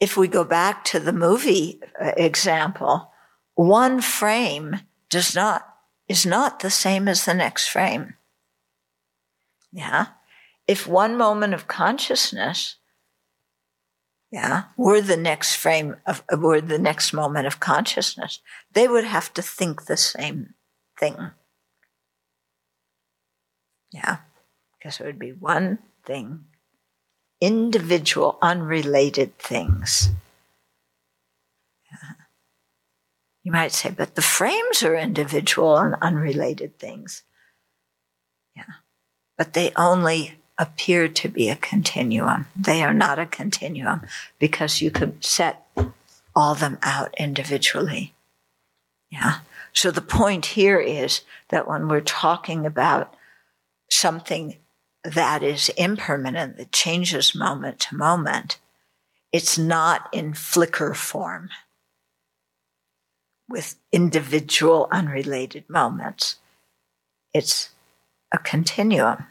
if 0.00 0.16
we 0.16 0.26
go 0.26 0.44
back 0.44 0.84
to 0.86 0.98
the 0.98 1.12
movie 1.12 1.80
uh, 2.00 2.12
example, 2.16 3.12
one 3.54 4.00
frame 4.00 4.80
does 5.10 5.34
not, 5.34 5.76
is 6.08 6.26
not 6.26 6.60
the 6.60 6.70
same 6.70 7.06
as 7.06 7.24
the 7.24 7.34
next 7.34 7.68
frame. 7.68 8.14
Yeah. 9.72 10.06
If 10.66 10.86
one 10.86 11.16
moment 11.16 11.54
of 11.54 11.68
consciousness, 11.68 12.76
yeah, 14.30 14.64
were 14.76 15.00
the 15.00 15.16
next 15.16 15.56
frame 15.56 15.96
of, 16.06 16.22
were 16.30 16.60
the 16.60 16.78
next 16.78 17.12
moment 17.12 17.46
of 17.46 17.58
consciousness, 17.58 18.40
they 18.72 18.86
would 18.86 19.04
have 19.04 19.32
to 19.34 19.42
think 19.42 19.86
the 19.86 19.96
same 19.96 20.54
thing. 20.98 21.32
Yeah. 23.92 24.18
Because 24.78 25.00
it 25.00 25.06
would 25.06 25.18
be 25.18 25.32
one 25.32 25.80
thing, 26.06 26.44
individual, 27.40 28.38
unrelated 28.40 29.36
things. 29.38 30.10
You 33.42 33.52
might 33.52 33.72
say, 33.72 33.90
but 33.90 34.14
the 34.14 34.22
frames 34.22 34.82
are 34.82 34.94
individual 34.94 35.76
and 35.76 35.96
unrelated 36.00 36.78
things. 36.78 37.22
But 39.40 39.54
they 39.54 39.72
only 39.74 40.34
appear 40.58 41.08
to 41.08 41.26
be 41.26 41.48
a 41.48 41.56
continuum. 41.56 42.44
They 42.54 42.82
are 42.82 42.92
not 42.92 43.18
a 43.18 43.24
continuum 43.24 44.02
because 44.38 44.82
you 44.82 44.90
could 44.90 45.24
set 45.24 45.66
all 46.36 46.54
them 46.54 46.76
out 46.82 47.14
individually. 47.18 48.12
Yeah. 49.10 49.38
So 49.72 49.90
the 49.90 50.02
point 50.02 50.44
here 50.44 50.78
is 50.78 51.22
that 51.48 51.66
when 51.66 51.88
we're 51.88 52.02
talking 52.02 52.66
about 52.66 53.16
something 53.88 54.58
that 55.04 55.42
is 55.42 55.70
impermanent, 55.70 56.58
that 56.58 56.70
changes 56.70 57.34
moment 57.34 57.80
to 57.80 57.96
moment, 57.96 58.58
it's 59.32 59.56
not 59.56 60.06
in 60.12 60.34
flicker 60.34 60.92
form 60.92 61.48
with 63.48 63.76
individual 63.90 64.86
unrelated 64.92 65.64
moments. 65.66 66.36
It's 67.32 67.70
a 68.32 68.38
continuum. 68.38 69.26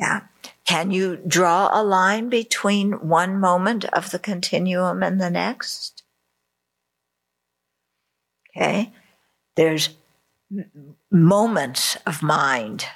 Yeah. 0.00 0.22
Can 0.64 0.90
you 0.90 1.16
draw 1.16 1.68
a 1.72 1.84
line 1.84 2.30
between 2.30 2.92
one 3.06 3.38
moment 3.38 3.84
of 3.86 4.10
the 4.10 4.18
continuum 4.18 5.02
and 5.02 5.20
the 5.20 5.30
next? 5.30 6.02
Okay. 8.56 8.92
There's 9.56 9.90
moments 11.10 11.96
of 12.06 12.22
mind. 12.22 12.86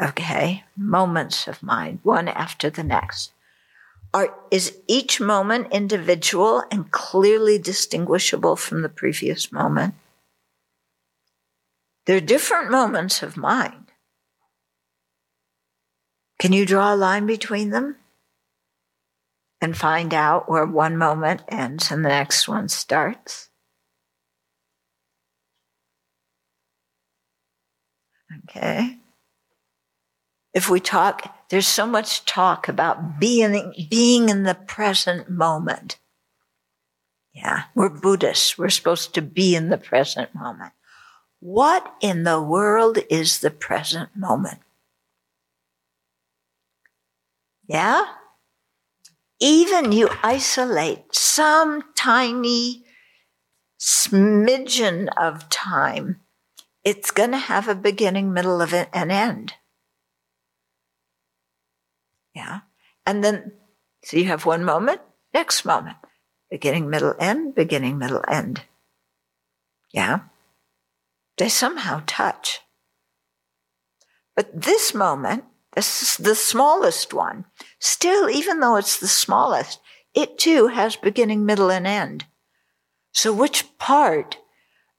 Okay. 0.00 0.62
Moments 0.76 1.48
of 1.48 1.62
mind, 1.62 1.98
one 2.04 2.28
after 2.28 2.70
the 2.70 2.84
next. 2.84 3.32
Are, 4.14 4.34
is 4.50 4.78
each 4.86 5.20
moment 5.20 5.72
individual 5.72 6.62
and 6.70 6.90
clearly 6.92 7.58
distinguishable 7.58 8.56
from 8.56 8.82
the 8.82 8.88
previous 8.88 9.50
moment? 9.50 9.94
They're 12.06 12.20
different 12.20 12.70
moments 12.70 13.22
of 13.22 13.36
mind. 13.36 13.81
Can 16.42 16.52
you 16.52 16.66
draw 16.66 16.92
a 16.92 16.96
line 16.96 17.26
between 17.26 17.70
them? 17.70 17.94
And 19.60 19.76
find 19.76 20.12
out 20.12 20.48
where 20.48 20.66
one 20.66 20.96
moment 20.96 21.42
ends 21.46 21.92
and 21.92 22.04
the 22.04 22.08
next 22.08 22.48
one 22.48 22.68
starts? 22.68 23.48
Okay. 28.42 28.98
If 30.52 30.68
we 30.68 30.80
talk, 30.80 31.32
there's 31.50 31.68
so 31.68 31.86
much 31.86 32.24
talk 32.24 32.66
about 32.66 33.20
being, 33.20 33.72
being 33.88 34.28
in 34.28 34.42
the 34.42 34.56
present 34.56 35.30
moment. 35.30 36.00
Yeah, 37.32 37.66
we're 37.76 37.88
Buddhists. 37.88 38.58
We're 38.58 38.68
supposed 38.70 39.14
to 39.14 39.22
be 39.22 39.54
in 39.54 39.68
the 39.68 39.78
present 39.78 40.34
moment. 40.34 40.72
What 41.38 41.94
in 42.00 42.24
the 42.24 42.42
world 42.42 42.98
is 43.08 43.38
the 43.38 43.52
present 43.52 44.16
moment? 44.16 44.58
Yeah? 47.66 48.04
Even 49.40 49.92
you 49.92 50.08
isolate 50.22 51.14
some 51.14 51.82
tiny 51.96 52.84
smidgen 53.80 55.08
of 55.20 55.48
time, 55.48 56.20
it's 56.84 57.10
going 57.10 57.32
to 57.32 57.38
have 57.38 57.68
a 57.68 57.74
beginning, 57.74 58.32
middle 58.32 58.60
of 58.60 58.72
it, 58.72 58.88
and 58.92 59.10
end. 59.10 59.54
Yeah. 62.34 62.60
And 63.06 63.22
then, 63.22 63.52
so 64.04 64.16
you 64.16 64.26
have 64.26 64.46
one 64.46 64.64
moment, 64.64 65.00
next 65.34 65.64
moment, 65.64 65.96
beginning, 66.50 66.88
middle, 66.88 67.14
end, 67.18 67.54
beginning, 67.54 67.98
middle, 67.98 68.24
end. 68.28 68.62
Yeah. 69.92 70.20
They 71.38 71.48
somehow 71.48 72.02
touch. 72.06 72.60
But 74.36 74.62
this 74.62 74.94
moment, 74.94 75.44
the 75.74 76.34
smallest 76.34 77.14
one, 77.14 77.46
still, 77.78 78.28
even 78.28 78.60
though 78.60 78.76
it's 78.76 78.98
the 78.98 79.08
smallest, 79.08 79.80
it 80.14 80.38
too 80.38 80.68
has 80.68 80.96
beginning, 80.96 81.46
middle, 81.46 81.70
and 81.70 81.86
end. 81.86 82.26
So 83.12 83.32
which 83.32 83.78
part 83.78 84.38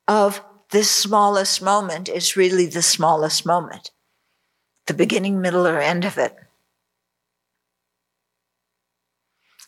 of 0.07 0.41
this 0.71 0.89
smallest 0.89 1.61
moment 1.61 2.09
is 2.09 2.35
really 2.35 2.65
the 2.65 2.81
smallest 2.81 3.45
moment? 3.45 3.91
The 4.87 4.93
beginning, 4.93 5.39
middle, 5.39 5.67
or 5.67 5.79
end 5.79 6.05
of 6.05 6.17
it? 6.17 6.35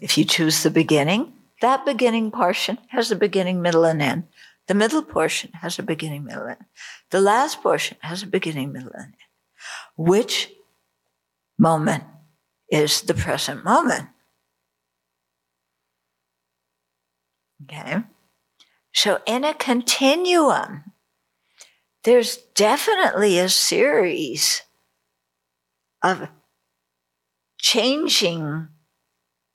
If 0.01 0.17
you 0.17 0.25
choose 0.25 0.63
the 0.63 0.71
beginning, 0.71 1.33
that 1.61 1.85
beginning 1.85 2.31
portion 2.31 2.79
has 2.89 3.11
a 3.11 3.15
beginning, 3.15 3.61
middle, 3.61 3.85
and 3.85 4.01
end. 4.01 4.23
The 4.67 4.73
middle 4.73 5.03
portion 5.03 5.51
has 5.53 5.77
a 5.79 5.83
beginning, 5.83 6.25
middle, 6.25 6.43
and 6.43 6.57
end. 6.57 6.65
The 7.11 7.21
last 7.21 7.61
portion 7.61 7.97
has 8.01 8.23
a 8.23 8.27
beginning, 8.27 8.73
middle, 8.73 8.91
and 8.93 9.05
end. 9.05 9.13
Which 9.95 10.51
moment 11.57 12.03
is 12.69 13.01
the 13.01 13.13
present 13.13 13.63
moment? 13.63 14.09
Okay. 17.63 18.03
So 18.93 19.19
in 19.25 19.43
a 19.43 19.53
continuum, 19.53 20.91
there's 22.03 22.37
definitely 22.55 23.39
a 23.39 23.49
series 23.49 24.61
of 26.03 26.29
changing 27.59 28.67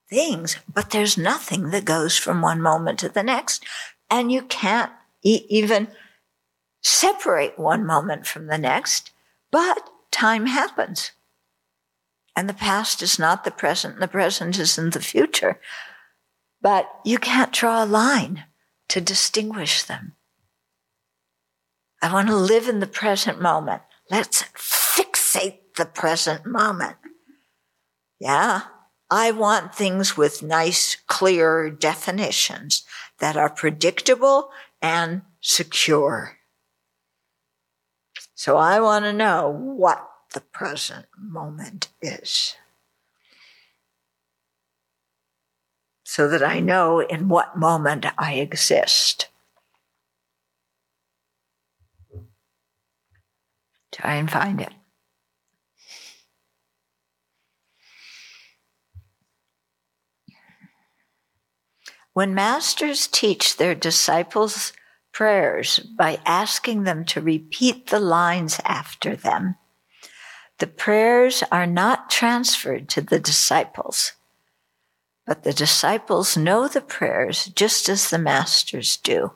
things, 0.09 0.57
but 0.73 0.91
there's 0.91 1.17
nothing 1.17 1.71
that 1.71 1.85
goes 1.85 2.19
from 2.19 2.43
one 2.43 2.61
moment 2.61 2.99
to 2.99 3.09
the 3.09 3.23
next. 3.23 3.65
And 4.11 4.33
you 4.33 4.43
can't 4.43 4.91
e- 5.23 5.47
even 5.49 5.89
separate 6.83 7.59
one 7.59 7.87
moment 7.87 8.27
from 8.27 8.49
the 8.49 8.59
next, 8.59 9.13
but 9.51 9.89
time 10.11 10.47
happens. 10.47 11.13
And 12.37 12.49
the 12.49 12.55
past 12.55 13.03
is 13.03 13.19
not 13.19 13.45
the 13.45 13.51
present, 13.51 13.95
and 13.95 14.03
the 14.03 14.09
present 14.09 14.59
isn't 14.59 14.95
the 14.95 15.01
future. 15.01 15.61
But 16.63 16.89
you 17.05 17.19
can't 17.19 17.53
draw 17.53 17.83
a 17.83 17.87
line 17.87 18.45
to 18.89 19.01
distinguish 19.01 19.83
them. 19.83 20.15
I 22.03 22.13
want 22.13 22.29
to 22.29 22.37
live 22.37 22.69
in 22.69 22.81
the 22.81 22.87
present 22.87 23.41
moment. 23.41 23.83
Let's 24.11 24.45
fixate 24.55 25.75
the 25.77 25.87
present 25.87 26.47
moment. 26.47 26.97
Yeah, 28.19 28.63
I 29.11 29.33
want 29.33 29.75
things 29.75 30.17
with 30.17 30.43
nice, 30.43 30.97
clear 31.07 31.71
definitions 31.71 32.85
that 33.19 33.37
are 33.37 33.51
predictable 33.51 34.51
and 34.81 35.23
secure. 35.41 36.39
So 38.35 38.57
I 38.57 38.81
want 38.81 39.05
to 39.05 39.13
know 39.13 39.51
what 39.51 40.10
the 40.33 40.41
present 40.41 41.07
moment 41.19 41.89
is. 42.01 42.57
So 46.05 46.29
that 46.29 46.43
I 46.43 46.61
know 46.61 47.01
in 47.01 47.29
what 47.29 47.57
moment 47.57 48.07
I 48.19 48.35
exist. 48.35 49.29
Try 53.93 54.15
and 54.15 54.31
find 54.31 54.61
it. 54.61 54.73
When 62.13 62.35
masters 62.35 63.07
teach 63.07 63.57
their 63.57 63.75
disciples 63.75 64.73
prayers 65.13 65.79
by 65.79 66.19
asking 66.27 66.83
them 66.85 67.05
to 67.05 67.21
repeat 67.21 67.87
the 67.87 68.01
lines 68.01 68.61
after 68.65 69.15
them, 69.15 69.57
the 70.61 70.67
prayers 70.67 71.43
are 71.51 71.67
not 71.67 72.11
transferred 72.11 72.89
to 72.91 73.01
the 73.01 73.19
disciples, 73.19 74.13
but 75.27 75.43
the 75.43 75.53
disciples 75.55 76.37
know 76.37 76.69
the 76.69 76.83
prayers 76.83 77.47
just 77.47 77.89
as 77.89 78.11
the 78.11 78.19
masters 78.19 78.99
do. 78.99 79.33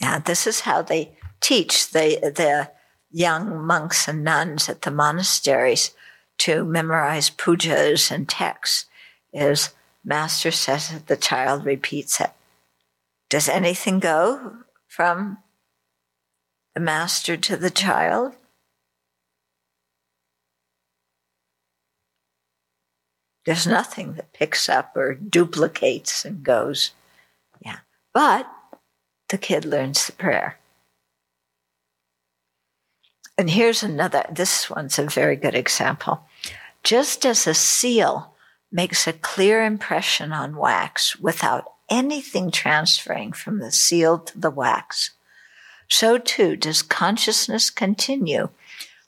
Now, 0.00 0.18
this 0.18 0.46
is 0.46 0.60
how 0.60 0.82
they 0.82 1.16
teach 1.40 1.90
the, 1.90 2.32
the 2.34 2.70
young 3.10 3.64
monks 3.64 4.06
and 4.06 4.22
nuns 4.22 4.68
at 4.68 4.82
the 4.82 4.90
monasteries 4.90 5.92
to 6.38 6.64
memorize 6.64 7.30
pujas 7.30 8.10
and 8.10 8.28
texts 8.28 8.84
is 9.32 9.70
master 10.04 10.50
says 10.50 10.92
it, 10.92 11.06
the 11.06 11.16
child 11.16 11.64
repeats 11.64 12.20
it. 12.20 12.30
Does 13.30 13.48
anything 13.48 13.98
go 13.98 14.58
from 14.86 15.38
the 16.76 16.80
master 16.80 17.38
to 17.38 17.56
the 17.56 17.70
child? 17.70 18.34
There's 23.46 23.66
nothing 23.66 24.12
that 24.14 24.34
picks 24.34 24.68
up 24.68 24.94
or 24.94 25.14
duplicates 25.14 26.26
and 26.26 26.42
goes. 26.42 26.90
Yeah. 27.64 27.78
But 28.12 28.46
the 29.30 29.38
kid 29.38 29.64
learns 29.64 30.06
the 30.06 30.12
prayer. 30.12 30.58
And 33.38 33.48
here's 33.48 33.82
another, 33.82 34.26
this 34.30 34.68
one's 34.68 34.98
a 34.98 35.06
very 35.06 35.36
good 35.36 35.54
example. 35.54 36.26
Just 36.82 37.24
as 37.24 37.46
a 37.46 37.54
seal 37.54 38.34
makes 38.70 39.06
a 39.06 39.14
clear 39.14 39.64
impression 39.64 40.30
on 40.30 40.56
wax 40.56 41.18
without 41.18 41.64
anything 41.88 42.50
transferring 42.50 43.32
from 43.32 43.60
the 43.60 43.72
seal 43.72 44.18
to 44.18 44.38
the 44.38 44.50
wax. 44.50 45.15
So 45.88 46.18
too 46.18 46.56
does 46.56 46.82
consciousness 46.82 47.70
continue 47.70 48.48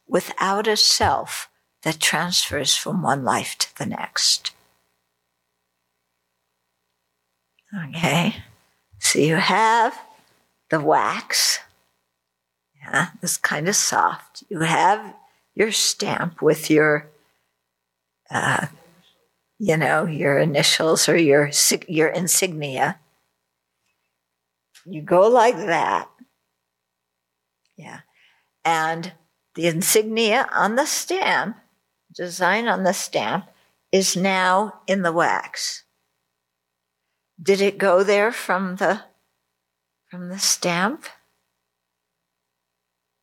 without 0.07 0.67
a 0.67 0.77
self 0.77 1.49
that 1.83 2.01
transfers 2.01 2.75
from 2.77 3.03
one 3.03 3.25
life 3.25 3.57
to 3.59 3.77
the 3.77 3.87
next. 3.87 4.53
Okay. 7.89 8.37
So 8.99 9.19
you 9.19 9.37
have 9.37 9.99
the 10.71 10.81
wax. 10.81 11.61
Yeah, 12.81 13.09
it's 13.23 13.37
kind 13.37 13.69
of 13.69 13.77
soft. 13.77 14.45
You 14.49 14.61
have 14.61 15.15
your 15.55 15.73
stamp 15.73 16.41
with 16.41 16.71
your, 16.71 17.09
uh, 18.31 18.67
you 19.59 19.77
know, 19.77 20.07
your 20.07 20.39
initials 20.39 21.09
or 21.09 21.17
your 21.17 21.51
your 21.87 22.09
insignia. 22.09 22.99
You 24.87 25.03
go 25.03 25.29
like 25.29 25.57
that. 25.57 26.09
Yeah. 27.79 28.01
And 28.65 29.13
the 29.55 29.69
insignia 29.69 30.47
on 30.53 30.75
the 30.75 30.85
stamp, 30.85 31.57
design 32.15 32.69
on 32.69 32.83
the 32.83 32.93
stamp, 32.93 33.47
is 33.91 34.17
now 34.17 34.81
in 34.87 35.03
the 35.03 35.13
wax. 35.13 35.85
Did 37.41 37.63
it 37.63 37.79
go 37.79 38.03
there 38.03 38.33
from 38.33 38.77
the 38.77 39.03
from 40.11 40.29
the 40.29 40.39
stamp? 40.39 41.07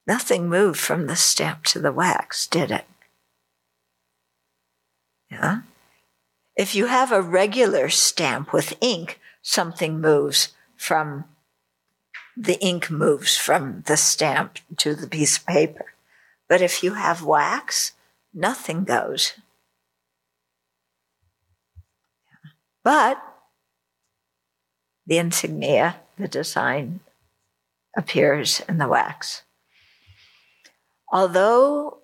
Nothing 0.08 0.50
moved 0.50 0.80
from 0.80 1.08
the 1.08 1.16
stamp 1.16 1.64
to 1.66 1.80
the 1.80 1.92
wax, 1.92 2.48
did 2.48 2.72
it? 2.72 2.86
Yeah. 5.30 5.62
If 6.56 6.76
you 6.76 6.86
have 6.86 7.12
a 7.12 7.22
regular 7.22 7.90
stamp 7.90 8.54
with 8.54 8.78
ink, 8.82 9.20
something 9.42 10.00
moves 10.00 10.50
from 10.78 11.26
the 12.38 12.60
ink 12.60 12.92
moves 12.92 13.38
from 13.38 13.84
the 13.88 13.98
stamp 13.98 14.60
to 14.78 14.96
the 14.96 15.08
piece 15.08 15.38
of 15.38 15.46
paper. 15.46 15.94
But 16.48 16.62
if 16.62 16.84
you 16.84 16.94
have 16.94 17.24
wax, 17.24 17.94
nothing 18.34 18.84
goes. 18.84 19.34
But 22.84 23.22
the 25.08 25.18
insignia, 25.18 25.98
the 26.18 26.28
design, 26.28 27.00
appears 27.98 28.62
in 28.68 28.78
the 28.78 28.88
wax. 28.88 29.44
Although, 31.12 32.00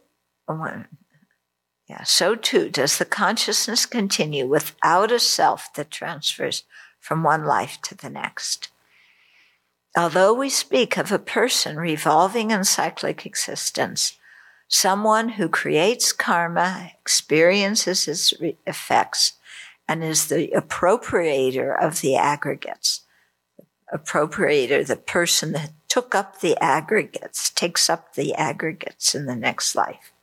oh, 0.47 0.83
yeah, 1.87 2.03
so 2.03 2.35
too 2.35 2.69
does 2.69 2.97
the 2.97 3.05
consciousness 3.05 3.85
continue 3.85 4.47
without 4.47 5.11
a 5.11 5.19
self 5.19 5.73
that 5.73 5.91
transfers 5.91 6.63
from 6.99 7.23
one 7.23 7.43
life 7.43 7.79
to 7.83 7.95
the 7.95 8.09
next. 8.09 8.70
Although 9.95 10.33
we 10.33 10.49
speak 10.49 10.97
of 10.97 11.11
a 11.11 11.19
person 11.19 11.75
revolving 11.77 12.51
in 12.51 12.63
cyclic 12.63 13.25
existence, 13.25 14.17
someone 14.67 15.29
who 15.29 15.49
creates 15.49 16.13
karma, 16.13 16.91
experiences 17.01 18.07
its 18.07 18.33
effects, 18.65 19.33
and 19.89 20.01
is 20.03 20.27
the 20.27 20.47
appropriator 20.55 21.77
of 21.77 21.99
the 21.99 22.15
aggregates. 22.15 23.01
Appropriator, 23.93 24.87
the 24.87 24.95
person 24.95 25.51
that 25.51 25.71
took 25.89 26.15
up 26.15 26.39
the 26.39 26.55
aggregates, 26.63 27.49
takes 27.49 27.89
up 27.89 28.13
the 28.13 28.33
aggregates 28.35 29.13
in 29.13 29.25
the 29.25 29.35
next 29.35 29.75
life. 29.75 30.13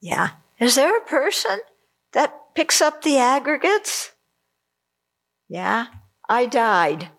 Yeah. 0.00 0.30
Is 0.58 0.74
there 0.74 0.98
a 0.98 1.04
person 1.04 1.60
that 2.12 2.54
picks 2.56 2.80
up 2.80 3.02
the 3.02 3.18
aggregates? 3.18 4.10
Yeah. 5.48 5.86
I 6.28 6.46
died. 6.46 7.10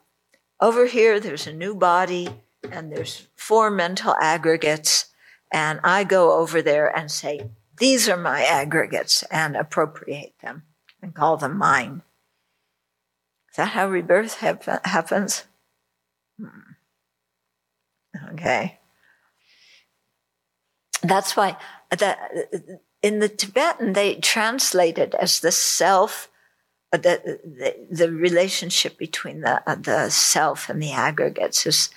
Over 0.61 0.85
here, 0.85 1.19
there's 1.19 1.47
a 1.47 1.53
new 1.53 1.75
body 1.75 2.29
and 2.71 2.91
there's 2.91 3.27
four 3.35 3.69
mental 3.69 4.15
aggregates. 4.19 5.07
And 5.51 5.79
I 5.83 6.03
go 6.03 6.33
over 6.39 6.61
there 6.61 6.87
and 6.87 7.11
say, 7.11 7.49
these 7.77 8.07
are 8.09 8.17
my 8.17 8.43
aggregates 8.43 9.23
and 9.23 9.55
appropriate 9.55 10.33
them 10.41 10.63
and 11.01 11.13
call 11.13 11.37
them 11.37 11.57
mine. 11.57 12.01
Is 13.51 13.57
that 13.57 13.69
how 13.69 13.87
rebirth 13.87 14.35
happens? 14.35 15.43
Hmm. 16.39 16.73
Okay. 18.33 18.79
That's 21.03 21.37
why 21.37 21.57
that 21.89 22.19
in 23.01 23.19
the 23.19 23.29
Tibetan 23.29 23.93
they 23.93 24.15
translate 24.15 24.97
it 24.97 25.13
as 25.15 25.39
the 25.39 25.51
self, 25.51 26.29
uh, 26.95 26.97
the, 26.97 27.39
the, 27.43 28.05
the 28.05 28.11
relationship 28.11 28.97
between 28.97 29.41
the, 29.41 29.61
uh, 29.69 29.75
the 29.75 30.09
self 30.09 30.69
and 30.69 30.81
the 30.81 30.91
aggregates 30.91 31.65
is 31.65 31.89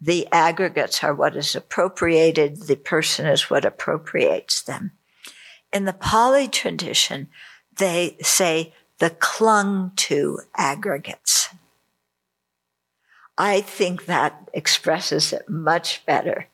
the 0.00 0.28
aggregates 0.32 1.02
are 1.02 1.14
what 1.14 1.36
is 1.36 1.56
appropriated, 1.56 2.62
the 2.62 2.76
person 2.76 3.26
is 3.26 3.48
what 3.48 3.64
appropriates 3.64 4.62
them. 4.62 4.92
In 5.72 5.86
the 5.86 5.92
Pali 5.92 6.46
tradition, 6.48 7.28
they 7.76 8.16
say 8.20 8.74
the 8.98 9.10
clung 9.10 9.92
to 9.96 10.40
aggregates. 10.56 11.48
I 13.36 13.62
think 13.62 14.06
that 14.06 14.48
expresses 14.52 15.32
it 15.32 15.48
much 15.48 16.04
better. 16.06 16.48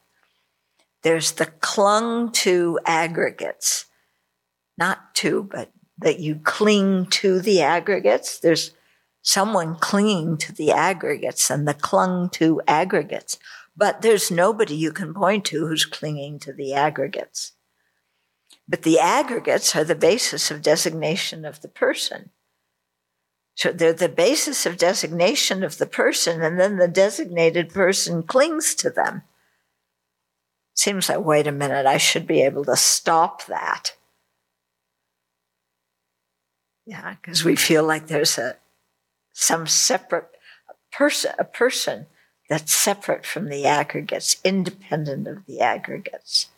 There's 1.03 1.33
the 1.33 1.47
clung 1.47 2.33
to 2.33 2.79
aggregates, 2.87 3.87
not 4.79 5.15
to, 5.17 5.43
but 5.43 5.71
that 6.01 6.21
you 6.21 6.37
cling 6.37 7.07
to 7.07 7.41
the 7.41 7.61
aggregates. 7.61 8.39
There's 8.39 8.73
someone 9.23 9.77
clinging 9.77 10.39
to 10.39 10.53
the 10.53 10.71
aggregates 10.73 11.51
and 11.51 11.69
the 11.69 11.75
clung 11.75 12.31
to 12.31 12.61
aggregates, 12.67 13.39
but 13.77 14.03
there's 14.03 14.31
nobody 14.31 14.75
you 14.75 14.93
can 14.93 15.15
point 15.15 15.45
to 15.47 15.67
who's 15.67 15.85
clinging 15.85 16.39
to 16.41 16.53
the 16.53 16.73
aggregates. 16.73 17.53
But 18.69 18.83
the 18.83 18.99
aggregates 18.99 19.75
are 19.75 19.85
the 19.85 19.95
basis 19.95 20.51
of 20.51 20.63
designation 20.63 21.45
of 21.45 21.61
the 21.61 21.69
person. 21.69 22.31
So 23.57 23.73
they're 23.73 23.93
the 23.93 24.09
basis 24.09 24.65
of 24.65 24.79
designation 24.79 25.63
of 25.63 25.79
the 25.79 25.87
person, 25.87 26.41
and 26.41 26.59
then 26.59 26.79
the 26.79 26.89
designated 26.89 27.69
person 27.69 28.23
clings 28.23 28.75
to 28.77 28.89
them. 28.89 29.23
Seems 30.75 31.11
like, 31.11 31.25
wait 31.25 31.47
a 31.47 31.53
minute, 31.53 31.85
I 31.85 31.99
should 31.99 32.27
be 32.27 32.41
able 32.41 32.65
to 32.65 32.77
stop 32.77 33.45
that. 33.47 33.97
Yeah, 36.87 37.15
because 37.21 37.45
we 37.45 37.57
feel 37.57 37.85
like 37.85 38.07
there's 38.07 38.39
a 38.39 38.57
some 39.33 39.67
separate 39.67 40.29
person, 40.93 41.33
a 41.39 41.45
person 41.45 42.07
that's 42.49 42.73
separate 42.73 43.25
from 43.25 43.49
the 43.49 43.65
aggregates, 43.65 44.37
independent 44.45 45.29
of 45.29 45.47
the 45.47 45.61
aggregates. 45.61 46.49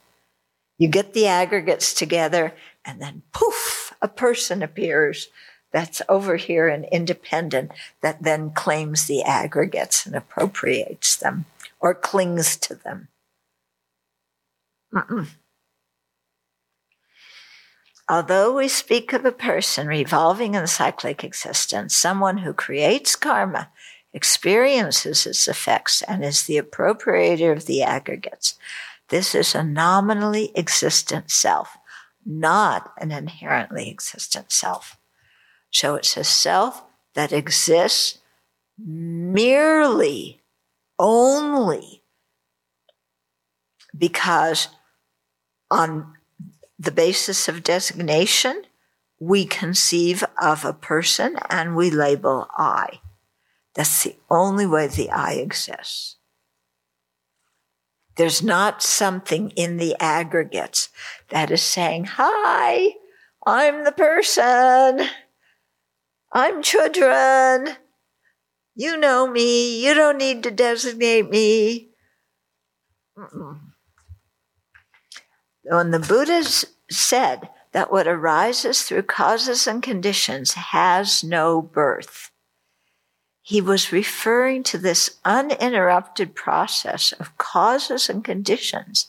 You 0.79 0.89
get 0.89 1.13
the 1.13 1.27
aggregates 1.27 1.93
together, 1.93 2.55
and 2.85 3.01
then 3.01 3.23
poof, 3.33 3.93
a 4.01 4.09
person 4.09 4.63
appears 4.63 5.29
that's 5.71 6.03
over 6.09 6.37
here 6.37 6.69
and 6.69 6.87
independent 6.93 7.73
that 8.03 8.23
then 8.23 8.51
claims 8.51 9.07
the 9.07 9.23
aggregates 9.23 10.07
and 10.07 10.15
appropriates 10.15 11.17
them 11.17 11.47
or 11.81 11.95
clings 11.95 12.57
to 12.59 12.75
them. 12.75 13.09
Mm-mm. 14.95 15.29
Although 18.13 18.55
we 18.55 18.69
speak 18.69 19.15
of 19.15 19.25
a 19.25 19.33
person 19.33 19.87
revolving 19.87 20.55
in 20.55 20.67
cyclic 20.67 21.25
existence, 21.25 21.97
someone 21.97 22.37
who 22.37 22.53
creates 22.53 23.17
karma, 23.17 23.71
experiences 24.13 25.25
its 25.25 25.49
effects, 25.49 26.03
and 26.03 26.23
is 26.23 26.43
the 26.43 26.61
appropriator 26.61 27.57
of 27.57 27.65
the 27.65 27.83
aggregates, 27.83 28.59
this 29.09 29.35
is 29.35 29.55
a 29.55 29.65
nominally 29.65 30.53
existent 30.55 31.31
self, 31.31 31.75
not 32.27 32.93
an 32.99 33.13
inherently 33.13 33.89
existent 33.89 34.53
self. 34.53 34.99
So 35.71 35.95
it's 35.95 36.15
a 36.19 36.23
self 36.23 36.83
that 37.15 37.33
exists 37.33 38.19
merely, 38.77 40.43
only 40.99 42.03
because 43.97 44.69
on 45.71 46.13
the 46.83 46.93
basis 46.93 47.49
of 47.49 47.63
designation, 47.63 48.63
we 49.21 49.45
conceive 49.45 50.25
of 50.41 50.65
a 50.65 50.73
person 50.73 51.37
and 51.49 51.77
we 51.77 51.91
label 51.91 52.49
I. 52.57 53.01
That's 53.75 54.03
the 54.03 54.17
only 54.29 54.67
way 54.67 54.89
the 54.89 55.11
I 55.11 55.35
exists. 55.35 56.17
There's 58.17 58.43
not 58.43 58.83
something 58.83 59.51
in 59.51 59.79
the 59.79 59.97
aggregates 59.99 60.91
that 61.31 61.51
is 61.51 61.63
saying, 61.63 62.05
Hi, 62.17 62.91
I'm 63.47 63.85
the 63.85 63.93
person. 63.93 65.09
I'm 66.33 66.63
Chodron. 66.63 67.77
You 68.75 68.97
know 68.97 69.27
me. 69.27 69.85
You 69.85 69.95
don't 69.95 70.19
need 70.19 70.43
to 70.43 70.51
designate 70.51 71.31
me. 71.31 71.91
Mm-mm. 73.17 73.61
When 75.65 75.91
the 75.91 75.99
Buddhas 76.01 76.65
said 76.93 77.49
that 77.73 77.91
what 77.91 78.07
arises 78.07 78.83
through 78.83 79.03
causes 79.03 79.67
and 79.67 79.83
conditions 79.83 80.53
has 80.53 81.25
no 81.25 81.61
birth, 81.63 82.31
he 83.43 83.61
was 83.61 83.93
referring 83.93 84.63
to 84.63 84.79
this 84.79 85.19
uninterrupted 85.25 86.35
process 86.35 87.13
of 87.13 87.37
causes 87.39 88.09
and 88.09 88.25
conditions 88.25 89.09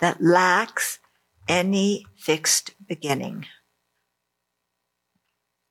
that 0.00 0.22
lacks 0.22 0.98
any 1.48 2.06
fixed 2.16 2.72
beginning. 2.86 3.46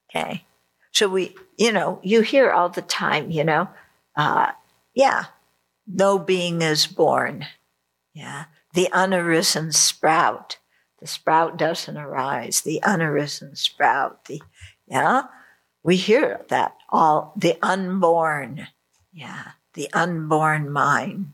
Okay. 0.10 0.44
So 0.92 1.08
we, 1.08 1.36
you 1.58 1.72
know, 1.72 2.00
you 2.02 2.22
hear 2.22 2.52
all 2.52 2.70
the 2.70 2.82
time, 2.82 3.30
you 3.30 3.44
know, 3.44 3.70
uh, 4.16 4.52
yeah, 4.96 5.26
no 5.88 6.18
being 6.18 6.62
is 6.62 6.88
born. 6.88 7.46
Yeah. 8.14 8.46
The 8.74 8.90
unarisen 8.92 9.74
sprout. 9.74 10.58
The 11.00 11.08
sprout 11.08 11.58
doesn't 11.58 11.98
arise. 11.98 12.62
The 12.62 12.82
unarisen 12.84 13.58
sprout. 13.58 14.26
The, 14.26 14.42
yeah. 14.88 15.24
We 15.84 15.96
hear 15.96 16.42
that 16.50 16.76
all, 16.90 17.34
the 17.36 17.58
unborn. 17.62 18.68
Yeah. 19.14 19.52
The 19.74 19.90
unborn 19.94 20.72
mind. 20.72 21.34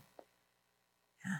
Yeah. 1.24 1.38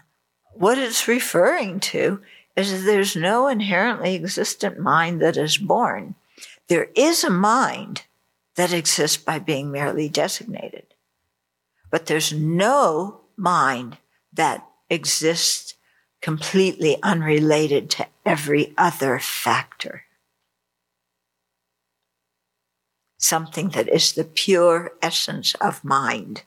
What 0.53 0.77
it's 0.77 1.07
referring 1.07 1.79
to 1.81 2.21
is 2.55 2.71
that 2.71 2.85
there's 2.85 3.15
no 3.15 3.47
inherently 3.47 4.15
existent 4.15 4.79
mind 4.79 5.21
that 5.21 5.37
is 5.37 5.57
born. 5.57 6.15
There 6.67 6.89
is 6.95 7.23
a 7.23 7.29
mind 7.29 8.03
that 8.55 8.73
exists 8.73 9.17
by 9.17 9.39
being 9.39 9.71
merely 9.71 10.09
designated. 10.09 10.87
But 11.89 12.07
there's 12.07 12.33
no 12.33 13.21
mind 13.37 13.97
that 14.33 14.67
exists 14.89 15.75
completely 16.21 16.97
unrelated 17.03 17.89
to 17.91 18.07
every 18.25 18.73
other 18.77 19.19
factor. 19.19 20.03
Something 23.17 23.69
that 23.69 23.89
is 23.89 24.13
the 24.13 24.23
pure 24.23 24.91
essence 25.01 25.55
of 25.55 25.83
mind, 25.83 26.43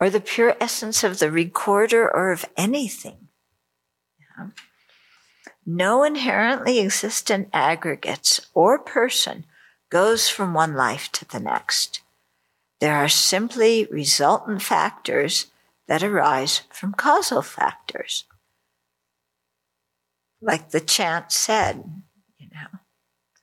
or 0.00 0.10
the 0.10 0.20
pure 0.20 0.56
essence 0.60 1.04
of 1.04 1.18
the 1.18 1.30
recorder 1.30 2.10
or 2.10 2.32
of 2.32 2.44
anything. 2.56 3.28
Yeah. 4.18 4.48
No 5.64 6.02
inherently 6.02 6.80
existent 6.80 7.48
aggregates 7.52 8.40
or 8.52 8.78
person 8.78 9.44
goes 9.90 10.28
from 10.28 10.54
one 10.54 10.74
life 10.74 11.12
to 11.12 11.24
the 11.24 11.38
next. 11.38 12.00
There 12.80 12.96
are 12.96 13.08
simply 13.08 13.86
resultant 13.92 14.60
factors 14.60 15.51
that 15.92 16.02
arise 16.02 16.62
from 16.70 16.94
causal 16.94 17.42
factors. 17.42 18.24
Like 20.40 20.70
the 20.70 20.80
chant 20.80 21.30
said, 21.30 21.84
you 22.38 22.46
know, 22.46 22.78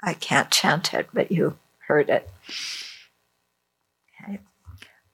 I 0.01 0.15
can't 0.15 0.49
chant 0.49 0.95
it, 0.95 1.09
but 1.13 1.31
you 1.31 1.59
heard 1.87 2.09
it. 2.09 2.27
Okay. 4.23 4.39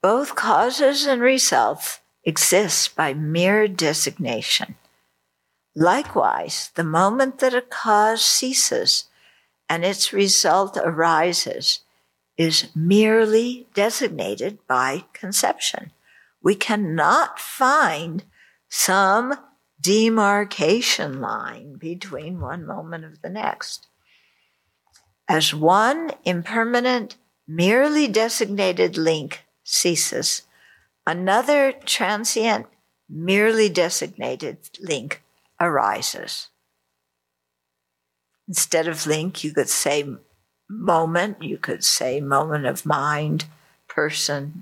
Both 0.02 0.36
causes 0.36 1.06
and 1.06 1.22
results 1.22 2.00
exist 2.24 2.96
by 2.96 3.14
mere 3.14 3.68
designation. 3.68 4.76
Likewise, 5.76 6.72
the 6.76 6.86
moment 6.86 7.40
that 7.40 7.54
a 7.54 7.60
cause 7.60 8.24
ceases 8.24 9.10
and 9.68 9.84
its 9.84 10.14
result 10.14 10.78
arises 10.78 11.82
is 12.38 12.74
merely 12.74 13.68
designated 13.74 14.60
by 14.70 15.04
conception. 15.12 15.92
We 16.46 16.54
cannot 16.54 17.39
find 17.39 18.24
some 18.70 19.34
demarcation 19.82 21.20
line 21.20 21.78
between 21.78 22.39
one 22.39 22.68
moment 22.68 23.04
of 23.04 23.24
the 23.24 23.32
next. 23.32 23.88
As 25.28 25.56
one 25.56 26.12
impermanent, 26.24 27.18
merely 27.48 28.08
designated 28.08 28.96
link 28.96 29.43
ceases, 29.64 30.43
another 31.08 31.72
transient, 31.84 32.68
merely 33.10 33.68
designated 33.68 34.70
link 34.80 35.24
arises. 35.60 36.50
Instead 38.48 38.88
of 38.88 39.08
link, 39.08 39.43
you 39.43 39.52
could 39.52 39.70
say 39.70 40.08
moment, 40.70 41.41
you 41.41 41.58
could 41.58 41.84
say 41.84 42.22
moment 42.22 42.68
of 42.68 42.86
mind, 42.86 43.46
person. 43.88 44.62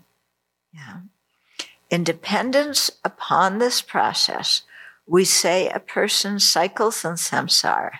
Yeah. 0.74 1.02
In 1.94 2.04
dependence 2.04 2.90
upon 3.06 3.60
this 3.60 3.84
process, 3.84 4.64
we 5.06 5.24
say 5.24 5.70
a 5.70 5.80
person 5.80 6.40
cycles 6.40 7.06
in 7.06 7.12
samsara, 7.12 8.00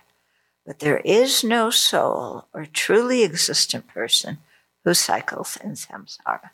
but 0.66 0.80
there 0.80 0.98
is 1.06 1.44
no 1.44 1.70
soul 1.70 2.48
or 2.56 2.66
truly 2.66 3.24
existent 3.24 3.86
person 3.88 4.40
who 4.84 4.96
cycles 4.96 5.60
in 5.64 5.74
samsara. 5.74 6.50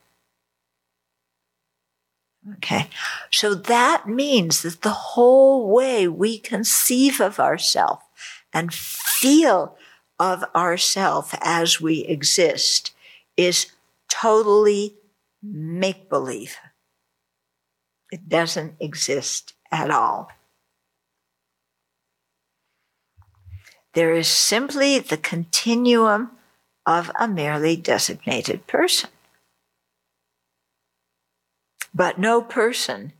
Okay, 2.55 2.89
so 3.31 3.55
that 3.55 4.05
means 4.05 4.61
that 4.63 4.81
the 4.81 4.89
whole 4.89 5.73
way 5.73 6.09
we 6.09 6.39
conceive 6.39 7.21
of 7.21 7.39
ourselves 7.39 8.03
and 8.51 8.73
feel 8.73 9.77
of 10.19 10.43
ourself 10.53 11.33
as 11.39 11.79
we 11.79 12.03
exist 12.03 12.91
is 13.37 13.67
totally 14.09 14.95
make 15.41 16.09
believe. 16.09 16.57
It 18.11 18.27
doesn't 18.27 18.75
exist 18.79 19.53
at 19.71 19.91
all. 19.91 20.31
There 23.93 24.13
is 24.13 24.27
simply 24.27 24.99
the 24.99 25.17
continuum 25.17 26.31
of 26.85 27.11
a 27.19 27.27
merely 27.27 27.75
designated 27.75 28.65
person. 28.67 29.09
But 31.93 32.19
no 32.19 32.41
person 32.41 33.13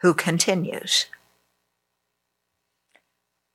who 0.00 0.14
continues. 0.14 1.06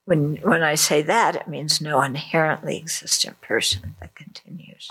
When, 0.05 0.37
when 0.37 0.61
I 0.61 0.75
say 0.75 1.01
that, 1.01 1.35
it 1.35 1.47
means 1.47 1.81
no 1.81 2.01
inherently 2.01 2.77
existent 2.77 3.41
person 3.41 3.95
that 3.99 4.15
continues. 4.15 4.89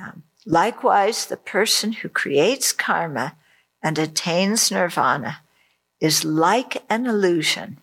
Um, 0.00 0.22
likewise, 0.46 1.26
the 1.26 1.36
person 1.36 1.92
who 1.92 2.08
creates 2.08 2.72
karma 2.72 3.36
and 3.82 3.98
attains 3.98 4.70
nirvana 4.70 5.40
is 6.00 6.24
like 6.24 6.84
an 6.88 7.06
illusion 7.06 7.78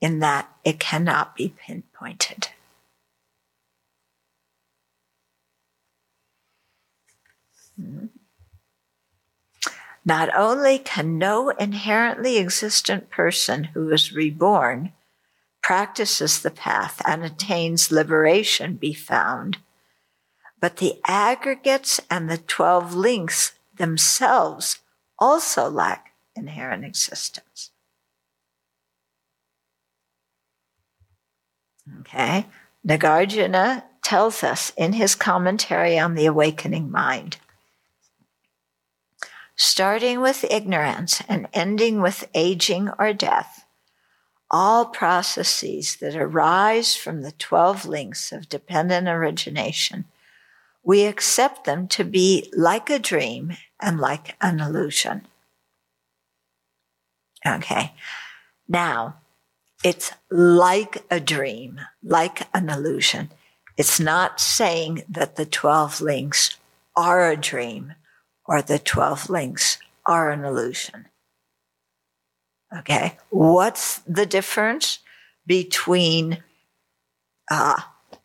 in 0.00 0.18
that 0.20 0.48
it 0.64 0.78
cannot 0.78 1.36
be 1.36 1.54
pinpointed. 1.66 2.48
Hmm. 7.76 8.06
Not 10.04 10.34
only 10.34 10.78
can 10.78 11.18
no 11.18 11.50
inherently 11.50 12.38
existent 12.38 13.10
person 13.10 13.64
who 13.64 13.90
is 13.90 14.12
reborn 14.12 14.92
practices 15.62 16.40
the 16.40 16.50
path 16.50 17.00
and 17.06 17.22
attains 17.22 17.92
liberation 17.92 18.74
be 18.74 18.94
found. 18.94 19.58
But 20.58 20.78
the 20.78 20.98
aggregates 21.06 22.00
and 22.10 22.30
the 22.30 22.38
12 22.38 22.94
links 22.94 23.52
themselves 23.76 24.79
also 25.20 25.68
lack 25.68 26.12
inherent 26.34 26.84
existence. 26.84 27.70
Okay. 32.00 32.46
Nagarjuna 32.86 33.84
tells 34.02 34.42
us 34.42 34.72
in 34.76 34.94
his 34.94 35.14
commentary 35.14 35.98
on 35.98 36.14
the 36.14 36.26
awakening 36.26 36.90
mind 36.90 37.36
starting 39.62 40.22
with 40.22 40.42
ignorance 40.44 41.22
and 41.28 41.46
ending 41.52 42.00
with 42.00 42.26
aging 42.34 42.88
or 42.98 43.12
death, 43.12 43.66
all 44.50 44.86
processes 44.86 45.96
that 45.96 46.16
arise 46.16 46.96
from 46.96 47.20
the 47.20 47.32
12 47.32 47.84
links 47.84 48.32
of 48.32 48.48
dependent 48.48 49.06
origination, 49.06 50.06
we 50.82 51.04
accept 51.04 51.64
them 51.64 51.86
to 51.88 52.04
be 52.04 52.50
like 52.56 52.90
a 52.90 52.98
dream 52.98 53.56
and 53.80 53.98
like 53.98 54.36
an 54.40 54.60
illusion. 54.60 55.26
Okay. 57.46 57.92
Now, 58.68 59.16
it's 59.82 60.12
like 60.30 61.04
a 61.10 61.20
dream, 61.20 61.80
like 62.02 62.46
an 62.54 62.68
illusion. 62.68 63.30
It's 63.76 63.98
not 63.98 64.40
saying 64.40 65.04
that 65.08 65.36
the 65.36 65.46
12 65.46 66.00
links 66.00 66.56
are 66.96 67.30
a 67.30 67.36
dream 67.36 67.94
or 68.44 68.60
the 68.60 68.78
12 68.78 69.30
links 69.30 69.78
are 70.06 70.30
an 70.30 70.44
illusion. 70.44 71.06
Okay. 72.76 73.16
What's 73.30 73.98
the 74.00 74.26
difference 74.26 74.98
between 75.46 76.42
uh, 77.50 77.80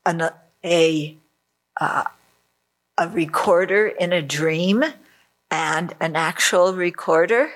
an, 0.06 0.30
a, 0.64 1.18
uh, 1.80 2.04
a 2.98 3.10
recorder 3.10 3.88
in 3.88 4.14
a 4.14 4.22
dream 4.22 4.84
and 5.52 5.94
an 6.00 6.16
actual 6.16 6.74
recorder? 6.74 7.52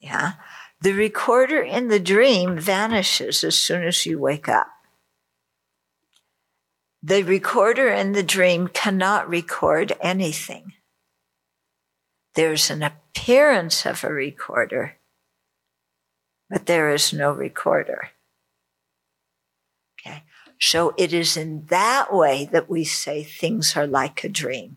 Yeah. 0.00 0.32
The 0.80 0.92
recorder 0.92 1.62
in 1.62 1.88
the 1.88 2.00
dream 2.00 2.58
vanishes 2.58 3.42
as 3.42 3.58
soon 3.58 3.84
as 3.84 4.04
you 4.04 4.18
wake 4.18 4.48
up. 4.48 4.68
The 7.02 7.22
recorder 7.22 7.88
in 7.88 8.12
the 8.12 8.22
dream 8.22 8.68
cannot 8.68 9.28
record 9.28 9.92
anything. 10.00 10.72
There's 12.34 12.70
an 12.70 12.82
appearance 12.82 13.86
of 13.86 14.02
a 14.04 14.12
recorder, 14.12 14.96
but 16.50 16.66
there 16.66 16.90
is 16.90 17.12
no 17.12 17.30
recorder. 17.30 18.10
So 20.60 20.94
it 20.96 21.12
is 21.12 21.36
in 21.36 21.66
that 21.66 22.12
way 22.12 22.48
that 22.52 22.68
we 22.70 22.84
say 22.84 23.22
things 23.22 23.76
are 23.76 23.86
like 23.86 24.24
a 24.24 24.28
dream. 24.28 24.76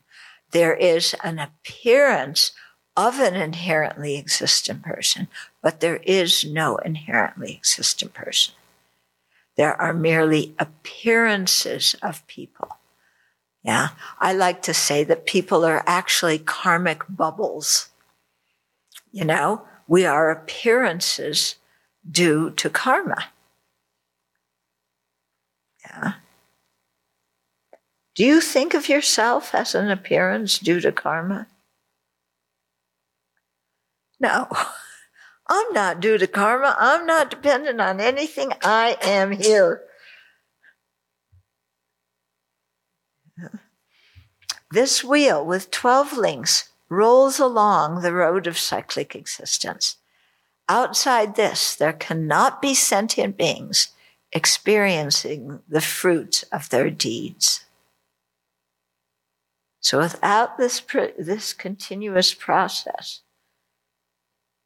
There 0.51 0.75
is 0.75 1.15
an 1.23 1.39
appearance 1.39 2.51
of 2.95 3.19
an 3.19 3.35
inherently 3.35 4.17
existent 4.17 4.81
person, 4.81 5.27
but 5.61 5.79
there 5.79 5.97
is 5.97 6.43
no 6.43 6.77
inherently 6.77 7.53
existent 7.53 8.13
person. 8.13 8.55
There 9.55 9.79
are 9.79 9.93
merely 9.93 10.55
appearances 10.59 11.95
of 12.01 12.25
people. 12.27 12.77
Yeah. 13.63 13.89
I 14.19 14.33
like 14.33 14.61
to 14.63 14.73
say 14.73 15.03
that 15.03 15.25
people 15.25 15.65
are 15.65 15.83
actually 15.85 16.39
karmic 16.39 17.03
bubbles. 17.09 17.89
You 19.11 19.25
know, 19.25 19.63
we 19.87 20.05
are 20.05 20.29
appearances 20.29 21.55
due 22.09 22.51
to 22.51 22.69
karma. 22.69 23.25
Yeah. 25.89 26.13
Do 28.15 28.25
you 28.25 28.41
think 28.41 28.73
of 28.73 28.89
yourself 28.89 29.53
as 29.53 29.75
an 29.75 29.91
appearance 29.91 30.57
due 30.57 30.79
to 30.81 30.91
karma? 30.91 31.47
No. 34.19 34.47
I'm 35.49 35.71
not 35.71 36.01
due 36.01 36.17
to 36.17 36.27
karma. 36.27 36.75
I'm 36.77 37.05
not 37.05 37.29
dependent 37.29 37.79
on 37.79 38.01
anything. 38.01 38.51
I 38.63 38.97
am 39.01 39.31
here. 39.31 39.83
This 44.71 45.01
wheel 45.03 45.45
with 45.45 45.71
12 45.71 46.17
links 46.17 46.69
rolls 46.89 47.39
along 47.39 48.01
the 48.01 48.13
road 48.13 48.47
of 48.47 48.57
cyclic 48.57 49.15
existence. 49.15 49.95
Outside 50.67 51.35
this, 51.35 51.73
there 51.73 51.93
cannot 51.93 52.61
be 52.61 52.73
sentient 52.73 53.37
beings 53.37 53.89
experiencing 54.31 55.59
the 55.67 55.81
fruits 55.81 56.43
of 56.51 56.69
their 56.69 56.89
deeds. 56.89 57.65
So 59.79 59.99
without 59.99 60.57
this, 60.57 60.81
this 61.17 61.53
continuous 61.53 62.33
process, 62.33 63.21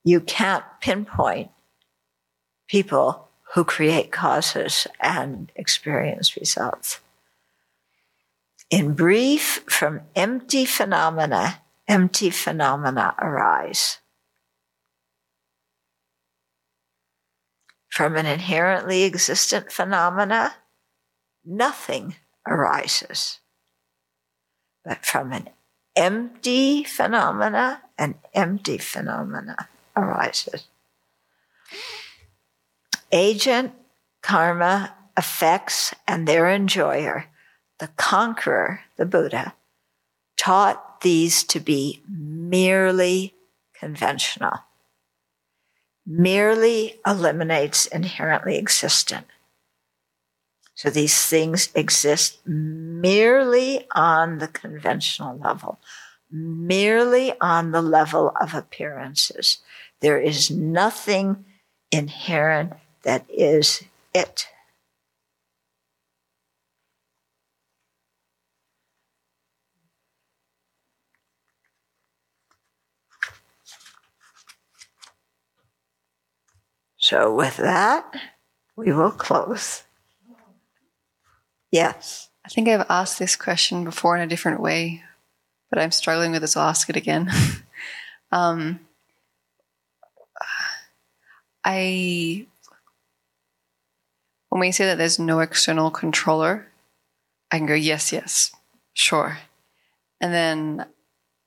you 0.04 0.20
can't 0.20 0.64
pinpoint 0.80 1.52
people 2.68 3.28
who 3.54 3.64
create 3.64 4.12
causes 4.12 4.88
and 5.00 5.52
experience 5.56 6.36
results. 6.38 7.02
In 8.70 8.94
brief, 8.94 9.64
from 9.68 10.02
empty 10.16 10.66
phenomena, 10.66 11.62
empty 11.88 12.30
phenomena 12.30 13.14
arise. 13.20 14.00
From 17.92 18.16
an 18.16 18.26
inherently 18.26 19.04
existent 19.04 19.72
phenomena, 19.72 20.56
nothing 21.46 22.16
arises. 22.48 23.40
But 24.84 25.06
from 25.06 25.34
an 25.34 25.50
empty 25.96 26.84
phenomena, 26.84 27.84
an 27.98 28.16
empty 28.34 28.78
phenomena 28.78 29.70
arises. 29.96 30.68
Agent, 33.12 33.74
karma, 34.22 34.96
effects, 35.18 35.94
and 36.08 36.28
their 36.28 36.50
enjoyer, 36.50 37.26
the 37.80 37.90
conqueror, 37.98 38.82
the 38.96 39.06
Buddha, 39.06 39.54
taught 40.38 41.02
these 41.02 41.44
to 41.44 41.60
be 41.60 42.02
merely 42.08 43.36
conventional, 43.74 44.60
merely 46.06 47.00
eliminates 47.06 47.86
inherently 47.86 48.58
existent. 48.58 49.28
So 50.76 50.90
these 50.90 51.28
things 51.28 51.70
exist 51.76 52.40
merely 52.46 53.88
on 53.94 54.40
the 54.40 54.48
conventional 54.48 55.38
level, 55.38 55.80
merely 56.32 57.34
on 57.40 57.72
the 57.72 57.82
level 57.82 58.34
of 58.42 58.56
appearances. 58.56 59.60
There 60.00 60.20
is 60.20 60.50
nothing 60.50 61.46
inherent 61.92 62.74
that 63.04 63.26
is 63.30 63.84
it. 64.14 64.48
So, 77.12 77.36
with 77.36 77.58
that, 77.58 78.16
we 78.78 78.94
will 78.94 79.12
close. 79.12 79.84
Yes. 81.70 82.30
I 82.46 82.48
think 82.48 82.70
I've 82.70 82.86
asked 82.90 83.20
this 83.20 83.36
question 83.36 83.84
before 83.84 84.16
in 84.16 84.22
a 84.22 84.28
different 84.28 84.62
way, 84.62 85.04
but 85.70 85.78
I'm 85.78 85.92
struggling 85.92 86.32
with 86.32 86.42
it, 86.42 86.48
so 86.48 86.62
I'll 86.62 86.70
ask 86.70 86.90
it 86.90 86.96
again. 86.96 87.30
um, 88.32 88.80
I 91.66 92.48
when 94.48 94.62
we 94.62 94.72
say 94.72 94.86
that 94.86 94.98
there's 94.98 95.20
no 95.20 95.42
external 95.42 95.92
controller, 95.92 96.68
I 97.52 97.58
can 97.58 97.68
go, 97.68 97.74
yes, 97.74 98.14
yes, 98.14 98.56
sure. 98.94 99.40
And 100.22 100.34
then 100.34 100.86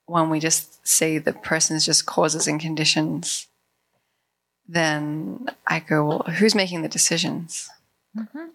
when 0.04 0.28
we 0.28 0.40
just 0.40 0.86
say 0.86 1.16
the 1.16 1.32
person's 1.32 1.86
just 1.86 2.04
causes 2.04 2.46
and 2.46 2.60
conditions, 2.60 3.48
then 4.66 5.46
I 5.66 5.80
go, 5.80 6.04
well, 6.04 6.18
who's 6.38 6.54
making 6.54 6.82
the 6.82 6.88
decisions? 6.88 7.68
Mm-hmm. 8.16 8.46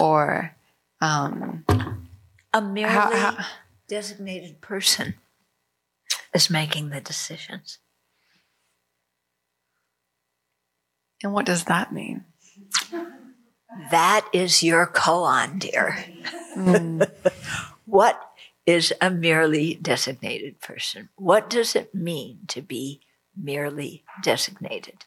Or 0.00 0.54
um, 1.00 1.64
a 2.52 2.60
merely 2.60 2.92
how, 2.92 3.14
how, 3.14 3.44
designated 3.88 4.60
person 4.60 5.14
is 6.34 6.50
making 6.50 6.90
the 6.90 7.00
decisions. 7.00 7.78
And 11.22 11.32
what 11.32 11.46
does 11.46 11.64
that 11.64 11.92
mean? 11.92 12.24
That 13.90 14.28
is 14.32 14.62
your 14.62 14.86
koan, 14.86 15.58
dear. 15.58 16.04
Mm. 16.56 17.10
what 17.86 18.20
is 18.66 18.92
a 19.00 19.10
merely 19.10 19.78
designated 19.80 20.60
person? 20.60 21.08
What 21.16 21.50
does 21.50 21.74
it 21.74 21.94
mean 21.94 22.40
to 22.48 22.62
be 22.62 23.00
merely 23.36 24.04
designated? 24.22 25.06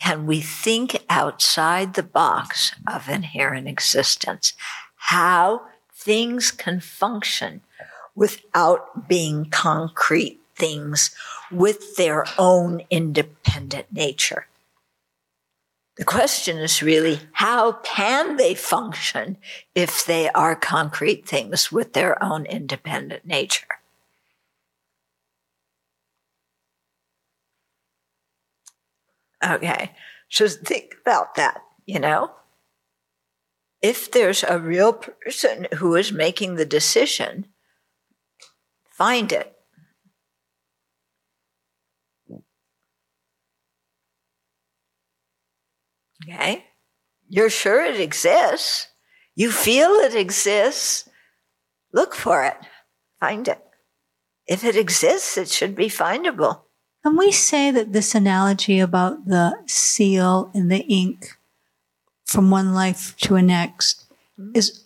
Can 0.00 0.26
we 0.26 0.40
think 0.40 1.04
outside 1.08 1.94
the 1.94 2.02
box 2.02 2.72
of 2.86 3.08
inherent 3.08 3.68
existence? 3.68 4.52
How 4.96 5.62
things 5.94 6.50
can 6.50 6.80
function 6.80 7.62
without 8.14 9.08
being 9.08 9.46
concrete 9.46 10.40
things 10.56 11.14
with 11.50 11.96
their 11.96 12.24
own 12.38 12.82
independent 12.90 13.92
nature. 13.92 14.46
The 15.96 16.04
question 16.04 16.58
is 16.58 16.82
really 16.82 17.20
how 17.32 17.72
can 17.72 18.36
they 18.36 18.54
function 18.54 19.36
if 19.74 20.04
they 20.04 20.28
are 20.30 20.56
concrete 20.56 21.26
things 21.26 21.70
with 21.70 21.92
their 21.92 22.22
own 22.22 22.46
independent 22.46 23.24
nature? 23.24 23.66
Okay, 29.44 29.92
so 30.28 30.48
think 30.48 30.94
about 31.02 31.34
that, 31.34 31.60
you 31.86 31.98
know? 32.00 32.32
If 33.82 34.10
there's 34.10 34.42
a 34.42 34.58
real 34.58 34.94
person 34.94 35.66
who 35.76 35.94
is 35.94 36.10
making 36.10 36.54
the 36.54 36.64
decision, 36.64 37.48
find 38.90 39.30
it 39.32 39.54
Okay? 46.28 46.64
You're 47.28 47.50
sure 47.50 47.84
it 47.84 48.00
exists. 48.00 48.88
You 49.34 49.50
feel 49.50 49.90
it 49.90 50.14
exists. 50.14 51.08
Look 51.92 52.14
for 52.14 52.44
it. 52.44 52.56
Find 53.20 53.46
it. 53.48 53.60
If 54.46 54.64
it 54.64 54.76
exists, 54.76 55.38
it 55.38 55.48
should 55.48 55.74
be 55.74 55.86
findable. 55.88 56.63
Can 57.04 57.16
we 57.16 57.32
say 57.32 57.70
that 57.70 57.92
this 57.92 58.14
analogy 58.14 58.80
about 58.80 59.26
the 59.26 59.56
seal 59.66 60.50
and 60.54 60.70
the 60.70 60.84
ink 60.86 61.36
from 62.24 62.50
one 62.50 62.72
life 62.72 63.14
to 63.18 63.36
a 63.36 63.42
next 63.42 64.06
mm-hmm. 64.40 64.52
is 64.54 64.84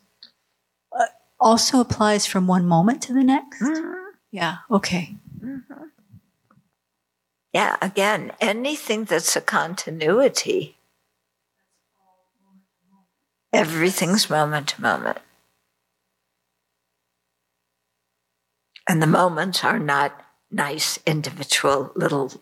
uh, 0.99 1.07
also 1.39 1.81
applies 1.81 2.27
from 2.27 2.47
one 2.47 2.66
moment 2.66 3.03
to 3.03 3.15
the 3.15 3.23
next? 3.23 3.62
Mm-hmm. 3.62 3.95
Yeah. 4.32 4.57
Okay. 4.70 5.15
Mm-hmm. 5.40 5.85
Yeah. 7.53 7.77
Again, 7.81 8.32
anything 8.40 9.05
that's 9.05 9.36
a 9.36 9.40
continuity 9.40 10.78
Everything's 13.53 14.28
moment 14.28 14.69
to 14.69 14.82
moment. 14.82 15.19
And 18.86 19.03
the 19.03 19.07
moments 19.07 19.65
are 19.65 19.78
not 19.78 20.24
nice 20.51 20.99
individual 21.07 21.93
little 21.95 22.33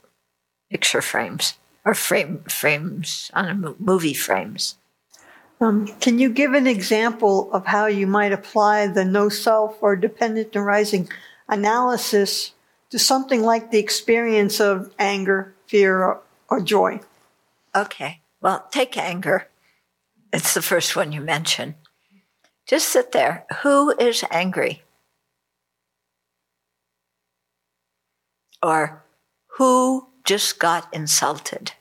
picture 0.71 1.03
frames 1.03 1.55
or 1.85 1.95
frame 1.95 2.45
frames 2.49 3.31
on 3.35 3.77
movie 3.79 4.15
frames. 4.15 4.77
Um, 5.61 5.87
can 6.01 6.19
you 6.19 6.29
give 6.29 6.53
an 6.53 6.67
example 6.67 7.51
of 7.53 7.67
how 7.67 7.87
you 7.87 8.07
might 8.07 8.33
apply 8.33 8.89
the 8.89 9.05
no 9.05 9.29
self 9.29 9.77
or 9.81 9.97
dependent 9.97 10.55
arising 10.55 11.09
analysis 11.49 12.53
to 12.91 12.99
something 12.99 13.43
like 13.43 13.71
the 13.71 13.79
experience 13.79 14.61
of 14.61 14.93
anger, 14.99 15.55
fear, 15.67 16.03
or, 16.03 16.21
or 16.51 16.61
joy? 16.61 17.01
Okay. 17.75 18.21
Well, 18.43 18.67
take 18.71 18.99
anger. 18.99 19.49
It's 20.33 20.53
the 20.53 20.63
first 20.63 20.95
one 20.95 21.13
you 21.13 21.21
mention. 21.23 21.77
Just 22.67 22.89
sit 22.89 23.13
there. 23.13 23.47
Who 23.63 23.97
is 23.99 24.25
angry? 24.31 24.83
Or 28.63 29.05
who 29.57 30.09
just 30.25 30.59
got 30.59 30.93
insulted? 30.93 31.73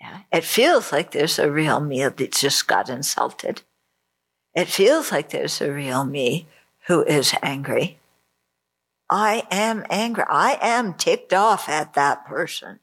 Yeah. 0.00 0.20
It 0.32 0.44
feels 0.44 0.92
like 0.92 1.12
there's 1.12 1.38
a 1.38 1.50
real 1.50 1.80
me 1.80 2.02
that 2.02 2.32
just 2.32 2.66
got 2.66 2.88
insulted. 2.88 3.62
It 4.54 4.68
feels 4.68 5.12
like 5.12 5.30
there's 5.30 5.60
a 5.60 5.70
real 5.72 6.04
me 6.04 6.46
who 6.88 7.02
is 7.04 7.34
angry. 7.42 8.00
I 9.08 9.46
am 9.50 9.84
angry. 9.88 10.24
I 10.28 10.58
am 10.60 10.94
ticked 10.94 11.32
off 11.32 11.68
at 11.68 11.94
that 11.94 12.24
person. 12.26 12.80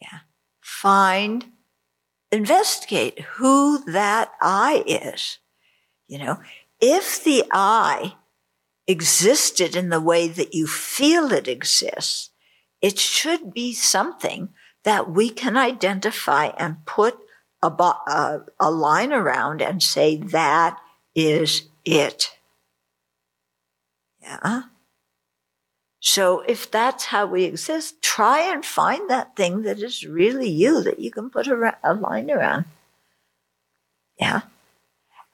Yeah. 0.00 0.20
Find, 0.60 1.52
investigate 2.32 3.20
who 3.36 3.84
that 3.90 4.32
I 4.40 4.82
is. 4.86 5.38
You 6.08 6.18
know, 6.18 6.40
if 6.80 7.22
the 7.22 7.44
I 7.52 8.14
existed 8.86 9.74
in 9.74 9.88
the 9.88 10.00
way 10.00 10.28
that 10.28 10.54
you 10.54 10.66
feel 10.66 11.32
it 11.32 11.48
exists, 11.48 12.30
it 12.80 12.98
should 12.98 13.52
be 13.52 13.72
something 13.72 14.50
that 14.84 15.10
we 15.10 15.28
can 15.28 15.56
identify 15.56 16.46
and 16.58 16.84
put 16.86 17.18
a, 17.62 17.66
a, 17.66 18.44
a 18.60 18.70
line 18.70 19.12
around 19.12 19.60
and 19.60 19.82
say, 19.82 20.16
that 20.16 20.78
is 21.14 21.68
it. 21.84 22.38
Yeah. 24.20 24.62
So 26.00 26.42
if 26.42 26.70
that's 26.70 27.06
how 27.06 27.26
we 27.26 27.44
exist, 27.44 28.00
try 28.02 28.40
and 28.40 28.64
find 28.64 29.10
that 29.10 29.34
thing 29.34 29.62
that 29.62 29.80
is 29.80 30.06
really 30.06 30.48
you 30.48 30.82
that 30.84 31.00
you 31.00 31.10
can 31.10 31.30
put 31.30 31.48
a, 31.48 31.76
a 31.82 31.94
line 31.94 32.30
around. 32.30 32.66
Yeah. 34.20 34.42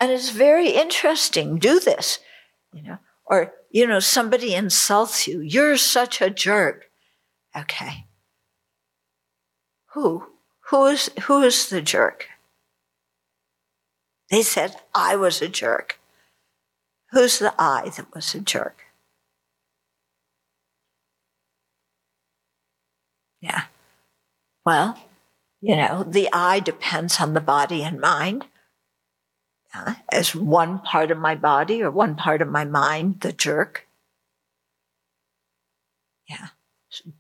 And 0.01 0.11
it's 0.11 0.31
very 0.31 0.71
interesting. 0.71 1.59
Do 1.59 1.79
this, 1.79 2.21
you 2.73 2.83
know, 2.83 2.99
or, 3.33 3.55
you 3.71 3.87
know, 3.87 3.99
somebody 3.99 4.55
insults 4.55 5.27
you. 5.27 5.41
You're 5.41 5.79
such 5.79 6.21
a 6.21 6.29
jerk. 6.29 6.91
Okay. 7.57 8.05
Who? 9.95 10.27
Who 10.69 10.85
is, 10.85 11.09
who 11.23 11.41
is 11.41 11.71
the 11.71 11.81
jerk? 11.81 12.29
They 14.31 14.43
said, 14.43 14.77
I 14.95 15.17
was 15.17 15.41
a 15.41 15.49
jerk. 15.49 15.99
Who's 17.13 17.39
the 17.39 17.55
I 17.59 17.91
that 17.97 18.15
was 18.15 18.35
a 18.35 18.41
jerk? 18.41 18.83
Yeah. 23.41 23.63
Well, 24.67 24.99
you 25.63 25.77
know, 25.77 26.05
the 26.07 26.29
I 26.35 26.61
depends 26.61 27.19
on 27.19 27.33
the 27.33 27.41
body 27.41 27.83
and 27.83 27.99
mind. 27.99 28.45
As 30.11 30.35
one 30.35 30.81
part 30.81 31.11
of 31.11 31.19
my 31.19 31.35
body 31.35 31.83
or 31.83 31.91
one 31.91 32.15
part 32.15 32.43
of 32.43 32.49
my 32.49 32.65
mind, 32.65 33.21
the 33.21 33.33
jerk. 33.33 33.87
Yeah 36.29 36.49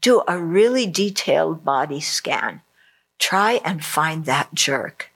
do 0.00 0.22
a 0.28 0.38
really 0.38 0.86
detailed 0.86 1.64
body 1.64 2.00
scan. 2.00 2.62
Try 3.18 3.60
and 3.64 3.84
find 3.84 4.24
that 4.24 4.52
jerk. 4.54 5.10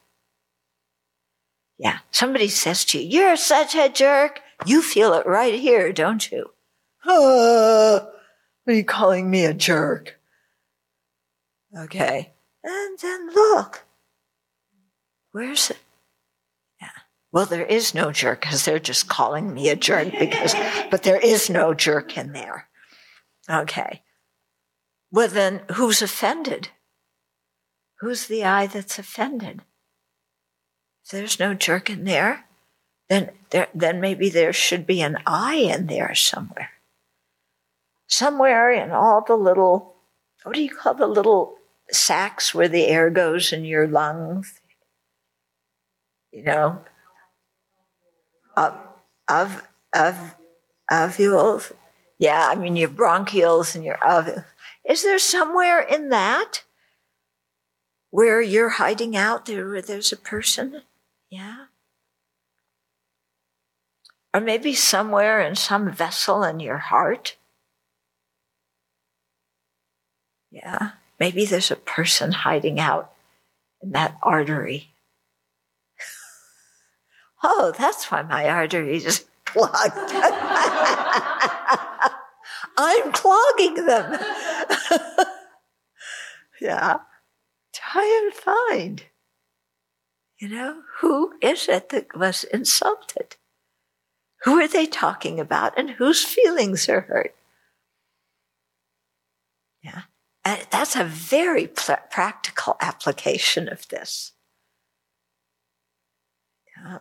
Yeah. 1.78 1.98
Somebody 2.10 2.48
says 2.48 2.84
to 2.86 2.98
you, 2.98 3.20
You're 3.20 3.36
such 3.36 3.74
a 3.74 3.88
jerk. 3.88 4.40
You 4.64 4.80
feel 4.80 5.12
it 5.14 5.26
right 5.26 5.54
here, 5.54 5.92
don't 5.92 6.30
you? 6.30 6.50
Uh, 7.08 8.04
are 8.66 8.72
you 8.72 8.82
calling 8.82 9.30
me 9.30 9.44
a 9.44 9.54
jerk? 9.54 10.18
Okay. 11.78 12.32
And 12.64 12.98
then 12.98 13.32
look. 13.32 13.84
Where's 15.30 15.70
it? 15.70 15.78
Well, 17.36 17.44
there 17.44 17.66
is 17.66 17.94
no 17.94 18.12
jerk 18.12 18.40
because 18.40 18.64
they're 18.64 18.78
just 18.78 19.10
calling 19.10 19.52
me 19.52 19.68
a 19.68 19.76
jerk 19.76 20.10
because, 20.18 20.54
but 20.90 21.02
there 21.02 21.20
is 21.20 21.50
no 21.50 21.74
jerk 21.74 22.16
in 22.16 22.32
there. 22.32 22.66
Okay. 23.46 24.00
Well, 25.12 25.28
then 25.28 25.60
who's 25.72 26.00
offended? 26.00 26.70
Who's 28.00 28.26
the 28.26 28.42
I 28.42 28.66
that's 28.66 28.98
offended? 28.98 29.60
If 31.04 31.10
there's 31.10 31.38
no 31.38 31.52
jerk 31.52 31.90
in 31.90 32.04
there, 32.04 32.46
then 33.10 33.32
there, 33.50 33.68
then 33.74 34.00
maybe 34.00 34.30
there 34.30 34.54
should 34.54 34.86
be 34.86 35.02
an 35.02 35.18
I 35.26 35.56
in 35.56 35.88
there 35.88 36.14
somewhere. 36.14 36.70
Somewhere 38.06 38.70
in 38.70 38.92
all 38.92 39.22
the 39.22 39.36
little, 39.36 39.96
what 40.44 40.54
do 40.54 40.62
you 40.62 40.74
call 40.74 40.94
the 40.94 41.06
little 41.06 41.58
sacs 41.90 42.54
where 42.54 42.68
the 42.68 42.86
air 42.86 43.10
goes 43.10 43.52
in 43.52 43.66
your 43.66 43.86
lungs? 43.86 44.58
You 46.32 46.42
know, 46.42 46.80
of, 48.56 48.76
of, 49.28 49.62
of, 49.94 50.34
ovules. 50.90 51.72
Yeah, 52.18 52.48
I 52.50 52.54
mean 52.54 52.76
your 52.76 52.88
bronchioles 52.88 53.74
and 53.74 53.84
your 53.84 53.98
ovules. 54.06 54.44
Is 54.88 55.02
there 55.02 55.18
somewhere 55.18 55.80
in 55.80 56.10
that 56.10 56.62
where 58.10 58.40
you're 58.40 58.70
hiding 58.70 59.16
out 59.16 59.46
there 59.46 59.68
where 59.68 59.82
there's 59.82 60.12
a 60.12 60.16
person? 60.16 60.82
Yeah. 61.30 61.66
Or 64.32 64.40
maybe 64.40 64.74
somewhere 64.74 65.40
in 65.40 65.56
some 65.56 65.90
vessel 65.90 66.44
in 66.44 66.60
your 66.60 66.78
heart. 66.78 67.36
Yeah. 70.50 70.90
Maybe 71.18 71.44
there's 71.44 71.70
a 71.70 71.76
person 71.76 72.32
hiding 72.32 72.78
out 72.78 73.12
in 73.82 73.90
that 73.92 74.16
artery. 74.22 74.90
Oh, 77.42 77.72
that's 77.76 78.10
why 78.10 78.22
my 78.22 78.48
artery 78.48 78.96
is 78.96 79.26
clogged. 79.44 79.92
I'm 82.78 83.12
clogging 83.12 83.86
them. 83.86 84.18
yeah. 86.60 86.98
Try 87.74 88.22
and 88.24 88.34
find, 88.34 89.02
you 90.38 90.48
know, 90.48 90.82
who 91.00 91.34
is 91.40 91.68
it 91.68 91.88
that 91.90 92.16
was 92.16 92.44
insulted? 92.44 93.36
Who 94.44 94.60
are 94.60 94.68
they 94.68 94.86
talking 94.86 95.40
about 95.40 95.78
and 95.78 95.90
whose 95.90 96.24
feelings 96.24 96.88
are 96.88 97.02
hurt? 97.02 97.34
Yeah. 99.82 100.02
And 100.44 100.66
that's 100.70 100.96
a 100.96 101.04
very 101.04 101.66
pl- 101.66 101.96
practical 102.10 102.76
application 102.80 103.68
of 103.68 103.88
this. 103.88 104.32
Yeah. 106.76 106.98